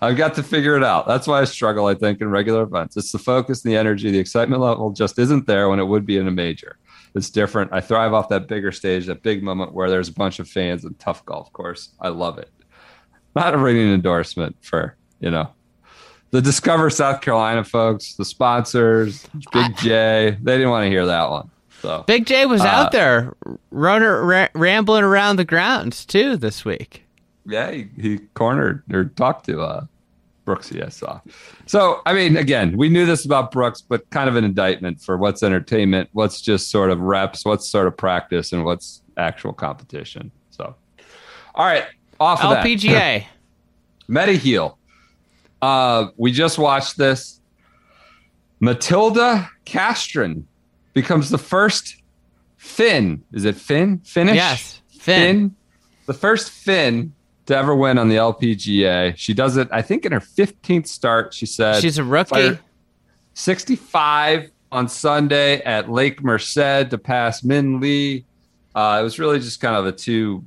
I've 0.03 0.17
got 0.17 0.35
to 0.35 0.43
figure 0.43 0.77
it 0.77 0.83
out. 0.83 1.07
That's 1.07 1.27
why 1.27 1.41
I 1.41 1.45
struggle, 1.45 1.87
I 1.87 1.95
think, 1.95 2.21
in 2.21 2.29
regular 2.29 2.63
events. 2.63 2.97
It's 2.97 3.13
the 3.13 3.19
focus, 3.19 3.63
the 3.63 3.77
energy, 3.77 4.11
the 4.11 4.19
excitement 4.19 4.61
level 4.63 4.91
just 4.91 5.19
isn't 5.19 5.47
there 5.47 5.69
when 5.69 5.79
it 5.79 5.85
would 5.85 6.05
be 6.05 6.17
in 6.17 6.27
a 6.27 6.33
major. 6.33 6.77
It's 7.15 7.31
different. 7.31 7.73
I 7.73 7.81
thrive 7.81 8.13
off 8.13 8.29
that 8.29 8.47
bigger 8.47 8.73
stage, 8.73 9.07
that 9.07 9.23
big 9.23 9.43
moment 9.43 9.73
where 9.73 9.91
there's 9.91 10.09
a 10.09 10.13
bunch 10.13 10.39
of 10.39 10.49
fans 10.49 10.85
and 10.85 10.99
tough 10.99 11.25
golf 11.25 11.53
course. 11.53 11.91
I 12.01 12.09
love 12.09 12.39
it. 12.39 12.51
Not 13.35 13.55
a 13.55 13.59
ringing 13.59 13.93
endorsement 13.93 14.57
for, 14.61 14.97
you 15.21 15.31
know, 15.31 15.51
the 16.31 16.41
Discover 16.43 16.91
South 16.91 17.21
Carolina 17.21 17.65
folks, 17.65 18.15
the 18.15 18.25
sponsors, 18.25 19.27
Big 19.53 19.77
J. 19.79 20.37
They 20.43 20.57
didn't 20.59 20.71
want 20.71 20.85
to 20.85 20.89
hear 20.91 21.07
that 21.07 21.31
one. 21.31 21.51
So 21.83 22.05
Big 22.07 22.27
J 22.27 22.47
was 22.47 22.61
Uh, 22.61 22.67
out 22.67 22.93
there 22.93 23.35
running, 23.71 24.49
rambling 24.55 25.03
around 25.05 25.37
the 25.37 25.45
grounds 25.45 26.05
too 26.05 26.37
this 26.37 26.65
week. 26.65 27.05
yeah, 27.47 27.71
he, 27.71 27.89
he 27.99 28.19
cornered 28.35 28.83
or 28.93 29.07
talked 29.07 29.47
to 29.47 29.61
uh, 29.63 29.87
Brooksy. 30.47 30.85
I 30.85 30.91
saw. 30.91 31.21
So 31.67 32.03
I 32.07 32.13
mean, 32.13 32.37
again, 32.37 32.77
we 32.77 32.89
knew 32.91 33.07
this 33.07 33.25
about 33.25 33.51
Brooks, 33.51 33.81
but 33.81 34.09
kind 34.11 34.29
of 34.29 34.37
an 34.37 34.45
indictment 34.45 35.01
for 35.01 35.17
what's 35.17 35.43
entertainment, 35.43 36.11
what's 36.13 36.41
just 36.43 36.71
sort 36.71 36.91
of 36.91 37.01
reps, 37.01 37.45
what's 37.45 37.69
sort 37.69 37.87
of 37.87 37.97
practice, 37.97 38.53
and 38.53 38.65
what's 38.65 39.03
actual 39.17 39.53
competition. 39.55 40.31
So, 40.51 40.75
all 41.55 41.65
right, 41.67 41.85
off 42.21 42.45
of 42.45 42.51
that. 42.51 42.65
LPGA. 42.67 43.25
Mediheal. 44.09 44.77
Uh, 45.63 46.07
we 46.17 46.33
just 46.33 46.59
watched 46.59 46.97
this. 46.97 47.41
Matilda 48.61 49.51
Castren 49.67 50.45
becomes 50.93 51.31
the 51.31 51.39
first 51.39 51.97
Finn. 52.57 53.23
Is 53.33 53.45
it 53.45 53.57
Finn? 53.57 53.99
Finnish? 54.05 54.35
yes, 54.37 54.83
Finn. 54.89 55.55
The 56.07 56.15
first 56.15 56.51
Finn 56.51 57.13
to 57.47 57.57
ever 57.57 57.75
win 57.75 57.99
on 57.99 58.09
the 58.09 58.17
LPGA. 58.17 59.17
She 59.17 59.33
does 59.35 59.57
it, 59.57 59.69
I 59.73 59.83
think, 59.83 60.05
in 60.05 60.13
her 60.13 60.21
15th 60.21 60.87
start. 60.87 61.33
She 61.35 61.47
said 61.47 61.81
She's 61.81 61.99
a 61.99 62.05
rookie. 62.05 62.59
65 63.35 64.51
on 64.73 64.89
Sunday 64.89 65.61
at 65.63 65.91
Lake 65.91 66.23
Merced 66.23 66.91
to 66.91 66.99
pass 66.99 67.43
Min 67.43 67.81
Lee. 67.81 68.25
Uh, 68.75 68.99
it 69.01 69.03
was 69.05 69.19
really 69.19 69.41
just 69.41 69.61
kind 69.61 69.75
of 69.77 69.87
a 69.87 69.93
two 69.93 70.45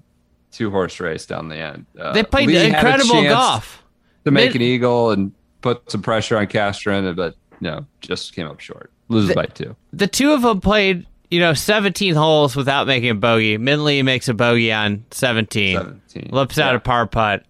two 0.52 0.70
horse 0.70 1.00
race 1.00 1.26
down 1.26 1.50
the 1.50 1.58
end. 1.58 1.86
Uh, 2.00 2.14
They 2.14 2.24
played 2.24 2.48
Lee 2.48 2.68
incredible 2.68 3.24
golf. 3.24 3.83
To 4.26 4.32
make 4.32 4.56
an 4.56 4.62
eagle 4.62 5.12
and 5.12 5.32
put 5.62 5.90
some 5.92 6.02
pressure 6.02 6.38
on 6.38 6.48
Castren, 6.48 7.16
but 7.16 7.36
no, 7.60 7.86
just 8.02 8.34
came 8.34 8.48
up 8.48 8.60
short. 8.60 8.92
Loses 9.10 9.30
The- 9.30 9.36
by 9.36 9.46
two. 9.48 9.76
The 9.92 10.08
two 10.08 10.32
of 10.32 10.42
them 10.42 10.62
played, 10.62 11.06
you 11.30 11.40
know, 11.40 11.54
17 11.54 12.16
holes 12.16 12.56
without 12.56 12.88
making 12.88 13.10
a 13.10 13.16
bogey. 13.16 13.58
Minley 13.58 14.04
makes 14.04 14.28
a 14.30 14.34
bogey 14.34 14.72
on 14.72 15.04
17. 15.12 15.78
17. 15.78 16.30
Lips 16.32 16.58
out 16.58 16.72
Yeah. 16.72 16.78
a 16.78 16.80
par 16.80 17.06
putt. 17.08 17.44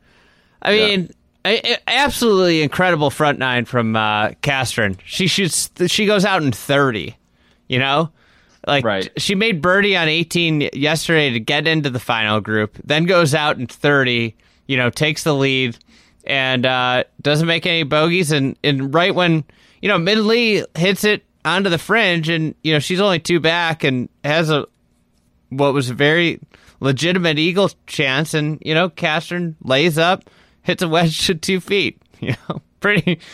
I 0.62 0.72
Yeah. 0.74 0.86
mean, 0.88 1.10
a- 1.46 1.74
a- 1.74 1.90
absolutely 1.90 2.64
incredible 2.64 3.10
front 3.10 3.38
nine 3.40 3.66
from 3.66 3.96
uh, 3.96 4.30
Castren. 4.42 4.98
She 5.06 5.28
shoots. 5.28 5.70
She 5.88 6.06
goes 6.06 6.26
out 6.26 6.42
in 6.44 6.52
30. 6.52 7.16
You 7.68 7.80
know, 7.80 8.10
like 8.68 8.84
Right. 8.86 9.10
she 9.18 9.36
made 9.36 9.62
birdie 9.62 9.96
on 9.98 10.08
18 10.08 10.70
yesterday 10.74 11.32
to 11.32 11.40
get 11.40 11.68
into 11.68 11.90
the 11.90 12.00
final 12.00 12.40
group. 12.40 12.78
Then 12.84 13.06
goes 13.06 13.34
out 13.36 13.58
in 13.58 13.68
30. 13.68 14.36
You 14.68 14.78
know, 14.78 14.90
takes 14.90 15.24
the 15.24 15.34
lead 15.36 15.78
and 16.26 16.66
uh, 16.66 17.04
doesn't 17.22 17.48
make 17.48 17.66
any 17.66 17.84
bogeys. 17.84 18.32
And 18.32 18.58
and 18.64 18.94
right 18.94 19.14
when 19.14 19.44
you 19.82 19.90
know 19.90 19.98
Min 19.98 20.28
Lee 20.28 20.64
hits 20.76 21.04
it 21.04 21.24
onto 21.46 21.70
the 21.70 21.78
fringe, 21.78 22.30
and 22.30 22.56
you 22.64 22.74
know 22.74 22.80
she's 22.80 23.02
only 23.02 23.20
two 23.20 23.40
back 23.40 23.84
and 23.84 24.10
has 24.24 24.50
a 24.50 24.66
what 25.50 25.74
was 25.74 25.90
a 25.90 25.94
very 25.94 26.40
legitimate 26.80 27.38
eagle 27.40 27.70
chance, 27.88 28.34
and 28.34 28.60
you 28.66 28.74
know 28.74 28.90
Castren 28.90 29.56
lays 29.64 29.98
up, 29.98 30.30
hits 30.64 30.82
a 30.82 30.88
wedge 30.90 31.26
to 31.28 31.36
two 31.36 31.60
feet. 31.60 32.00
You 32.24 32.36
know, 32.48 32.62
pretty. 32.80 33.20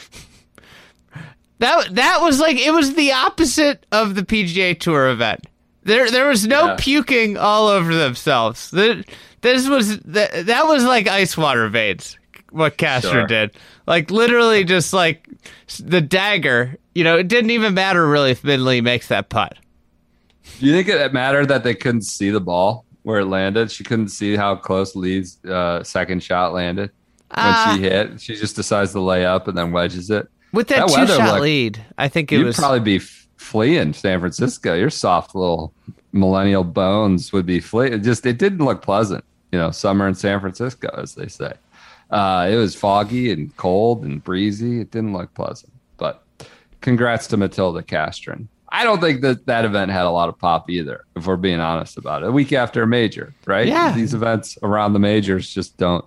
That 1.59 1.93
that 1.95 2.19
was 2.21 2.39
like 2.39 2.57
it 2.57 2.71
was 2.71 2.93
the 2.95 3.11
opposite 3.11 3.85
of 3.91 4.15
the 4.15 4.23
PGA 4.23 4.79
Tour 4.79 5.09
event. 5.09 5.41
There 5.83 6.09
there 6.09 6.27
was 6.29 6.47
no 6.47 6.67
Yeah. 6.67 6.75
puking 6.79 7.37
all 7.37 7.67
over 7.67 7.93
themselves. 7.93 8.71
The, 8.71 9.03
this 9.41 9.67
was 9.67 9.99
that 9.99 10.45
that 10.45 10.67
was 10.67 10.85
like 10.85 11.07
ice 11.07 11.37
water 11.37 11.67
veins. 11.67 12.17
What 12.51 12.77
Castren 12.77 13.11
Sure. 13.11 13.27
did, 13.27 13.51
like 13.87 14.09
literally 14.11 14.63
just 14.63 14.93
like 14.93 15.27
the 15.79 16.01
dagger. 16.01 16.77
You 16.95 17.03
know, 17.03 17.17
it 17.17 17.27
didn't 17.27 17.51
even 17.51 17.73
matter 17.73 18.07
really 18.07 18.31
if 18.31 18.41
Midley 18.41 18.81
makes 18.83 19.07
that 19.07 19.29
putt. 19.29 19.57
Do 20.59 20.65
you 20.65 20.73
think 20.73 20.87
it 20.89 21.13
mattered 21.13 21.47
that 21.47 21.63
they 21.63 21.75
couldn't 21.75 22.01
see 22.01 22.29
the 22.31 22.41
ball 22.41 22.85
where 23.03 23.19
it 23.19 23.25
landed? 23.25 23.71
She 23.71 23.83
couldn't 23.83 24.09
see 24.09 24.35
how 24.35 24.55
close 24.55 24.95
Lee's 24.95 25.37
uh, 25.45 25.83
second 25.83 26.23
shot 26.23 26.53
landed 26.53 26.89
when 27.29 27.37
Ah. 27.45 27.73
she 27.75 27.83
hit. 27.83 28.19
She 28.19 28.35
just 28.35 28.55
decides 28.55 28.91
to 28.93 28.99
lay 28.99 29.25
up 29.25 29.47
and 29.47 29.57
then 29.57 29.71
wedges 29.71 30.09
it. 30.09 30.27
With 30.51 30.67
that, 30.69 30.87
That 30.87 31.07
two 31.07 31.13
shot 31.13 31.29
looked- 31.33 31.41
lead, 31.43 31.85
I 31.97 32.07
think 32.07 32.31
it 32.31 32.37
You'd 32.37 32.47
was 32.47 32.55
probably 32.57 32.79
be 32.79 32.95
f- 32.95 33.27
fleeing 33.37 33.93
San 33.93 34.19
Francisco. 34.19 34.73
Your 34.75 34.89
soft 34.89 35.35
little 35.35 35.71
millennial 36.11 36.63
bones 36.63 37.31
would 37.31 37.45
be 37.45 37.59
fleeing. 37.59 37.93
It 37.93 37.99
just 37.99 38.25
it 38.25 38.39
didn't 38.39 38.65
look 38.65 38.81
pleasant. 38.81 39.23
You 39.51 39.59
know, 39.59 39.69
summer 39.71 40.07
in 40.07 40.15
San 40.15 40.39
Francisco, 40.39 40.89
as 40.97 41.13
they 41.15 41.27
say. 41.27 41.53
Uh, 42.09 42.47
it 42.51 42.55
was 42.55 42.75
foggy 42.75 43.31
and 43.31 43.55
cold 43.57 44.03
and 44.03 44.23
breezy. 44.23 44.81
It 44.81 44.91
didn't 44.91 45.13
look 45.13 45.33
pleasant. 45.33 45.71
But 45.97 46.23
congrats 46.81 47.27
to 47.27 47.37
Matilda 47.37 47.81
Castren. 47.83 48.47
I 48.71 48.83
don't 48.83 49.01
think 49.01 49.21
that 49.21 49.45
that 49.47 49.65
event 49.65 49.91
had 49.91 50.05
a 50.05 50.11
lot 50.11 50.29
of 50.29 50.37
pop 50.37 50.69
either, 50.69 51.03
if 51.15 51.25
we're 51.25 51.35
being 51.37 51.59
honest 51.59 51.97
about 51.97 52.21
it. 52.23 52.27
A 52.29 52.31
week 52.31 52.53
after 52.53 52.83
a 52.83 52.87
major, 52.87 53.33
right? 53.45 53.67
Yeah. 53.67 53.91
These 53.93 54.13
events 54.13 54.57
around 54.61 54.93
the 54.93 54.99
majors 54.99 55.51
just 55.51 55.77
don't, 55.77 56.05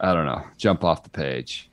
I 0.00 0.12
don't 0.12 0.26
know, 0.26 0.42
jump 0.56 0.82
off 0.84 1.02
the 1.04 1.10
page. 1.10 1.68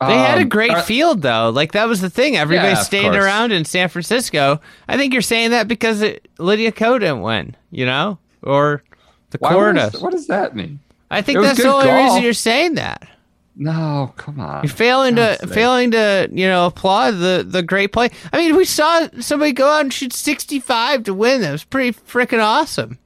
They 0.00 0.14
had 0.18 0.38
a 0.38 0.42
Um, 0.42 0.48
great 0.48 0.72
uh, 0.72 0.82
field 0.82 1.22
though. 1.22 1.50
Like 1.50 1.72
that 1.72 1.86
was 1.86 2.00
the 2.00 2.10
thing. 2.10 2.36
Everybody 2.36 2.70
Yeah, 2.70 2.82
stayed 2.82 3.14
around 3.14 3.52
in 3.52 3.64
San 3.64 3.88
Francisco. 3.88 4.60
I 4.88 4.96
think 4.96 5.12
you're 5.12 5.22
saying 5.22 5.50
that 5.50 5.68
because 5.68 6.02
it, 6.02 6.26
Lydia 6.38 6.72
Ko 6.72 6.98
didn't 6.98 7.22
win, 7.22 7.56
you 7.70 7.86
know, 7.86 8.18
or 8.42 8.82
the 9.30 9.38
why- 9.38 9.52
core 9.52 9.66
what, 9.66 9.76
does. 9.76 9.92
does, 9.92 10.02
what 10.02 10.10
does 10.12 10.26
that 10.26 10.56
mean? 10.56 10.80
I 11.12 11.22
think 11.22 11.40
that's 11.40 11.58
the 11.62 11.68
only 11.68 11.86
golf. 11.86 12.04
reason 12.04 12.22
you're 12.22 12.32
saying 12.32 12.74
that. 12.74 13.06
No, 13.54 14.14
come 14.16 14.40
on. 14.40 14.64
You're 14.64 14.72
failing 14.72 15.16
to 15.16 15.36
sake. 15.36 15.50
failing 15.50 15.90
to 15.90 16.28
you 16.32 16.46
know 16.48 16.66
applaud 16.66 17.12
the 17.12 17.44
the 17.46 17.62
great 17.62 17.92
play. 17.92 18.10
I 18.32 18.38
mean, 18.38 18.56
we 18.56 18.64
saw 18.64 19.06
somebody 19.20 19.52
go 19.52 19.68
out 19.68 19.82
and 19.82 19.92
shoot 19.92 20.12
65 20.14 21.04
to 21.04 21.14
win. 21.14 21.42
That 21.42 21.52
was 21.52 21.64
pretty 21.64 21.92
freaking 21.92 22.42
awesome. 22.42 22.98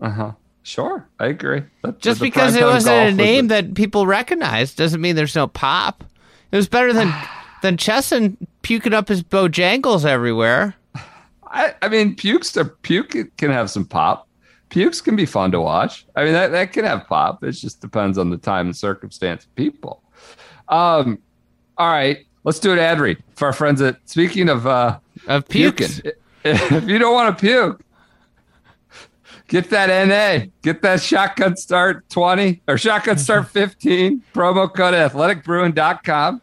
Uh 0.00 0.10
huh. 0.10 0.32
Sure, 0.64 1.08
I 1.18 1.26
agree. 1.26 1.62
That- 1.82 2.00
Just 2.00 2.20
because 2.20 2.54
it 2.54 2.62
wasn't 2.64 2.92
a 2.92 2.98
golf 2.98 3.06
was 3.06 3.14
name 3.16 3.48
that 3.48 3.74
people 3.74 4.06
recognized 4.06 4.76
doesn't 4.76 5.00
mean 5.00 5.16
there's 5.16 5.34
no 5.36 5.46
pop. 5.46 6.04
It 6.52 6.56
was 6.56 6.68
better 6.68 6.92
than 6.92 7.14
than 7.62 7.76
Chesson 7.76 8.36
puking 8.62 8.92
up 8.92 9.08
his 9.08 9.22
bojangles 9.22 10.04
everywhere. 10.04 10.74
I, 11.50 11.74
I 11.80 11.88
mean, 11.88 12.14
pukes 12.16 12.54
are 12.58 12.64
puke 12.66 13.16
can 13.38 13.50
have 13.50 13.70
some 13.70 13.86
pop. 13.86 14.27
Pukes 14.70 15.02
can 15.02 15.16
be 15.16 15.26
fun 15.26 15.50
to 15.52 15.60
watch. 15.60 16.06
I 16.14 16.24
mean, 16.24 16.34
that, 16.34 16.52
that 16.52 16.72
can 16.72 16.84
have 16.84 17.06
pop. 17.06 17.42
It 17.42 17.52
just 17.52 17.80
depends 17.80 18.18
on 18.18 18.30
the 18.30 18.36
time 18.36 18.66
and 18.66 18.76
circumstance 18.76 19.44
of 19.44 19.54
people. 19.54 20.02
Um, 20.68 21.18
all 21.78 21.88
right, 21.88 22.26
let's 22.44 22.58
do 22.58 22.72
an 22.72 22.78
ad 22.78 23.00
read 23.00 23.22
for 23.36 23.46
our 23.46 23.52
friends 23.52 23.80
at. 23.80 23.96
Speaking 24.04 24.48
of 24.48 24.66
uh, 24.66 24.98
Of 25.26 25.48
puking, 25.48 25.88
if 26.44 26.88
you 26.88 26.98
don't 26.98 27.14
want 27.14 27.36
to 27.36 27.40
puke, 27.40 27.80
get 29.48 29.70
that 29.70 30.06
NA, 30.06 30.46
get 30.62 30.82
that 30.82 31.00
shotgun 31.00 31.56
start 31.56 32.08
20 32.10 32.62
or 32.68 32.76
shotgun 32.76 33.16
start 33.16 33.48
15 33.50 34.22
promo 34.34 34.72
code 34.72 34.94
at 34.94 35.12
athleticbrewing.com. 35.12 36.42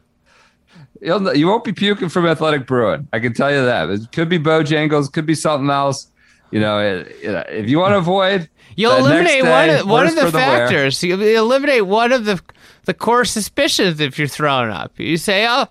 You'll, 1.02 1.36
you 1.36 1.48
won't 1.48 1.64
be 1.64 1.74
puking 1.74 2.10
from 2.10 2.26
Athletic 2.26 2.66
Brewing. 2.66 3.08
I 3.14 3.20
can 3.20 3.34
tell 3.34 3.52
you 3.52 3.64
that. 3.66 3.90
It 3.90 4.12
could 4.12 4.30
be 4.30 4.40
Bojangles, 4.40 5.12
could 5.12 5.26
be 5.26 5.36
something 5.36 5.70
else. 5.70 6.10
You 6.52 6.60
know, 6.60 6.80
it, 6.80 7.08
it- 7.24 7.48
if 7.50 7.70
you 7.70 7.80
want 7.80 7.94
to 7.94 7.98
avoid, 7.98 8.50
You'll 8.78 8.96
eliminate 8.98 9.44
next 9.44 9.50
one 9.50 9.70
of, 9.70 9.88
one 9.90 10.08
of 10.08 10.16
the 10.16 10.32
factors. 10.32 11.02
You 11.02 11.20
eliminate 11.20 11.86
one 11.86 12.12
of 12.12 12.26
the 12.26 12.42
the 12.86 12.94
core 12.94 13.24
suspicions 13.26 14.00
if 14.02 14.20
you're 14.20 14.28
throwing 14.28 14.70
up. 14.70 15.00
You 15.00 15.16
say, 15.18 15.48
"Oh, 15.50 15.68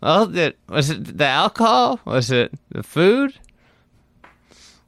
well, 0.00 0.26
that 0.26 0.54
was 0.68 0.90
it 0.90 1.18
the 1.18 1.26
alcohol? 1.26 1.98
Was 2.04 2.30
it 2.30 2.52
the 2.70 2.82
food? 2.84 3.34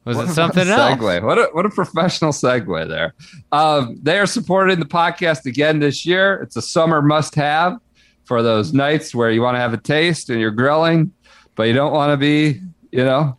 Was 0.05 0.15
What 0.17 0.29
it 0.29 0.33
something 0.33 0.67
else?" 0.69 0.97
segue. 0.99 1.23
What 1.23 1.37
a 1.37 1.49
what 1.51 1.65
a 1.65 1.69
professional 1.69 2.31
segue 2.31 2.87
there. 2.87 3.13
Um, 3.51 3.97
they 4.01 4.19
are 4.19 4.25
supporting 4.25 4.79
the 4.79 4.85
podcast 4.85 5.45
again 5.45 5.79
this 5.79 6.05
year. 6.05 6.35
It's 6.41 6.55
a 6.55 6.61
summer 6.61 7.01
must 7.01 7.35
have 7.35 7.77
for 8.23 8.41
those 8.41 8.73
nights 8.73 9.13
where 9.13 9.31
you 9.31 9.41
want 9.41 9.55
to 9.55 9.59
have 9.59 9.73
a 9.73 9.77
taste 9.77 10.29
and 10.29 10.39
you're 10.39 10.51
grilling, 10.51 11.11
but 11.55 11.63
you 11.63 11.73
don't 11.73 11.91
want 11.91 12.11
to 12.13 12.17
be, 12.17 12.61
you 12.91 13.03
know, 13.03 13.37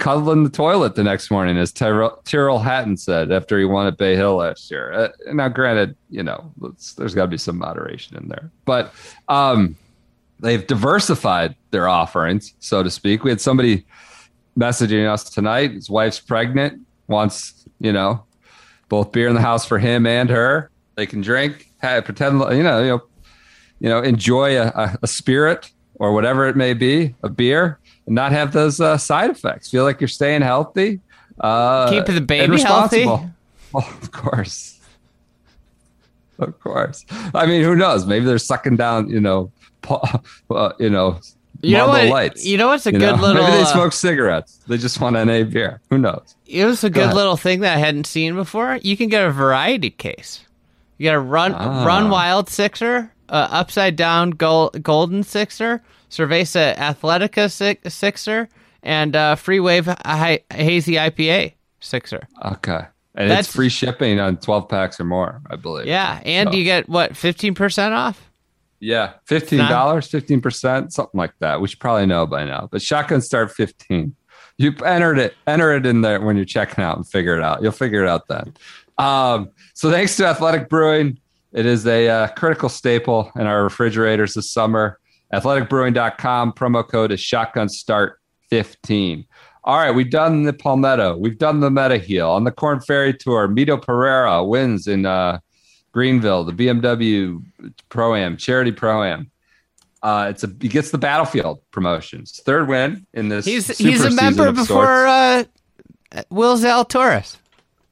cuddling 0.00 0.42
the 0.42 0.50
toilet 0.50 0.96
the 0.96 1.04
next 1.04 1.30
morning, 1.30 1.56
as 1.56 1.70
Tyrell, 1.70 2.20
Tyrrell 2.24 2.58
Hatton 2.58 2.96
said 2.96 3.30
after 3.30 3.58
he 3.58 3.64
won 3.64 3.86
at 3.86 3.98
Bay 3.98 4.16
Hill 4.16 4.36
last 4.36 4.70
year. 4.70 4.92
Uh, 4.92 5.08
now, 5.32 5.48
granted, 5.48 5.94
you 6.08 6.22
know, 6.22 6.52
there's 6.96 7.14
got 7.14 7.22
to 7.22 7.28
be 7.28 7.38
some 7.38 7.58
moderation 7.58 8.16
in 8.16 8.28
there, 8.28 8.50
but 8.64 8.92
um, 9.28 9.76
they've 10.40 10.66
diversified 10.66 11.54
their 11.70 11.86
offerings, 11.86 12.54
so 12.58 12.82
to 12.82 12.90
speak. 12.90 13.22
We 13.22 13.30
had 13.30 13.40
somebody 13.40 13.86
messaging 14.58 15.08
us 15.08 15.22
tonight. 15.22 15.72
His 15.72 15.88
wife's 15.88 16.18
pregnant, 16.18 16.80
wants, 17.06 17.64
you 17.78 17.92
know, 17.92 18.24
both 18.88 19.12
beer 19.12 19.28
in 19.28 19.34
the 19.34 19.40
house 19.40 19.64
for 19.64 19.78
him 19.78 20.06
and 20.06 20.30
her. 20.30 20.70
They 20.96 21.06
can 21.06 21.20
drink, 21.20 21.70
have, 21.78 22.04
pretend, 22.04 22.40
you 22.40 22.62
know, 22.62 22.82
you 22.82 22.88
know, 22.88 23.02
you 23.80 23.88
know, 23.88 24.02
enjoy 24.02 24.58
a, 24.58 24.66
a, 24.68 24.98
a 25.02 25.06
spirit 25.06 25.70
or 26.00 26.12
whatever 26.12 26.48
it 26.48 26.56
may 26.56 26.72
be, 26.74 27.14
a 27.22 27.28
beer, 27.28 27.78
and 28.06 28.14
not 28.16 28.32
have 28.32 28.52
those 28.52 28.80
uh, 28.80 28.96
side 28.98 29.30
effects. 29.30 29.70
Feel 29.70 29.84
like 29.84 30.00
you're 30.00 30.08
staying 30.08 30.42
healthy. 30.42 30.98
Uh, 31.38 31.88
Keep 31.90 32.06
the 32.06 32.20
baby 32.20 32.60
healthy? 32.60 33.04
Well, 33.72 33.86
of 34.02 34.10
course. 34.10 34.80
Of 36.40 36.58
course. 36.58 37.04
I 37.34 37.46
mean, 37.46 37.62
who 37.62 37.76
knows? 37.76 38.04
Maybe 38.06 38.24
they're 38.24 38.38
sucking 38.38 38.76
down, 38.76 39.08
you 39.10 39.20
know, 39.20 39.52
uh, 39.88 40.72
you 40.80 40.90
know, 40.90 41.20
You 41.62 41.76
know 41.76 41.86
what? 41.88 42.08
Lights. 42.08 42.44
You 42.44 42.56
know 42.56 42.66
what's 42.68 42.86
a 42.86 42.92
you 42.92 42.98
good 42.98 43.14
know? 43.16 43.22
little. 43.28 43.42
Maybe 43.44 43.56
they 43.58 43.62
uh, 43.62 43.66
smoke 43.66 43.92
cigarettes. 43.92 44.58
They 44.66 44.76
just 44.78 45.00
want 45.00 45.14
NA 45.14 45.44
beer. 45.44 45.80
Who 45.90 45.98
knows? 45.98 46.34
It 46.46 46.64
was 46.64 46.82
a 46.82 46.90
Go 46.90 47.06
good 47.06 47.14
little 47.14 47.36
thing 47.36 47.60
that 47.60 47.76
I 47.76 47.78
hadn't 47.78 48.06
seen 48.08 48.34
before. 48.34 48.78
You 48.82 48.96
can 48.96 49.08
get 49.08 49.24
a 49.24 49.30
variety 49.30 49.90
case. 49.90 50.44
You 50.98 51.04
got 51.10 51.14
a 51.14 51.20
run 51.20 51.54
Ah. 51.54 51.84
run 51.86 52.10
wild 52.10 52.48
sixer, 52.48 53.12
uh, 53.30 53.48
upside 53.50 53.96
down 53.96 54.30
gold, 54.30 54.82
golden 54.82 55.22
sixer, 55.22 55.80
Cerveza 56.10 56.74
Athletica 56.76 57.50
si- 57.50 57.88
sixer, 57.88 58.48
and 58.82 59.14
uh, 59.16 59.34
free 59.36 59.60
wave 59.60 59.86
hi- 60.04 60.40
hazy 60.52 60.94
IPA 60.94 61.54
sixer. 61.80 62.26
Okay. 62.44 62.80
And 63.14 63.30
That's- 63.30 63.46
it's 63.46 63.54
free 63.56 63.68
shipping 63.68 64.20
on 64.20 64.36
12 64.36 64.68
packs 64.68 65.00
or 65.00 65.04
more, 65.04 65.40
I 65.50 65.56
believe. 65.56 65.86
Yeah, 65.86 66.20
and 66.24 66.50
So- 66.50 66.56
you 66.56 66.64
get 66.64 66.88
what 66.88 67.16
fifteen 67.16 67.54
percent 67.54 67.94
off. 67.94 68.26
Yeah, 68.82 69.12
fifteen 69.26 69.58
dollars, 69.58 70.06
fifteen 70.06 70.40
percent, 70.40 70.92
something 70.92 71.18
like 71.18 71.32
that. 71.40 71.60
We 71.60 71.68
should 71.68 71.80
probably 71.80 72.06
know 72.06 72.26
by 72.26 72.44
now. 72.44 72.66
But 72.72 72.80
shotgun 72.80 73.20
start 73.20 73.52
fifteen. 73.52 74.14
You 74.56 74.72
entered 74.84 75.18
it, 75.18 75.34
enter 75.46 75.72
it 75.76 75.84
in 75.84 76.00
there 76.00 76.18
when 76.20 76.36
you're 76.36 76.44
checking 76.46 76.82
out 76.82 76.96
and 76.96 77.06
figure 77.06 77.36
it 77.36 77.42
out. 77.42 77.62
You'll 77.62 77.72
figure 77.72 78.02
it 78.02 78.08
out 78.08 78.26
then. 78.28 78.54
Um, 78.96 79.50
so 79.74 79.90
thanks 79.90 80.16
to 80.16 80.26
Athletic 80.26 80.68
Brewing, 80.70 81.18
it 81.52 81.66
is 81.66 81.86
a 81.86 82.08
uh, 82.08 82.28
critical 82.28 82.68
staple 82.68 83.30
in 83.36 83.46
our 83.46 83.62
refrigerators 83.62 84.34
this 84.34 84.50
summer. 84.50 84.98
Athleticbrewing.com 85.32 86.52
promo 86.52 86.86
code 86.86 87.12
is 87.12 87.20
shotgun 87.20 87.68
start 87.68 88.20
fifteen. 88.48 89.26
All 89.64 89.76
right, 89.76 89.90
we've 89.90 90.10
done 90.10 90.44
the 90.44 90.52
Palmetto, 90.52 91.16
we've 91.16 91.38
done 91.38 91.60
the 91.60 91.70
Mediheal 91.70 92.30
on 92.30 92.44
the 92.44 92.50
Corn 92.50 92.80
Ferry 92.80 93.12
Tour. 93.12 93.46
Mito 93.46 93.80
Pereira 93.80 94.42
wins 94.42 94.86
in 94.86 95.04
uh, 95.04 95.38
Greenville, 95.92 96.44
the 96.44 96.52
BMW 96.52 97.42
Pro 97.90 98.14
Am, 98.14 98.36
Charity 98.36 98.72
Pro 98.72 99.02
Am. 99.02 99.30
Uh, 100.02 100.28
it's 100.30 100.42
a 100.42 100.50
he 100.60 100.68
gets 100.68 100.90
the 100.90 100.98
battlefield 100.98 101.60
promotions. 101.72 102.40
Third 102.44 102.68
win 102.68 103.06
in 103.12 103.28
this. 103.28 103.44
He's 103.44 103.76
he's 103.76 104.02
a 104.02 104.10
member 104.10 104.50
before 104.50 105.06
uh, 105.06 105.44
Will 106.30 106.56
Zalatoris. 106.56 107.36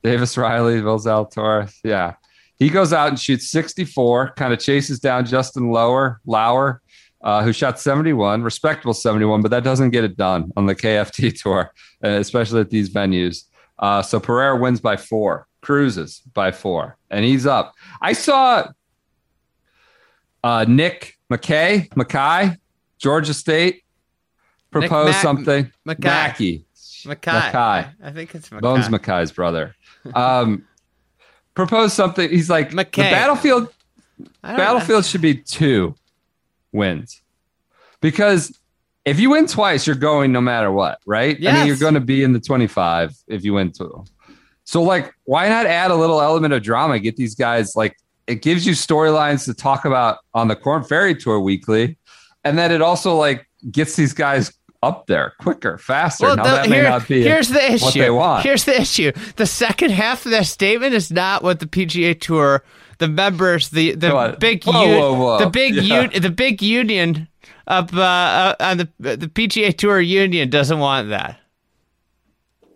Davis 0.03 0.38
Riley, 0.38 0.81
Will 0.81 0.99
Zalatoris. 0.99 1.79
Yeah. 1.85 2.14
He 2.59 2.68
goes 2.68 2.92
out 2.92 3.09
and 3.09 3.18
shoots 3.18 3.49
64, 3.51 4.33
kind 4.37 4.53
of 4.53 4.59
chases 4.59 4.99
down 4.99 5.27
Justin 5.27 5.71
Lower, 5.71 6.21
Lauer, 6.27 6.83
uh, 7.23 7.42
who 7.42 7.53
shot 7.53 7.79
71, 7.79 8.42
respectable 8.42 8.94
71, 8.94 9.42
but 9.42 9.51
that 9.51 9.64
doesn't 9.64 9.90
get 9.90 10.05
it 10.05 10.16
done 10.16 10.53
on 10.57 10.66
the 10.66 10.75
KFT 10.75 11.40
tour, 11.42 11.73
uh, 12.05 12.09
especially 12.09 12.61
at 12.61 12.71
these 12.71 12.90
venues. 12.90 13.44
Uh, 13.79 14.03
so 14.03 14.18
Pereira 14.18 14.57
wins 14.57 14.81
by 14.81 14.97
four, 14.97 15.47
cruises 15.61 16.23
by 16.35 16.51
four, 16.51 16.97
and 17.11 17.25
he's 17.25 17.47
up. 17.47 17.75
I 18.01 18.12
saw 18.12 18.68
uh, 20.42 20.64
Nick 20.68 21.16
McKay, 21.33 21.88
McKay, 21.90 22.57
Georgia 22.99 23.35
State, 23.35 23.83
propose 24.71 25.11
Mac- 25.11 25.23
something. 25.23 25.73
Mackay. 25.85 26.09
Mackey. 26.09 26.64
Mackay. 27.07 27.29
I 28.03 28.11
think 28.12 28.35
it's 28.35 28.51
Mackay. 28.51 28.62
Bones 28.62 28.88
McKay's 28.88 29.31
brother. 29.33 29.75
Um, 30.14 30.66
proposed 31.59 31.92
something. 31.94 32.31
He's 32.31 32.49
like, 32.49 32.71
McKay. 32.71 32.92
the 32.92 33.03
battlefield 33.03 33.68
battlefield 34.42 35.05
should 35.05 35.21
be 35.21 35.35
two 35.35 35.97
wins 36.71 37.21
because 38.01 38.57
if 39.05 39.18
you 39.18 39.31
win 39.31 39.47
twice, 39.49 39.85
you're 39.85 39.97
going 39.97 40.31
no 40.31 40.40
matter 40.40 40.71
what, 40.71 41.01
right? 41.05 41.37
I 41.44 41.53
mean, 41.59 41.66
you're 41.66 41.77
going 41.77 41.94
to 41.94 42.01
be 42.01 42.23
in 42.23 42.33
the 42.33 42.38
25 42.38 43.12
if 43.27 43.44
you 43.44 43.55
win 43.55 43.73
two. 43.73 44.05
So, 44.62 44.83
like, 44.83 45.12
why 45.25 45.49
not 45.49 45.66
add 45.66 45.90
a 45.90 45.97
little 45.97 46.21
element 46.21 46.55
of 46.55 46.62
drama? 46.62 47.01
Get 47.01 47.16
these 47.16 47.35
guys 47.35 47.75
like 47.75 47.97
it 48.29 48.40
gives 48.40 48.64
you 48.64 48.75
storylines 48.75 49.44
to 49.47 49.55
talk 49.55 49.85
about 49.85 50.18
on 50.35 50.47
the 50.47 50.55
Corn 50.55 50.85
Ferry 50.85 51.16
Tour 51.16 51.40
weekly, 51.40 51.99
and 52.44 52.57
then 52.57 52.71
it 52.71 52.83
also 52.83 53.16
like 53.16 53.49
gets 53.73 53.97
these 53.97 54.12
guys 54.12 54.53
up 54.83 55.07
there 55.07 55.33
quicker, 55.41 55.77
faster. 55.79 56.27
Well, 56.27 56.37
now 56.37 56.45
the- 56.45 56.51
that 56.51 56.69
may 56.69 56.77
here- 56.77 56.88
not 56.88 57.09
be 57.09 57.23
here's 57.23 57.49
the 57.49 57.73
issue. 57.73 57.85
what 57.85 57.95
they 57.95 58.11
want. 58.11 58.45
Here's 58.45 58.64
the 58.64 58.81
issue. 58.81 59.12
The 59.37 59.47
second 59.47 59.91
half 59.91 60.25
of 60.25 60.31
that 60.33 60.47
statement 60.47 60.95
is 60.95 61.11
not 61.11 61.43
what 61.43 61.59
the 61.61 61.67
PGA 61.67 62.14
Tour, 62.14 62.62
the 62.99 63.09
members, 63.09 63.71
the 63.71 63.95
the 63.97 64.37
big 64.38 64.64
Whoa, 64.64 64.85
u- 64.85 64.99
whoa, 64.99 65.14
whoa. 65.14 65.38
the 65.38 65.51
big 65.51 65.75
Yeah. 65.75 66.03
u- 66.12 66.21
the 66.21 66.31
big 66.31 66.62
union 66.62 67.29
up 67.67 67.93
uh, 67.95 68.01
uh, 68.01 68.55
on 68.61 68.79
the 68.79 68.88
the 69.01 69.29
PGA 69.29 69.73
Tour 69.77 70.01
union 70.01 70.49
doesn't 70.51 70.79
want 70.79 71.09
that. 71.11 71.38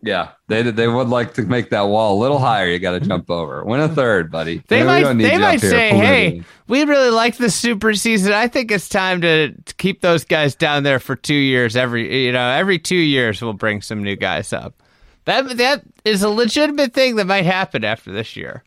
Yeah, 0.05 0.31
they 0.49 0.63
they 0.63 0.89
would 0.89 1.09
like 1.09 1.35
to 1.35 1.43
make 1.43 1.71
that 1.71 1.83
wall 1.83 2.19
a 2.19 2.21
little 2.21 2.41
higher. 2.41 2.67
You 2.67 2.81
got 2.81 2.93
to 2.93 3.01
jump 3.01 3.31
over. 3.31 3.65
Win 3.65 3.79
a 3.79 3.89
third, 3.89 4.33
buddy. 4.33 4.63
They 4.67 4.81
We 4.81 4.87
might 4.87 5.15
they 5.15 5.35
you 5.35 5.39
might 5.41 5.61
say. 5.61 5.91
"Hey, 5.91 6.43
we 6.67 6.85
really 6.85 7.11
like 7.11 7.37
the 7.37 7.51
super 7.51 7.95
season. 7.95 8.33
I 8.33 8.49
think 8.49 8.73
it's 8.73 8.89
time 8.89 9.21
to, 9.21 9.53
to 9.53 9.75
keep 9.77 10.01
those 10.01 10.25
guys 10.25 10.57
down 10.57 10.83
there 10.83 10.99
for 10.99 11.15
2 11.15 11.35
years 11.35 11.77
every 11.77 12.25
you 12.27 12.33
know, 12.33 12.51
every 12.51 12.81
2 12.81 12.97
years 12.97 13.41
we'll 13.41 13.53
bring 13.53 13.81
some 13.81 14.03
new 14.03 14.17
guys 14.17 14.53
up." 14.53 14.83
That 15.25 15.57
that 15.57 15.83
is 16.05 16.23
a 16.23 16.29
legitimate 16.29 16.93
thing 16.95 17.15
that 17.17 17.27
might 17.29 17.45
happen 17.45 17.85
after 17.85 18.11
this 18.11 18.37
year. 18.37 18.65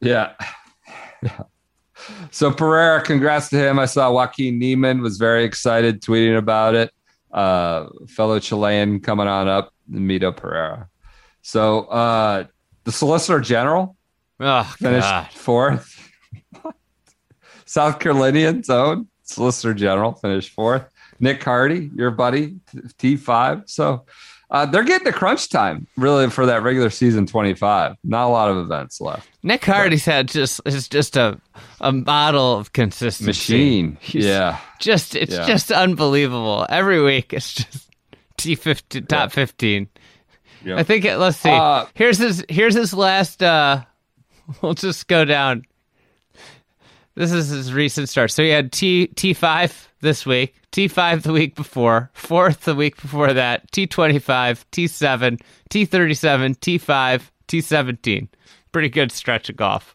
Yeah. 0.00 0.32
So 2.30 2.50
Pereira, 2.50 3.02
congrats 3.02 3.48
to 3.50 3.56
him. 3.56 3.78
I 3.78 3.86
saw 3.86 4.12
Joaquin 4.12 4.58
Niemann 4.58 5.00
was 5.00 5.16
very 5.16 5.44
excited, 5.44 6.02
tweeting 6.02 6.36
about 6.36 6.74
it. 6.74 6.92
Uh, 7.32 7.86
fellow 8.06 8.38
Chilean 8.38 9.00
coming 9.00 9.26
on 9.26 9.48
up, 9.48 9.72
Mito 9.90 10.34
Pereira. 10.36 10.88
So 11.42 11.80
uh, 11.86 12.44
the 12.84 12.92
Solicitor 12.92 13.40
General 13.40 13.96
Oh, 14.40 14.62
finished 14.78 15.02
God. 15.08 15.28
fourth. 15.32 16.10
South 17.66 17.98
Carolinian's 17.98 18.68
own 18.70 19.08
Solicitor 19.22 19.74
General 19.74 20.12
finished 20.12 20.50
fourth. 20.50 20.84
Nick 21.20 21.42
Hardy, 21.42 21.90
your 21.94 22.10
buddy, 22.10 22.56
T 22.98 23.16
five. 23.16 23.62
So 23.66 24.04
uh, 24.50 24.66
they're 24.66 24.84
getting 24.84 25.06
to 25.06 25.12
crunch 25.12 25.48
time 25.48 25.86
really 25.96 26.28
for 26.28 26.44
that 26.46 26.62
regular 26.62 26.90
season 26.90 27.26
twenty 27.26 27.54
five. 27.54 27.96
Not 28.04 28.26
a 28.26 28.28
lot 28.28 28.50
of 28.50 28.56
events 28.58 29.00
left. 29.00 29.28
Nick 29.42 29.64
Hardy's 29.64 30.04
had 30.04 30.28
just 30.28 30.60
is 30.66 30.88
just 30.88 31.16
a 31.16 31.40
a 31.80 31.92
model 31.92 32.54
of 32.58 32.72
consistency. 32.72 33.26
Machine, 33.28 33.98
He's 34.00 34.24
yeah. 34.26 34.58
Just 34.80 35.14
it's 35.14 35.32
Yeah. 35.34 35.46
just 35.46 35.70
unbelievable. 35.70 36.66
Every 36.68 37.00
week 37.02 37.32
it's 37.32 37.54
just 37.54 37.88
T 38.36 38.54
fifteen 38.54 39.06
top 39.06 39.32
fifteen. 39.32 39.88
Yeah. 40.64 40.76
I 40.76 40.82
think 40.82 41.04
it, 41.04 41.18
let's 41.18 41.36
see. 41.36 41.50
Uh, 41.50 41.86
here's 41.94 42.18
his 42.18 42.44
here's 42.48 42.74
his 42.74 42.94
last 42.94 43.42
uh 43.42 43.82
we'll 44.62 44.74
just 44.74 45.08
go 45.08 45.24
down. 45.24 45.64
This 47.14 47.32
is 47.32 47.48
his 47.48 47.72
recent 47.72 48.08
start. 48.08 48.30
So 48.30 48.42
he 48.42 48.50
had 48.50 48.72
T 48.72 49.06
T 49.08 49.34
five 49.34 49.88
this 50.00 50.26
week, 50.26 50.54
T 50.72 50.88
five 50.88 51.22
the 51.22 51.32
week 51.32 51.54
before, 51.54 52.10
fourth 52.12 52.62
the 52.64 52.74
week 52.74 53.00
before 53.00 53.32
that, 53.32 53.70
T 53.72 53.86
twenty 53.86 54.18
five, 54.18 54.68
T 54.70 54.86
seven, 54.86 55.38
T 55.70 55.84
thirty 55.84 56.14
seven, 56.14 56.54
T 56.56 56.78
five, 56.78 57.30
T 57.46 57.60
seventeen. 57.60 58.28
Pretty 58.72 58.88
good 58.88 59.12
stretch 59.12 59.48
of 59.48 59.56
golf. 59.56 59.94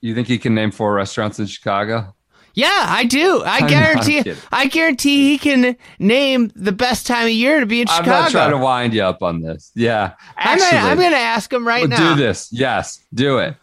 You 0.00 0.14
think 0.14 0.28
he 0.28 0.38
can 0.38 0.54
name 0.54 0.70
four 0.70 0.94
restaurants 0.94 1.38
in 1.38 1.46
Chicago? 1.46 2.14
Yeah, 2.54 2.68
I 2.70 3.04
do. 3.04 3.42
I 3.42 3.58
I'm 3.58 3.66
guarantee. 3.66 4.22
not. 4.22 4.36
I 4.52 4.66
guarantee 4.66 5.30
he 5.30 5.38
can 5.38 5.76
name 5.98 6.50
the 6.54 6.72
best 6.72 7.06
time 7.06 7.24
of 7.24 7.32
year 7.32 7.60
to 7.60 7.66
be 7.66 7.80
in 7.80 7.86
Chicago. 7.86 8.00
I'm 8.00 8.04
Chicago. 8.04 8.22
not 8.22 8.30
trying 8.30 8.50
to 8.50 8.58
wind 8.58 8.94
you 8.94 9.02
up 9.02 9.22
on 9.22 9.40
this. 9.40 9.70
Yeah, 9.74 10.12
I'm 10.36 10.58
actually, 10.58 10.78
gonna, 10.78 10.90
I'm 10.90 10.98
gonna 10.98 11.16
ask 11.16 11.52
him 11.52 11.66
right 11.66 11.80
we'll 11.88 11.98
now. 11.98 12.14
do 12.14 12.20
this. 12.22 12.52
Yes, 12.52 13.02
do 13.14 13.38
it. 13.38 13.56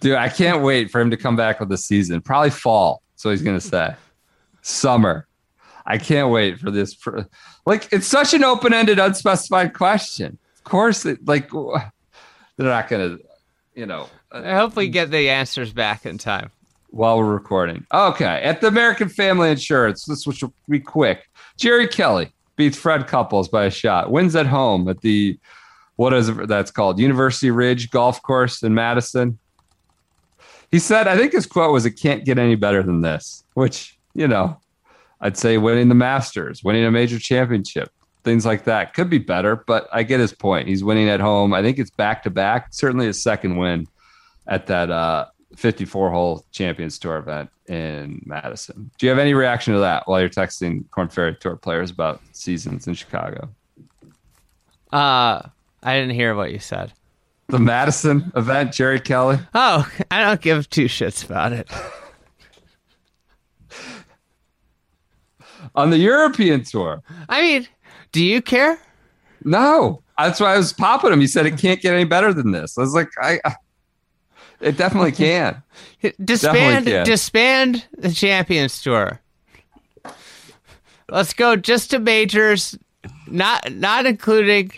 Do. 0.00 0.16
I 0.16 0.28
can't 0.30 0.62
wait 0.62 0.90
for 0.90 1.00
him 1.00 1.10
to 1.10 1.16
come 1.16 1.36
back 1.36 1.60
with 1.60 1.68
the 1.68 1.76
season. 1.76 2.20
Probably 2.22 2.50
fall. 2.50 3.02
So 3.16 3.30
he's 3.30 3.42
gonna 3.42 3.60
say 3.60 3.94
summer. 4.62 5.26
I 5.84 5.98
can't 5.98 6.30
wait 6.30 6.58
for 6.58 6.70
this. 6.70 6.94
For, 6.94 7.26
like 7.66 7.88
it's 7.92 8.06
such 8.06 8.32
an 8.32 8.44
open-ended, 8.44 8.98
unspecified 8.98 9.74
question. 9.74 10.38
Of 10.56 10.64
course, 10.64 11.04
it, 11.04 11.26
like 11.26 11.50
they're 11.50 12.68
not 12.68 12.88
gonna, 12.88 13.18
you 13.74 13.86
know. 13.86 14.08
uh, 14.32 14.70
I 14.76 14.86
get 14.86 15.10
the 15.10 15.28
answers 15.30 15.72
back 15.72 16.06
in 16.06 16.16
time. 16.16 16.50
While 16.90 17.18
we're 17.18 17.32
recording. 17.32 17.86
Okay, 17.92 18.42
at 18.42 18.60
the 18.60 18.66
American 18.66 19.08
Family 19.08 19.50
Insurance, 19.50 20.04
this 20.04 20.26
will 20.26 20.52
be 20.68 20.80
quick. 20.80 21.28
Jerry 21.56 21.88
Kelly, 21.88 22.32
beats 22.60 22.76
Fred 22.76 23.06
Couples 23.06 23.48
by 23.48 23.64
a 23.64 23.70
shot. 23.70 24.10
Wins 24.10 24.36
at 24.36 24.46
home 24.46 24.86
at 24.86 25.00
the 25.00 25.38
what 25.96 26.12
is 26.12 26.28
it 26.28 26.46
that's 26.46 26.70
called 26.70 26.98
University 26.98 27.50
Ridge 27.50 27.90
Golf 27.90 28.22
Course 28.22 28.62
in 28.62 28.74
Madison. 28.74 29.38
He 30.70 30.78
said, 30.78 31.08
I 31.08 31.16
think 31.16 31.32
his 31.32 31.46
quote 31.46 31.72
was, 31.72 31.86
"It 31.86 31.92
can't 31.92 32.22
get 32.22 32.38
any 32.38 32.56
better 32.56 32.82
than 32.82 33.00
this," 33.00 33.44
which 33.54 33.98
you 34.12 34.28
know, 34.28 34.58
I'd 35.22 35.38
say 35.38 35.56
winning 35.56 35.88
the 35.88 35.94
Masters, 35.94 36.62
winning 36.62 36.84
a 36.84 36.90
major 36.90 37.18
championship, 37.18 37.90
things 38.24 38.44
like 38.44 38.64
that 38.64 38.92
could 38.92 39.08
be 39.08 39.18
better. 39.18 39.56
But 39.56 39.88
I 39.90 40.02
get 40.02 40.20
his 40.20 40.34
point. 40.34 40.68
He's 40.68 40.84
winning 40.84 41.08
at 41.08 41.20
home. 41.20 41.54
I 41.54 41.62
think 41.62 41.78
it's 41.78 41.90
back 41.90 42.22
to 42.24 42.30
back. 42.30 42.74
Certainly 42.74 43.06
his 43.06 43.22
second 43.22 43.56
win 43.56 43.86
at 44.46 44.66
that 44.66 44.90
uh, 44.90 45.26
54 45.56 46.10
hole 46.10 46.44
Champions 46.52 46.98
Tour 46.98 47.18
event 47.18 47.50
in 47.66 48.22
Madison. 48.24 48.90
Do 48.98 49.06
you 49.06 49.10
have 49.10 49.18
any 49.18 49.34
reaction 49.34 49.74
to 49.74 49.80
that 49.80 50.06
while 50.06 50.20
you're 50.20 50.28
texting 50.28 50.88
Corn 50.90 51.08
Ferry 51.08 51.34
Tour 51.36 51.56
players 51.56 51.90
about 51.90 52.20
seasons 52.32 52.86
in 52.86 52.94
Chicago? 52.94 53.48
Uh, 54.92 55.42
I 55.82 55.98
didn't 55.98 56.14
hear 56.14 56.34
what 56.34 56.52
you 56.52 56.58
said. 56.58 56.92
The 57.48 57.58
Madison 57.58 58.30
event, 58.36 58.72
Jerry 58.72 59.00
Kelly. 59.00 59.38
Oh, 59.54 59.90
I 60.10 60.22
don't 60.22 60.40
give 60.40 60.70
two 60.70 60.86
shits 60.86 61.24
about 61.24 61.52
it. 61.52 61.68
On 65.74 65.90
the 65.90 65.98
European 65.98 66.64
tour. 66.64 67.02
I 67.28 67.42
mean, 67.42 67.68
do 68.12 68.24
you 68.24 68.42
care? 68.42 68.80
No. 69.44 70.02
That's 70.18 70.40
why 70.40 70.54
I 70.54 70.58
was 70.58 70.72
popping 70.72 71.12
him. 71.12 71.20
He 71.20 71.26
said 71.26 71.46
it 71.46 71.58
can't 71.58 71.80
get 71.80 71.94
any 71.94 72.04
better 72.04 72.32
than 72.34 72.50
this. 72.50 72.76
I 72.76 72.82
was 72.82 72.94
like, 72.94 73.08
I, 73.20 73.40
I 73.44 73.54
it 74.60 74.76
definitely 74.76 75.12
can. 75.12 75.62
Disband, 76.24 76.54
Definitely 76.54 76.92
can. 76.92 77.06
disband 77.06 77.86
the 77.98 78.10
Champions 78.12 78.80
Tour. 78.82 79.20
Let's 81.08 81.32
go 81.32 81.56
just 81.56 81.90
to 81.90 81.98
majors, 81.98 82.78
not 83.26 83.72
not 83.72 84.06
including 84.06 84.72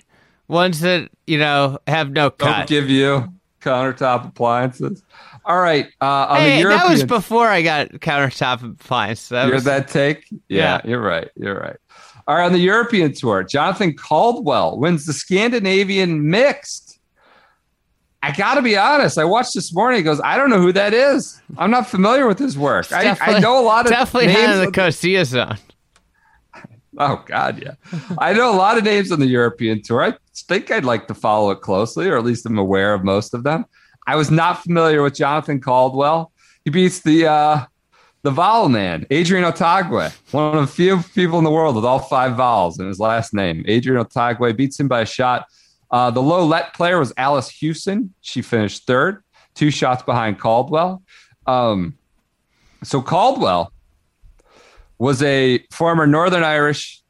ones 0.49 0.81
that 0.81 1.11
you 1.27 1.39
know 1.39 1.79
have 1.87 2.11
no 2.11 2.31
Don't 2.31 2.39
cut. 2.39 2.69
give 2.69 2.89
you 2.89 3.29
countertop 3.61 4.27
appliances. 4.29 5.03
All 5.45 5.61
right. 5.61 5.87
Uh, 6.01 6.05
on 6.31 6.37
the 6.37 6.41
hey, 6.51 6.61
European 6.61 6.81
that 6.81 6.91
was 6.91 7.05
before 7.05 7.49
I 7.49 7.63
got 7.63 7.89
countertop 7.91 8.63
appliances. 8.65 9.29
That 9.29 9.47
You're 9.47 9.57
was, 9.57 9.65
that 9.65 9.89
take? 9.89 10.27
Yeah, 10.31 10.37
Yeah. 10.49 10.81
you're 10.85 11.03
right. 11.03 11.29
You're 11.37 11.59
right. 11.59 11.77
All 12.29 12.37
right, 12.37 12.45
on 12.47 12.53
the 12.53 12.61
European 12.61 13.13
tour, 13.13 13.43
Jonathan 13.43 13.95
Caldwell 13.95 14.79
wins 14.79 15.07
the 15.07 15.13
Scandinavian 15.13 16.31
mixed. 16.31 16.92
I 18.23 18.31
got 18.31 18.55
to 18.55 18.63
be 18.63 18.77
honest. 18.77 19.19
I 19.19 19.25
watched 19.25 19.55
this 19.55 19.75
morning. 19.75 19.99
He 19.99 20.05
goes, 20.05 20.21
I 20.21 20.37
don't 20.37 20.49
know 20.49 20.61
who 20.61 20.73
that 20.73 20.95
is. 20.95 21.41
I'm 21.59 21.71
not 21.71 21.89
familiar 21.89 22.29
with 22.29 22.39
his 22.39 22.57
work. 22.57 22.93
I, 22.93 23.17
I 23.21 23.41
know 23.41 23.61
a 23.61 23.65
lot 23.65 23.87
of 23.87 23.93
definitely 23.93 24.29
names. 24.29 24.47
not 24.47 24.59
in 24.59 24.65
the 24.67 24.73
Costilla 24.73 25.25
zone. 25.25 25.59
oh 26.99 27.25
God, 27.27 27.61
yeah. 27.61 27.75
I 28.19 28.33
know 28.33 28.55
a 28.55 28.57
lot 28.57 28.79
of 28.79 28.85
names 28.85 29.11
on 29.11 29.19
the 29.19 29.27
European 29.27 29.83
tour. 29.83 30.03
I 30.03 30.15
think 30.37 30.71
I'd 30.71 30.85
like 30.85 31.09
to 31.09 31.15
follow 31.15 31.51
it 31.51 31.63
closely, 31.63 32.09
or 32.09 32.17
at 32.17 32.25
least 32.25 32.47
I'm 32.47 32.59
aware 32.59 32.95
of 32.95 33.03
most 33.03 33.35
of 33.35 33.43
them. 33.43 33.65
I 34.07 34.17
was 34.17 34.31
not 34.31 34.63
familiar 34.63 35.03
with 35.03 35.15
Jonathan 35.15 35.61
Caldwell. 35.61 36.33
He 36.65 36.71
beats 36.71 37.01
the 37.01 37.27
uh, 37.27 37.65
the 38.23 38.31
vowel 38.31 38.69
man, 38.69 39.05
Adrian 39.11 39.45
Otaegui, 39.45 40.13
one 40.33 40.57
of 40.57 40.61
the 40.61 40.73
few 40.73 41.03
people 41.15 41.39
in 41.39 41.45
the 41.45 41.51
world 41.51 41.75
with 41.75 41.85
all 41.85 41.99
five 41.99 42.37
vowels 42.37 42.79
in 42.79 42.87
his 42.87 43.01
last 43.01 43.35
name. 43.35 43.65
Adrian 43.67 44.03
Otaegui 44.03 44.57
beats 44.57 44.79
him 44.79 44.87
by 44.87 45.01
a 45.01 45.07
shot. 45.07 45.47
Uh, 45.93 46.11
the 46.11 46.23
low 46.23 46.45
let 46.45 46.75
player 46.75 46.99
was 46.99 47.13
Alice 47.17 47.51
Hewson. 47.51 48.15
She 48.23 48.41
finished 48.41 48.87
third, 48.87 49.23
two 49.55 49.71
shots 49.71 50.03
behind 50.03 50.41
Caldwell. 50.41 51.03
Um, 51.47 51.99
so 52.83 53.03
Caldwell 53.03 53.73
was 54.99 55.23
a 55.23 55.65
former 55.71 56.07
Northern 56.07 56.43
Irish 56.43 57.03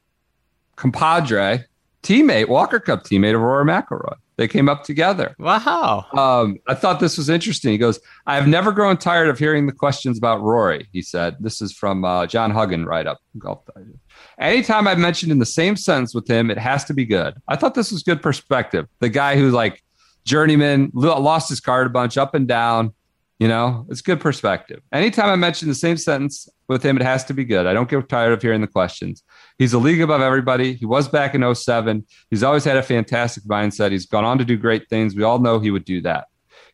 compadre, 0.75 1.65
teammate, 2.01 2.49
Walker 2.49 2.79
Cup 2.79 3.03
teammate 3.03 3.35
of 3.35 3.41
Rory 3.41 3.65
McIlroy. 3.65 4.15
They 4.35 4.47
came 4.47 4.67
up 4.67 4.83
together. 4.83 5.35
Wow. 5.37 6.05
Um, 6.17 6.57
I 6.67 6.73
thought 6.73 6.99
this 6.99 7.17
was 7.17 7.29
interesting. 7.29 7.71
He 7.71 7.77
goes, 7.77 7.99
I 8.25 8.35
have 8.35 8.47
never 8.47 8.71
grown 8.71 8.97
tired 8.97 9.29
of 9.29 9.37
hearing 9.37 9.67
the 9.67 9.71
questions 9.71 10.17
about 10.17 10.41
Rory, 10.41 10.87
he 10.91 11.01
said. 11.01 11.37
This 11.39 11.61
is 11.61 11.71
from 11.71 12.03
uh, 12.03 12.25
John 12.25 12.49
Huggan, 12.49 12.85
right 12.85 13.05
up 13.05 13.19
Golf 13.37 13.63
Digest. 13.73 13.99
Anytime 14.39 14.87
I've 14.87 14.97
mentioned 14.97 15.31
in 15.31 15.39
the 15.39 15.45
same 15.45 15.75
sentence 15.75 16.15
with 16.15 16.27
him, 16.27 16.49
it 16.49 16.57
has 16.57 16.83
to 16.85 16.93
be 16.93 17.05
good. 17.05 17.35
I 17.47 17.55
thought 17.55 17.75
this 17.75 17.91
was 17.91 18.01
good 18.01 18.21
perspective. 18.21 18.87
The 18.99 19.09
guy 19.09 19.37
who, 19.37 19.51
like, 19.51 19.83
journeyman, 20.25 20.91
lost 20.93 21.49
his 21.49 21.59
card 21.59 21.87
a 21.87 21.89
bunch 21.91 22.17
up 22.17 22.33
and 22.33 22.47
down, 22.47 22.93
you 23.39 23.47
know, 23.47 23.85
it's 23.89 24.01
good 24.01 24.19
perspective. 24.19 24.81
Anytime 24.91 25.29
I 25.29 25.35
mention 25.35 25.67
the 25.67 25.75
same 25.75 25.97
sentence 25.97 26.47
with 26.73 26.83
him, 26.83 26.97
it 26.97 27.03
has 27.03 27.23
to 27.25 27.33
be 27.33 27.45
good. 27.45 27.65
I 27.65 27.73
don't 27.73 27.89
get 27.89 28.09
tired 28.09 28.33
of 28.33 28.41
hearing 28.41 28.59
the 28.59 28.67
questions. 28.67 29.23
He's 29.57 29.71
a 29.71 29.79
league 29.79 30.01
above 30.01 30.19
everybody. 30.19 30.73
He 30.73 30.85
was 30.85 31.07
back 31.07 31.33
in 31.35 31.55
07. 31.55 32.05
He's 32.29 32.43
always 32.43 32.65
had 32.65 32.75
a 32.75 32.83
fantastic 32.83 33.45
mindset. 33.45 33.91
He's 33.91 34.05
gone 34.05 34.25
on 34.25 34.37
to 34.39 34.45
do 34.45 34.57
great 34.57 34.89
things. 34.89 35.15
We 35.15 35.23
all 35.23 35.39
know 35.39 35.59
he 35.59 35.71
would 35.71 35.85
do 35.85 36.01
that. 36.01 36.25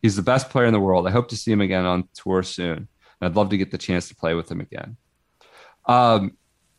He's 0.01 0.15
the 0.15 0.23
best 0.23 0.49
player 0.49 0.65
in 0.65 0.73
the 0.73 0.79
world. 0.79 1.07
I 1.07 1.11
hope 1.11 1.27
to 1.29 1.37
see 1.37 1.51
him 1.51 1.61
again 1.61 1.85
on 1.85 2.09
tour 2.15 2.41
soon. 2.41 2.77
And 2.77 2.87
I'd 3.29 3.35
love 3.35 3.49
to 3.49 3.57
get 3.57 3.69
the 3.69 3.77
chance 3.77 4.07
to 4.07 4.15
play 4.15 4.33
with 4.33 4.49
him 4.49 4.61
again. 4.61 4.97
Um, 5.85 6.37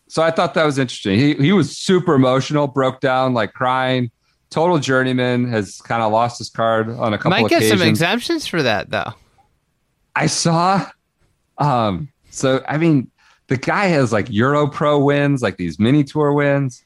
so 0.09 0.23
I 0.23 0.31
thought 0.31 0.55
that 0.55 0.65
was 0.65 0.79
interesting. 0.79 1.19
He 1.19 1.35
he 1.35 1.53
was 1.53 1.77
super 1.77 2.15
emotional, 2.15 2.67
broke 2.67 3.01
down, 3.01 3.33
like 3.33 3.53
crying. 3.53 4.11
Total 4.51 4.79
journeyman 4.79 5.49
has 5.51 5.81
kind 5.81 6.03
of 6.03 6.11
lost 6.11 6.39
his 6.39 6.51
card 6.51 6.91
on 6.91 7.15
a 7.15 7.19
couple 7.19 7.31
Might 7.31 7.49
get 7.49 7.59
occasions. 7.59 7.81
some 7.81 7.89
exemptions 7.89 8.47
for 8.49 8.63
that 8.63 8.91
though. 8.91 9.13
I 10.17 10.27
saw. 10.27 10.89
Um, 11.59 12.09
so 12.31 12.65
I 12.69 12.79
mean, 12.79 13.11
the 13.49 13.57
guy 13.57 13.87
has 13.87 14.13
like 14.13 14.31
Euro 14.31 14.69
Pro 14.69 14.99
wins, 14.99 15.43
like 15.43 15.57
these 15.57 15.79
mini 15.79 16.05
tour 16.05 16.33
wins. 16.33 16.85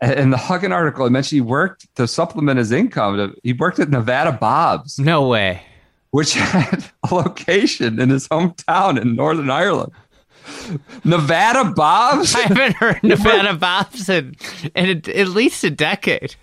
And 0.00 0.18
in 0.18 0.30
the 0.30 0.36
Huggan 0.36 0.72
article, 0.72 1.06
it 1.06 1.10
mentioned 1.10 1.36
he 1.36 1.40
worked 1.40 1.86
to 1.94 2.08
supplement 2.08 2.58
his 2.58 2.72
income. 2.72 3.34
He 3.44 3.52
worked 3.52 3.78
at 3.78 3.88
Nevada 3.88 4.32
Bob's, 4.32 4.98
No 4.98 5.28
way. 5.28 5.62
which 6.10 6.34
had 6.38 6.84
a 7.08 7.14
location 7.14 8.00
in 8.00 8.10
his 8.10 8.26
hometown 8.28 9.00
in 9.00 9.14
Northern 9.14 9.48
Ireland. 9.50 9.92
Nevada 11.04 11.70
Bob's, 11.70 12.34
I 12.34 12.40
haven't 12.40 12.74
heard 12.76 13.00
Nevada 13.04 13.54
Bobs 13.54 14.08
in, 14.08 14.34
in 14.74 15.02
at 15.08 15.28
least 15.28 15.62
a 15.64 15.70
decade. 15.70 16.34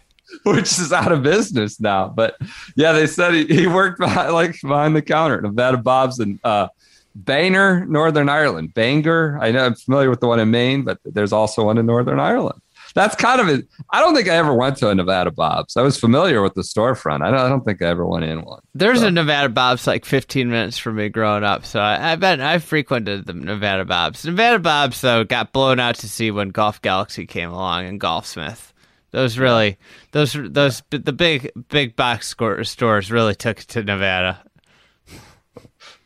which 0.44 0.80
is 0.80 0.94
out 0.94 1.12
of 1.12 1.24
business 1.24 1.80
now. 1.80 2.08
But 2.08 2.38
yeah, 2.78 2.92
they 2.94 3.08
said 3.08 3.34
he, 3.34 3.46
he 3.46 3.68
worked 3.68 4.00
behind, 4.00 4.32
like 4.34 4.56
behind 4.62 4.96
the 4.96 5.02
counter 5.02 5.38
at 5.38 5.44
Nevada 5.44 5.78
Bob's 5.78 6.20
in 6.20 6.40
uh, 6.44 6.68
Bangor, 7.16 7.86
Northern 7.86 8.30
Ireland. 8.30 8.74
Bangor. 8.74 9.38
I 9.42 9.52
know 9.52 9.66
I'm 9.66 9.76
familiar 9.76 10.10
with 10.10 10.20
the 10.20 10.28
one 10.28 10.40
in 10.40 10.52
Maine, 10.52 10.84
but 10.84 11.00
there's 11.04 11.34
also 11.34 11.66
one 11.66 11.78
in 11.78 11.86
Northern 11.86 12.20
Ireland. 12.20 12.62
That's 12.96 13.16
kind 13.16 13.40
of 13.40 13.48
it. 13.48 13.68
I 13.92 14.00
don't 14.00 14.16
think 14.16 14.28
I 14.28 14.36
ever 14.36 14.54
went 14.54 14.78
to 14.78 14.90
a 14.90 14.96
Nevada 14.96 15.32
Bob's. 15.32 15.78
I 15.78 15.82
was 15.82 16.00
familiar 16.00 16.42
with 16.42 16.56
the 16.56 16.62
storefront. 16.62 17.22
I 17.24 17.30
don't, 17.30 17.40
I 17.40 17.50
don't 17.50 17.64
think 17.64 17.82
I 17.82 17.86
ever 17.86 18.06
went 18.06 18.26
in 18.26 18.42
one. 18.42 18.62
There's 18.74 19.04
a 19.04 19.12
Nevada 19.12 19.50
Bob's 19.50 19.86
like 19.86 20.06
15 20.06 20.50
minutes 20.50 20.78
from 20.78 20.96
me 20.96 21.10
growing 21.10 21.44
up, 21.44 21.66
so 21.66 21.80
I, 21.80 22.14
I 22.14 22.16
bet 22.16 22.42
I 22.42 22.58
frequented 22.60 23.26
the 23.26 23.34
Nevada 23.34 23.86
Bob's. 23.86 24.26
Nevada 24.26 24.60
Bob's 24.60 25.02
though 25.02 25.24
got 25.24 25.54
blown 25.54 25.80
out 25.80 25.96
to 25.96 26.10
sea 26.10 26.32
when 26.32 26.50
Golf 26.50 26.82
Galaxy 26.82 27.26
came 27.26 27.52
along 27.52 27.86
and 27.86 28.02
Golfsmith. 28.02 28.74
Those 29.12 29.40
really, 29.40 29.78
those 30.12 30.34
those 30.34 30.84
the 30.92 31.14
big 31.14 31.52
big 31.70 31.96
box 31.96 32.36
stores 32.64 33.12
really 33.12 33.34
took 33.34 33.60
it 33.60 33.68
to 33.70 33.84
Nevada. 33.84 34.44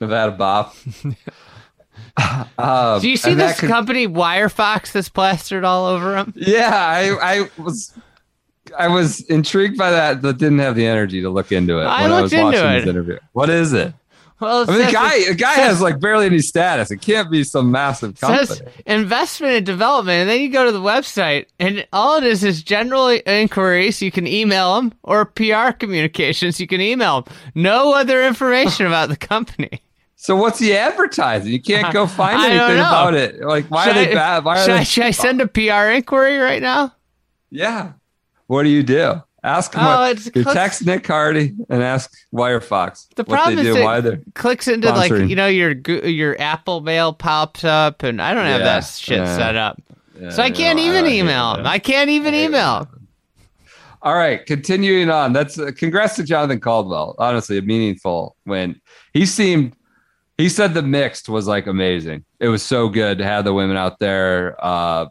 Nevada 0.03 0.31
Bob. 0.33 0.73
Um, 2.59 3.01
Do 3.01 3.09
you 3.09 3.17
see 3.17 3.33
this 3.33 3.59
could- 3.59 3.69
company 3.69 4.07
Wirefox 4.07 4.91
that's 4.91 5.09
plastered 5.09 5.63
all 5.63 5.87
over 5.87 6.11
them? 6.11 6.33
Yeah, 6.35 6.69
I, 6.71 7.39
I 7.39 7.49
was 7.61 7.91
I 8.77 8.87
was 8.87 9.21
intrigued 9.21 9.77
by 9.79 9.89
that, 9.91 10.21
but 10.21 10.37
didn't 10.37 10.59
have 10.59 10.75
the 10.75 10.85
energy 10.85 11.21
to 11.21 11.29
look 11.31 11.51
into 11.51 11.79
it 11.79 11.85
I 11.85 12.03
when 12.03 12.11
I 12.11 12.21
was 12.21 12.31
watching 12.33 12.59
it. 12.59 12.79
this 12.81 12.87
interview. 12.87 13.17
What 13.31 13.49
is 13.49 13.73
it? 13.73 13.93
Well, 14.39 14.61
it 14.63 14.69
I 14.69 14.77
mean, 14.77 14.85
the 14.85 14.91
guy, 14.91 15.15
it 15.15 15.27
the 15.29 15.35
guy 15.35 15.53
has 15.53 15.81
like 15.81 15.99
barely 15.99 16.27
any 16.27 16.39
status. 16.39 16.91
It 16.91 16.97
can't 17.01 17.31
be 17.31 17.43
some 17.43 17.71
massive 17.71 18.19
company. 18.19 18.45
says 18.45 18.61
investment 18.85 19.53
and 19.53 19.65
development, 19.65 20.21
and 20.21 20.29
then 20.29 20.39
you 20.41 20.49
go 20.49 20.65
to 20.65 20.71
the 20.71 20.81
website, 20.81 21.47
and 21.59 21.87
all 21.93 22.17
it 22.17 22.23
is 22.25 22.43
is 22.43 22.61
general 22.61 23.07
inquiries. 23.25 24.01
You 24.03 24.11
can 24.11 24.27
email 24.27 24.75
them, 24.75 24.93
or 25.01 25.25
PR 25.25 25.71
communications. 25.71 26.59
You 26.59 26.67
can 26.67 26.79
email 26.81 27.21
them. 27.21 27.33
No 27.55 27.93
other 27.93 28.23
information 28.23 28.85
about 28.85 29.09
the 29.09 29.17
company. 29.17 29.81
So 30.23 30.38
what's 30.38 30.57
he 30.57 30.73
advertising? 30.73 31.51
You 31.51 31.62
can't 31.62 31.93
go 31.93 32.07
find 32.21 32.38
I 32.39 32.49
anything 32.49 32.78
know. 32.78 32.88
about 32.88 33.13
it. 33.13 33.41
Like, 33.41 33.69
why 33.69 33.84
Should 33.88 33.97
are 33.97 34.05
they 34.05 34.11
I- 34.11 34.13
bad? 34.15 34.45
Why 34.45 34.55
are 34.57 34.63
should, 34.63 34.71
they? 34.71 34.78
I, 34.78 34.84
should 34.84 35.03
I 35.03 35.11
send 35.11 35.41
a 35.41 35.47
PR 35.47 35.89
inquiry 35.91 36.38
right 36.38 36.61
now? 36.61 36.95
Yeah. 37.51 37.91
What 38.47 38.63
do 38.63 38.69
you 38.69 38.84
do? 38.84 39.21
Ask 39.43 39.74
him. 39.74 39.82
Oh, 39.82 39.86
what, 39.99 40.11
it's 40.15 40.32
you 40.34 40.45
text 40.45 40.86
Nick 40.86 41.05
Hardy 41.05 41.53
and 41.69 41.84
ask 41.84 42.09
Wirefox 42.34 43.09
The 43.15 43.24
what 43.24 43.36
problem 43.36 43.55
they 43.57 43.69
is 43.69 43.76
do. 43.76 43.86
it 43.89 44.01
they're 44.01 44.21
clicks 44.36 44.69
into 44.69 44.89
like 44.91 45.11
you 45.11 45.36
know 45.36 45.47
your 45.47 45.71
your 46.05 46.39
Apple 46.39 46.80
Mail 46.80 47.11
pops 47.11 47.65
up, 47.65 48.03
and 48.03 48.21
I 48.21 48.34
don't 48.34 48.45
have 48.45 48.61
Yeah, 48.61 48.65
that 48.80 48.86
shit 48.86 49.17
yeah. 49.17 49.36
set 49.38 49.57
up, 49.57 49.82
Yeah, 50.17 50.30
so 50.30 50.41
I 50.41 50.51
can't 50.51 50.80
even 50.80 51.03
I 51.03 51.09
email. 51.09 51.57
I 51.65 51.78
can't 51.80 52.09
even 52.09 52.34
email. 52.34 52.88
All 54.01 54.15
right, 54.15 54.45
continuing 54.45 55.09
on. 55.09 55.34
That's 55.34 55.59
uh, 55.59 55.71
congrats 55.76 56.15
to 56.15 56.24
Jonathan 56.24 56.61
Caldwell. 56.61 57.15
Honestly, 57.19 57.57
a 57.57 57.61
meaningful 57.61 58.38
win. 58.45 58.80
He 59.13 59.26
seemed. 59.26 59.76
He 60.43 60.49
said 60.49 60.73
the 60.73 60.81
mixed 60.81 61.29
was 61.29 61.47
like 61.47 61.67
amazing. 61.67 62.25
It 62.37 62.49
was 62.49 62.61
so 62.61 62.89
good 62.89 63.19
to 63.19 63.23
have 63.23 63.45
the 63.45 63.53
women 63.53 63.77
out 63.77 63.97
there. 63.99 64.57
Uh, 64.59 65.05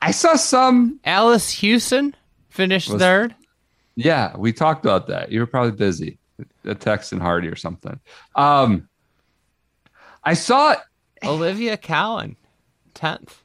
I 0.00 0.12
saw 0.12 0.36
some. 0.36 1.00
Alice 1.04 1.50
Hewson 1.50 2.14
finished 2.48 2.88
Was- 2.90 3.02
third. 3.02 3.34
Yeah, 3.96 4.36
we 4.36 4.52
talked 4.52 4.84
about 4.84 5.08
that. 5.08 5.32
You 5.32 5.40
were 5.40 5.46
probably 5.48 5.72
busy, 5.72 6.18
a 6.64 6.76
text 6.76 7.10
and 7.10 7.20
Hardy 7.20 7.48
or 7.48 7.56
something. 7.56 7.98
Um, 8.36 8.88
I 10.22 10.34
saw. 10.34 10.76
Olivia 11.24 11.76
Cowan, 11.76 12.36
tenth. 12.94 13.42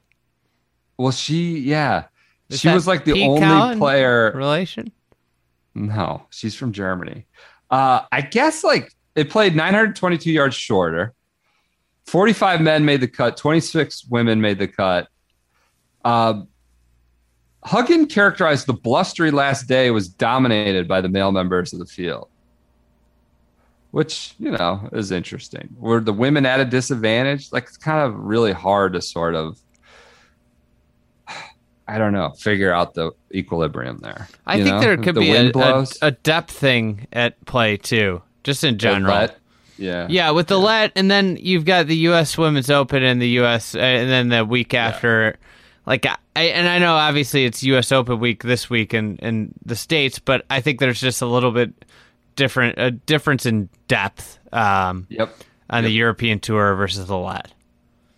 Well, 0.99 1.11
she 1.11 1.57
yeah, 1.61 2.03
Is 2.49 2.59
she 2.59 2.69
was 2.69 2.85
like 2.85 3.05
the 3.05 3.13
Pete 3.13 3.27
only 3.27 3.41
Cowan 3.41 3.79
player. 3.79 4.31
relation. 4.35 4.91
No, 5.73 6.27
she's 6.29 6.53
from 6.53 6.73
Germany. 6.73 7.25
Uh, 7.71 8.01
I 8.11 8.21
guess 8.21 8.63
like 8.63 8.93
it 9.15 9.29
played 9.29 9.55
922 9.55 10.31
yards 10.31 10.55
shorter. 10.55 11.13
45 12.05 12.61
men 12.61 12.83
made 12.85 13.01
the 13.01 13.07
cut, 13.07 13.37
26 13.37 14.05
women 14.07 14.41
made 14.41 14.59
the 14.59 14.67
cut. 14.67 15.07
Uh, 16.03 16.41
Huggan 17.63 18.07
characterized 18.07 18.65
the 18.65 18.73
blustery 18.73 19.31
last 19.31 19.67
day 19.67 19.91
was 19.91 20.09
dominated 20.09 20.87
by 20.87 21.01
the 21.01 21.09
male 21.09 21.31
members 21.31 21.73
of 21.73 21.79
the 21.79 21.85
field, 21.85 22.27
which, 23.91 24.33
you 24.39 24.51
know, 24.51 24.89
is 24.93 25.11
interesting. 25.11 25.69
Were 25.77 25.99
the 25.99 26.13
women 26.13 26.45
at 26.45 26.59
a 26.59 26.65
disadvantage? 26.65 27.51
Like, 27.51 27.65
it's 27.65 27.77
kind 27.77 27.99
of 27.99 28.19
really 28.19 28.51
hard 28.51 28.93
to 28.93 29.01
sort 29.01 29.35
of, 29.35 29.59
I 31.87 31.99
don't 31.99 32.13
know, 32.13 32.31
figure 32.31 32.73
out 32.73 32.95
the 32.95 33.11
equilibrium 33.33 33.99
there. 33.99 34.27
I 34.47 34.55
you 34.55 34.63
think 34.63 34.75
know? 34.75 34.81
there 34.81 34.97
could 34.97 35.15
the 35.15 35.19
be 35.19 35.31
a, 35.31 35.51
a, 35.55 35.87
a 36.01 36.11
depth 36.11 36.51
thing 36.51 37.07
at 37.13 37.45
play 37.45 37.77
too, 37.77 38.23
just 38.43 38.63
in 38.63 38.77
general. 38.77 39.13
let- 39.15 39.37
yeah. 39.77 40.05
Yeah, 40.09 40.29
with 40.31 40.45
the 40.47 40.59
let, 40.59 40.91
and 40.95 41.09
then 41.09 41.37
you've 41.37 41.65
got 41.65 41.87
the 41.87 41.95
U.S. 41.97 42.37
Women's 42.37 42.69
Open 42.69 43.01
and 43.03 43.19
the 43.19 43.29
U.S. 43.29 43.73
Uh, 43.73 43.79
and 43.79 44.09
then 44.11 44.29
the 44.29 44.45
week 44.45 44.75
after, 44.75 45.37
like 45.87 46.05
I 46.05 46.17
and 46.35 46.67
I 46.67 46.77
know 46.77 46.93
obviously 46.93 47.45
it's 47.45 47.63
U.S. 47.63 47.91
Open 47.91 48.19
week 48.19 48.43
this 48.43 48.69
week 48.69 48.93
in 48.93 49.15
in 49.17 49.53
the 49.65 49.75
states, 49.75 50.19
but 50.19 50.45
I 50.51 50.61
think 50.61 50.79
there's 50.79 51.01
just 51.01 51.23
a 51.23 51.25
little 51.25 51.49
bit 51.51 51.73
different 52.35 52.77
a 52.77 52.91
difference 52.91 53.47
in 53.47 53.69
depth 53.87 54.37
um, 54.53 55.07
Yep. 55.09 55.35
on 55.71 55.83
the 55.83 55.89
European 55.89 56.39
tour 56.39 56.75
versus 56.75 57.07
the 57.07 57.17
let. 57.17 57.51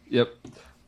Yep. 0.09 0.33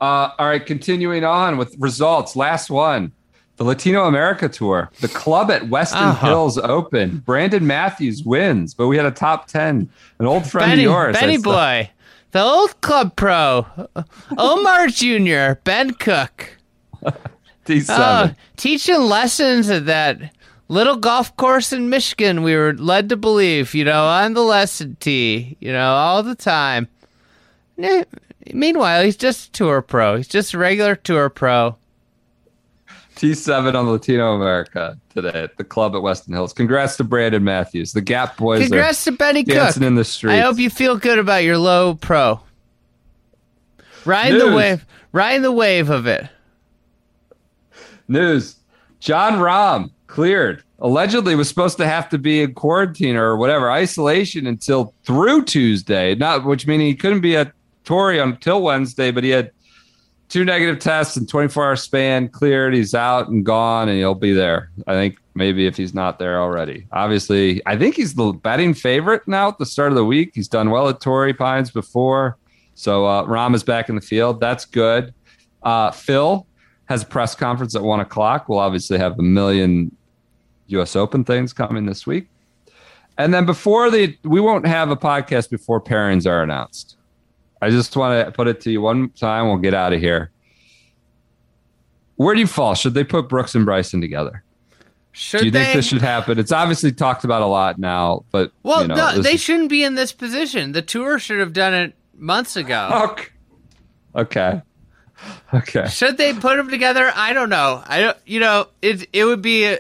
Uh, 0.01 0.31
all 0.38 0.45
right, 0.47 0.65
continuing 0.65 1.23
on 1.23 1.55
with 1.57 1.73
results. 1.79 2.36
Last 2.36 2.69
one, 2.69 3.13
the 3.58 3.64
Latino 3.64 4.06
America 4.06 4.49
Tour, 4.49 4.91
the 5.01 5.08
club 5.08 5.49
at 5.51 5.70
Weston 5.70 5.99
Uh-huh. 6.03 6.28
Hills 6.28 6.58
Open. 6.58 7.20
Brandon 7.26 7.66
Matthews 7.66 8.24
wins, 8.24 8.74
but 8.74 8.88
we 8.88 8.97
had 8.97 9.06
a 9.06 9.12
top 9.12 9.47
ten. 9.47 9.89
An 10.20 10.26
old 10.26 10.45
friend 10.49 10.72
Benny, 10.72 10.84
of 10.86 10.91
yours. 10.91 11.18
Benny 11.20 11.38
boy, 11.38 11.89
the 12.32 12.41
old 12.41 12.80
club 12.82 13.16
pro, 13.16 13.66
Omar 14.38 14.88
Jr., 14.88 15.53
Ben 15.64 15.91
Cook. 15.93 16.58
D7. 17.66 17.86
Oh, 17.89 18.32
teaching 18.58 18.99
lessons 19.01 19.70
at 19.72 19.86
that 19.88 20.20
little 20.68 20.97
golf 20.97 21.36
course 21.36 21.74
in 21.74 21.89
Michigan. 21.89 22.43
We 22.43 22.56
were 22.56 22.74
led 22.74 23.10
to 23.10 23.18
believe, 23.18 23.74
you 23.74 23.84
know, 23.86 24.06
on 24.06 24.34
the 24.34 24.41
lesson 24.43 24.97
tee, 24.99 25.58
you 25.60 25.72
know, 25.72 25.93
all 25.93 26.22
the 26.22 26.36
time. 26.36 26.88
Meanwhile, 28.53 29.03
he's 29.03 29.18
just 29.18 29.49
a 29.49 29.51
tour 29.51 29.82
pro. 29.82 30.18
He's 30.18 30.28
just 30.28 30.53
a 30.53 30.58
regular 30.58 30.95
tour 30.95 31.30
pro. 31.30 31.76
T7 33.16 33.76
on 33.76 33.89
Latino 33.89 34.36
America 34.36 34.97
today 35.09 35.43
at 35.43 35.57
the 35.57 35.63
club 35.63 35.95
at 35.95 36.01
Weston 36.01 36.34
Hills. 36.34 36.53
Congrats 36.53 36.97
to 36.97 37.03
Brandon 37.03 37.43
Matthews. 37.43 37.93
The 37.93 38.01
Gap 38.01 38.38
boys 38.38 38.61
Congrats 38.61 39.03
to 39.05 39.13
Benny 39.13 39.41
are 39.41 39.45
Cook. 39.45 39.53
dancing 39.53 39.84
in 39.84 39.95
the 39.95 40.03
street. 40.03 40.34
I 40.34 40.41
hope 40.41 40.57
you 40.57 40.70
feel 40.70 40.97
good 40.97 41.18
about 41.18 41.43
your 41.43 41.57
low 41.57 41.95
pro. 41.95 42.41
Riding 44.03 44.39
the 44.39 44.55
wave, 44.55 44.86
riding 45.13 45.41
the 45.41 45.51
wave 45.51 45.89
of 45.89 46.05
it. 46.07 46.28
News: 48.07 48.57
Jon 48.99 49.34
Rahm 49.39 49.91
cleared. 50.07 50.63
Allegedly 50.80 51.36
was 51.36 51.47
supposed 51.47 51.78
to 51.78 51.88
have 51.88 52.09
to 52.09 52.18
be 52.18 52.41
in 52.41 52.53
quarantine 52.53 53.16
or 53.16 53.38
whatever 53.38 53.72
isolation 53.72 54.45
until 54.45 54.93
through 55.05 55.45
Tuesday. 55.45 56.16
Not 56.16 56.45
which 56.45 56.68
meaning 56.68 56.88
he 56.88 56.95
couldn't 56.95 57.22
be 57.22 57.38
at 57.38 57.53
Torrey 57.86 58.20
until 58.20 58.61
Wednesday, 58.61 59.09
but 59.09 59.24
he 59.24 59.30
had 59.30 59.51
two 60.36 60.43
negative 60.43 60.79
tests 60.79 61.15
in 61.15 61.25
24 61.25 61.63
hour 61.63 61.75
span. 61.77 62.27
Cleared. 62.27 62.73
He's 62.73 62.93
out 62.93 63.29
and 63.29 63.45
gone, 63.45 63.88
and 63.88 63.97
he'll 63.97 64.13
be 64.13 64.33
there. 64.33 64.69
I 64.86 64.91
think 64.91 65.17
maybe 65.33 65.65
if 65.65 65.77
he's 65.77 65.93
not 65.93 66.19
there 66.19 66.41
already. 66.41 66.88
Obviously, 66.91 67.61
I 67.65 67.77
think 67.77 67.95
he's 67.95 68.15
the 68.15 68.33
betting 68.33 68.73
favorite 68.73 69.25
now 69.29 69.47
at 69.47 69.59
the 69.59 69.65
start 69.65 69.93
of 69.93 69.95
the 69.95 70.03
week. 70.03 70.31
He's 70.36 70.49
done 70.49 70.71
well 70.71 70.89
at 70.89 70.99
Torrey 70.99 71.33
Pines 71.33 71.71
before, 71.71 72.38
so 72.73 73.05
uh, 73.05 73.49
is 73.53 73.63
back 73.63 73.88
in 73.88 73.95
the 73.95 74.01
field. 74.01 74.41
That's 74.41 74.65
good. 74.65 75.13
Uh, 75.63 75.91
Phil 75.91 76.45
has 76.89 77.03
a 77.03 77.05
press 77.05 77.33
conference 77.33 77.73
at 77.73 77.81
one 77.81 78.01
o'clock. 78.01 78.49
We'll 78.49 78.59
obviously 78.59 78.97
have 78.97 79.17
a 79.17 79.23
million 79.23 79.95
U.S. 80.67 80.97
Open 80.97 81.23
things 81.23 81.53
coming 81.53 81.86
this 81.86 82.05
week, 82.05 82.27
and 83.17 83.33
then 83.33 83.45
before 83.45 83.89
the 83.89 84.17
we 84.25 84.41
won't 84.41 84.67
have 84.67 84.89
a 84.91 84.97
podcast 84.97 85.49
before 85.49 85.79
pairings 85.79 86.29
are 86.29 86.43
announced. 86.43 86.97
I 87.62 87.70
just 87.70 87.95
want 87.95 88.26
to 88.26 88.32
put 88.32 88.47
it 88.47 88.62
to 88.62 88.72
you 88.72 88.82
one 88.82 89.10
time. 89.10 89.47
We'll 89.47 89.58
get 89.58 89.74
out 89.74 89.93
of 89.93 89.99
here. 89.99 90.32
Where 92.18 92.34
do 92.34 92.39
you 92.41 92.47
fall? 92.47 92.76
Should 92.76 92.93
they 92.93 93.03
put 93.03 93.28
Brooks 93.28 93.56
and 93.56 93.66
Bryson 93.66 94.01
together? 94.01 94.43
Should 95.12 95.39
do 95.39 95.45
you 95.45 95.51
they? 95.51 95.64
think 95.64 95.76
this 95.76 95.88
should 95.88 96.01
happen? 96.01 96.38
It's 96.39 96.51
obviously 96.51 96.91
talked 96.91 97.24
about 97.24 97.41
a 97.41 97.45
lot 97.47 97.78
now, 97.80 98.26
but 98.32 98.51
well, 98.64 98.82
you 98.82 98.88
know, 98.89 98.95
no, 98.95 99.22
they 99.22 99.34
is- 99.36 99.41
shouldn't 99.41 99.70
be 99.70 99.84
in 99.84 99.95
this 99.95 100.12
position. 100.12 100.74
The 100.74 100.82
tour 100.82 101.20
should 101.20 101.39
have 101.39 101.53
done 101.53 101.74
it 101.74 101.93
months 102.18 102.56
ago. 102.56 103.12
Okay. 104.16 104.62
Okay. 104.62 104.62
Okay. 105.53 105.88
Should 105.89 106.18
they 106.18 106.34
put 106.34 106.56
them 106.58 106.70
together? 106.70 107.12
I 107.16 107.34
don't 107.34 107.49
know. 107.49 107.82
I 107.86 107.99
don't. 108.01 108.18
You 108.26 108.39
know, 108.39 108.68
it 108.82 109.08
it 109.14 109.26
would 109.26 109.41
be. 109.41 109.66
A, 109.66 109.80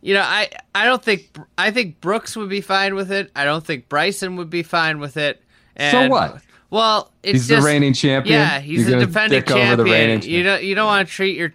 you 0.00 0.14
know, 0.14 0.22
I 0.22 0.48
I 0.74 0.84
don't 0.86 1.02
think 1.02 1.36
I 1.58 1.70
think 1.70 2.00
Brooks 2.00 2.34
would 2.36 2.48
be 2.48 2.60
fine 2.62 2.94
with 2.94 3.10
it. 3.12 3.30
I 3.36 3.44
don't 3.44 3.64
think 3.64 3.88
Bryson 3.90 4.36
would 4.36 4.48
be 4.48 4.62
fine 4.62 5.00
with 5.00 5.16
it. 5.18 5.42
And, 5.76 5.90
So 5.90 6.08
what? 6.08 6.42
Well, 6.70 7.12
it's 7.22 7.32
He's 7.32 7.48
just, 7.48 7.62
the 7.62 7.66
reigning 7.66 7.94
champion. 7.94 8.34
Yeah, 8.38 8.60
he's 8.60 8.88
You're 8.88 9.00
the 9.00 9.06
defending 9.06 9.42
over 9.52 9.82
the 9.82 9.88
champion. 9.88 10.22
You 10.22 10.42
don't 10.42 10.62
you 10.62 10.74
don't 10.74 10.86
want 10.86 11.08
to 11.08 11.14
treat 11.14 11.36
your 11.36 11.52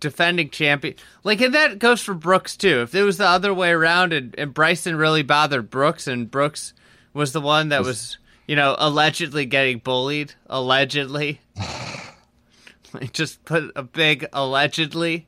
defending 0.00 0.48
champion 0.48 0.94
like 1.22 1.40
and 1.40 1.54
that 1.54 1.78
goes 1.78 2.00
for 2.00 2.14
Brooks 2.14 2.56
too. 2.56 2.80
If 2.82 2.94
it 2.94 3.02
was 3.02 3.18
the 3.18 3.26
other 3.26 3.52
way 3.52 3.70
around 3.70 4.12
and, 4.12 4.34
and 4.38 4.54
Bryson 4.54 4.96
really 4.96 5.22
bothered 5.22 5.70
Brooks 5.70 6.06
and 6.06 6.30
Brooks 6.30 6.72
was 7.12 7.32
the 7.32 7.40
one 7.40 7.68
that 7.68 7.82
was 7.82 8.16
you 8.46 8.56
know 8.56 8.74
allegedly 8.78 9.44
getting 9.44 9.78
bullied 9.78 10.34
allegedly. 10.46 11.40
like 12.92 13.12
just 13.12 13.44
put 13.44 13.70
a 13.76 13.82
big 13.82 14.26
allegedly 14.32 15.26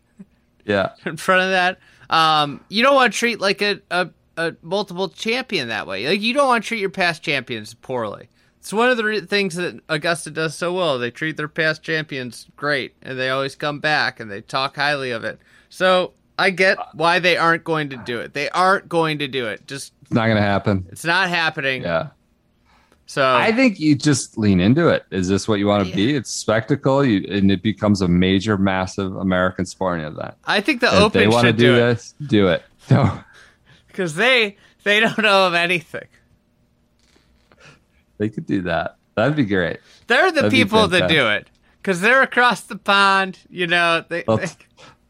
Yeah. 0.64 0.90
in 1.06 1.16
front 1.16 1.42
of 1.42 1.50
that. 1.50 1.78
Um, 2.10 2.64
you 2.68 2.82
don't 2.82 2.94
want 2.94 3.12
to 3.12 3.18
treat 3.18 3.40
like 3.40 3.62
a, 3.62 3.80
a, 3.90 4.08
a 4.36 4.54
multiple 4.62 5.08
champion 5.08 5.68
that 5.68 5.86
way. 5.86 6.06
Like 6.08 6.20
you 6.20 6.34
don't 6.34 6.46
want 6.46 6.64
to 6.64 6.68
treat 6.68 6.80
your 6.80 6.90
past 6.90 7.22
champions 7.22 7.74
poorly. 7.74 8.28
It's 8.64 8.72
one 8.72 8.88
of 8.88 8.96
the 8.96 9.04
re- 9.04 9.20
things 9.20 9.56
that 9.56 9.78
Augusta 9.90 10.30
does 10.30 10.54
so 10.54 10.72
well. 10.72 10.98
They 10.98 11.10
treat 11.10 11.36
their 11.36 11.48
past 11.48 11.82
champions 11.82 12.46
great, 12.56 12.94
and 13.02 13.18
they 13.18 13.28
always 13.28 13.54
come 13.54 13.78
back 13.78 14.20
and 14.20 14.30
they 14.30 14.40
talk 14.40 14.76
highly 14.76 15.10
of 15.10 15.22
it. 15.22 15.38
So 15.68 16.14
I 16.38 16.48
get 16.48 16.78
why 16.94 17.18
they 17.18 17.36
aren't 17.36 17.62
going 17.62 17.90
to 17.90 17.98
do 17.98 18.20
it. 18.20 18.32
They 18.32 18.48
aren't 18.48 18.88
going 18.88 19.18
to 19.18 19.28
do 19.28 19.48
it. 19.48 19.66
Just 19.66 19.92
It's 20.00 20.12
not 20.12 20.28
going 20.28 20.38
to 20.38 20.42
happen. 20.42 20.86
it's 20.90 21.04
not 21.04 21.28
happening. 21.28 21.82
Yeah. 21.82 22.08
So 23.04 23.36
I 23.36 23.52
think 23.52 23.80
you 23.80 23.94
just 23.96 24.38
lean 24.38 24.60
into 24.60 24.88
it. 24.88 25.04
Is 25.10 25.28
this 25.28 25.46
what 25.46 25.58
you 25.58 25.66
want 25.66 25.86
to 25.86 25.94
be? 25.94 26.16
It's 26.16 26.30
spectacle, 26.30 27.04
you, 27.04 27.22
and 27.28 27.50
it 27.52 27.62
becomes 27.62 28.00
a 28.00 28.08
major, 28.08 28.56
massive 28.56 29.14
American 29.16 29.66
sporting 29.66 30.06
event. 30.06 30.36
I 30.46 30.62
think 30.62 30.80
the 30.80 30.86
if 30.86 30.94
Open 30.94 31.20
they 31.20 31.28
want 31.28 31.46
to 31.46 31.52
do, 31.52 31.66
do, 31.66 31.74
it 31.74 31.78
this, 31.80 32.14
do 32.26 32.48
it. 32.48 32.62
No, 32.90 33.20
because 33.88 34.14
they 34.14 34.56
they 34.84 35.00
don't 35.00 35.18
know 35.18 35.46
of 35.48 35.52
anything. 35.52 36.06
They 38.24 38.30
could 38.34 38.46
do 38.46 38.62
that. 38.62 38.96
That'd 39.16 39.36
be 39.36 39.44
great. 39.44 39.78
They're 40.06 40.30
the 40.32 40.42
That'd 40.42 40.50
people 40.50 40.88
that 40.88 41.08
do 41.10 41.28
it 41.28 41.48
because 41.80 42.00
they're 42.00 42.22
across 42.22 42.62
the 42.62 42.76
pond. 42.76 43.38
You 43.50 43.66
know, 43.66 44.02
they, 44.08 44.22
They'll, 44.22 44.38
they 44.38 44.46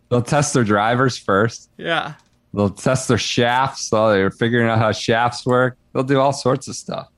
they'll 0.08 0.22
test 0.22 0.52
their 0.52 0.64
drivers 0.64 1.16
first. 1.16 1.70
yeah. 1.76 2.14
They'll 2.52 2.70
test 2.70 3.08
their 3.08 3.18
shafts. 3.18 3.88
So 3.88 4.10
they're 4.12 4.30
figuring 4.30 4.68
out 4.68 4.78
how 4.78 4.92
shafts 4.92 5.44
work. 5.44 5.76
They'll 5.92 6.04
do 6.04 6.20
all 6.20 6.32
sorts 6.32 6.68
of 6.68 6.76
stuff, 6.76 7.08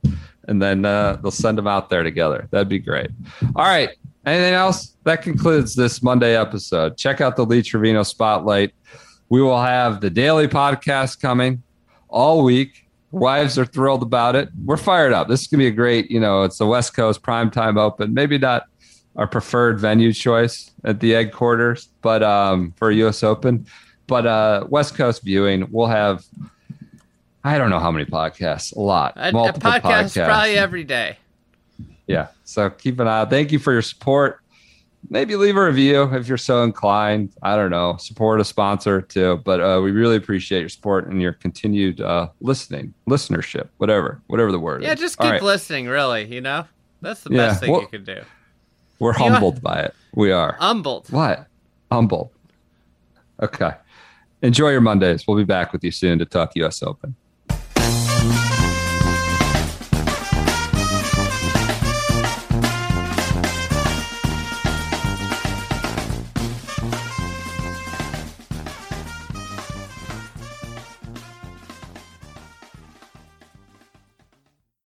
and 0.47 0.59
then 0.61 0.83
uh, 0.85 1.17
they'll 1.21 1.29
send 1.29 1.57
them 1.59 1.67
out 1.67 1.89
there 1.91 2.01
together. 2.03 2.47
That'd 2.51 2.69
be 2.69 2.79
great. 2.79 3.09
All 3.55 3.65
right. 3.65 3.89
Anything 4.25 4.55
else? 4.55 4.95
That 5.03 5.21
concludes 5.21 5.75
this 5.75 6.01
Monday 6.01 6.35
episode. 6.35 6.97
Check 6.97 7.21
out 7.21 7.35
the 7.35 7.45
Lee 7.45 7.61
Trevino 7.61 8.01
Spotlight. 8.03 8.73
We 9.29 9.41
will 9.41 9.61
have 9.61 10.01
the 10.01 10.09
daily 10.09 10.47
podcast 10.47 11.21
coming 11.21 11.61
all 12.09 12.43
week. 12.43 12.86
Wives 13.11 13.57
are 13.57 13.65
thrilled 13.65 14.03
about 14.03 14.35
it. 14.35 14.49
We're 14.65 14.77
fired 14.77 15.13
up. 15.13 15.27
This 15.27 15.41
is 15.41 15.47
gonna 15.47 15.61
be 15.63 15.67
a 15.67 15.71
great. 15.71 16.11
You 16.11 16.19
know, 16.19 16.43
it's 16.43 16.57
the 16.57 16.67
West 16.67 16.93
Coast 16.95 17.21
primetime 17.21 17.77
open. 17.79 18.13
Maybe 18.13 18.37
not 18.37 18.63
our 19.15 19.27
preferred 19.27 19.79
venue 19.79 20.13
choice 20.13 20.71
at 20.83 20.99
the 20.99 21.15
egg 21.15 21.31
quarters, 21.31 21.89
but 22.01 22.21
um, 22.21 22.73
for 22.77 22.91
U.S. 22.91 23.23
Open. 23.23 23.65
But 24.07 24.25
uh, 24.27 24.65
West 24.69 24.95
Coast 24.95 25.23
viewing, 25.23 25.67
we'll 25.71 25.87
have 25.87 26.23
I 27.43 27.57
don't 27.57 27.69
know 27.69 27.79
how 27.79 27.91
many 27.91 28.05
podcasts, 28.05 28.75
a 28.75 28.79
lot, 28.81 29.13
A, 29.15 29.29
a 29.29 29.31
multiple 29.31 29.71
podcast 29.71 29.81
podcasts. 29.81 30.25
probably 30.25 30.57
every 30.57 30.83
day. 30.83 31.17
yeah. 32.07 32.27
So 32.43 32.69
keep 32.69 32.99
an 32.99 33.07
eye 33.07 33.21
out. 33.21 33.29
Thank 33.29 33.51
you 33.53 33.59
for 33.59 33.71
your 33.71 33.81
support. 33.81 34.41
Maybe 35.09 35.35
leave 35.35 35.55
a 35.57 35.65
review 35.65 36.03
if 36.13 36.27
you're 36.27 36.37
so 36.37 36.63
inclined. 36.63 37.33
I 37.41 37.55
don't 37.55 37.71
know, 37.71 37.97
support 37.97 38.39
a 38.41 38.43
sponsor 38.43 39.01
too. 39.01 39.41
But 39.45 39.61
uh, 39.61 39.81
we 39.81 39.91
really 39.91 40.15
appreciate 40.17 40.59
your 40.61 40.69
support 40.69 41.07
and 41.07 41.21
your 41.21 41.33
continued 41.33 42.01
uh, 42.01 42.29
listening, 42.41 42.93
listenership, 43.09 43.69
whatever, 43.77 44.21
whatever 44.27 44.51
the 44.51 44.59
word 44.59 44.83
Yeah, 44.83 44.93
is. 44.93 44.99
just 44.99 45.17
keep 45.17 45.31
right. 45.31 45.41
listening. 45.43 45.87
Really, 45.87 46.25
you 46.33 46.41
know, 46.41 46.65
that's 47.01 47.21
the 47.23 47.31
Yeah, 47.31 47.47
best 47.47 47.59
thing 47.61 47.71
well- 47.71 47.81
you 47.81 47.87
can 47.87 48.03
do. 48.03 48.21
We're 48.99 49.13
You 49.13 49.25
humbled 49.29 49.61
by 49.61 49.81
it. 49.81 49.93
We 50.15 50.31
are. 50.31 50.55
Humbled. 50.59 51.09
What? 51.11 51.45
Humble. 51.91 52.31
Okay. 53.41 53.71
Enjoy 54.41 54.69
your 54.69 54.81
Mondays. 54.81 55.27
We'll 55.27 55.37
be 55.37 55.43
back 55.43 55.71
with 55.71 55.83
you 55.83 55.91
soon 55.91 56.17
to 56.17 56.25
talk 56.25 56.55
US 56.55 56.81
Open. 56.81 57.15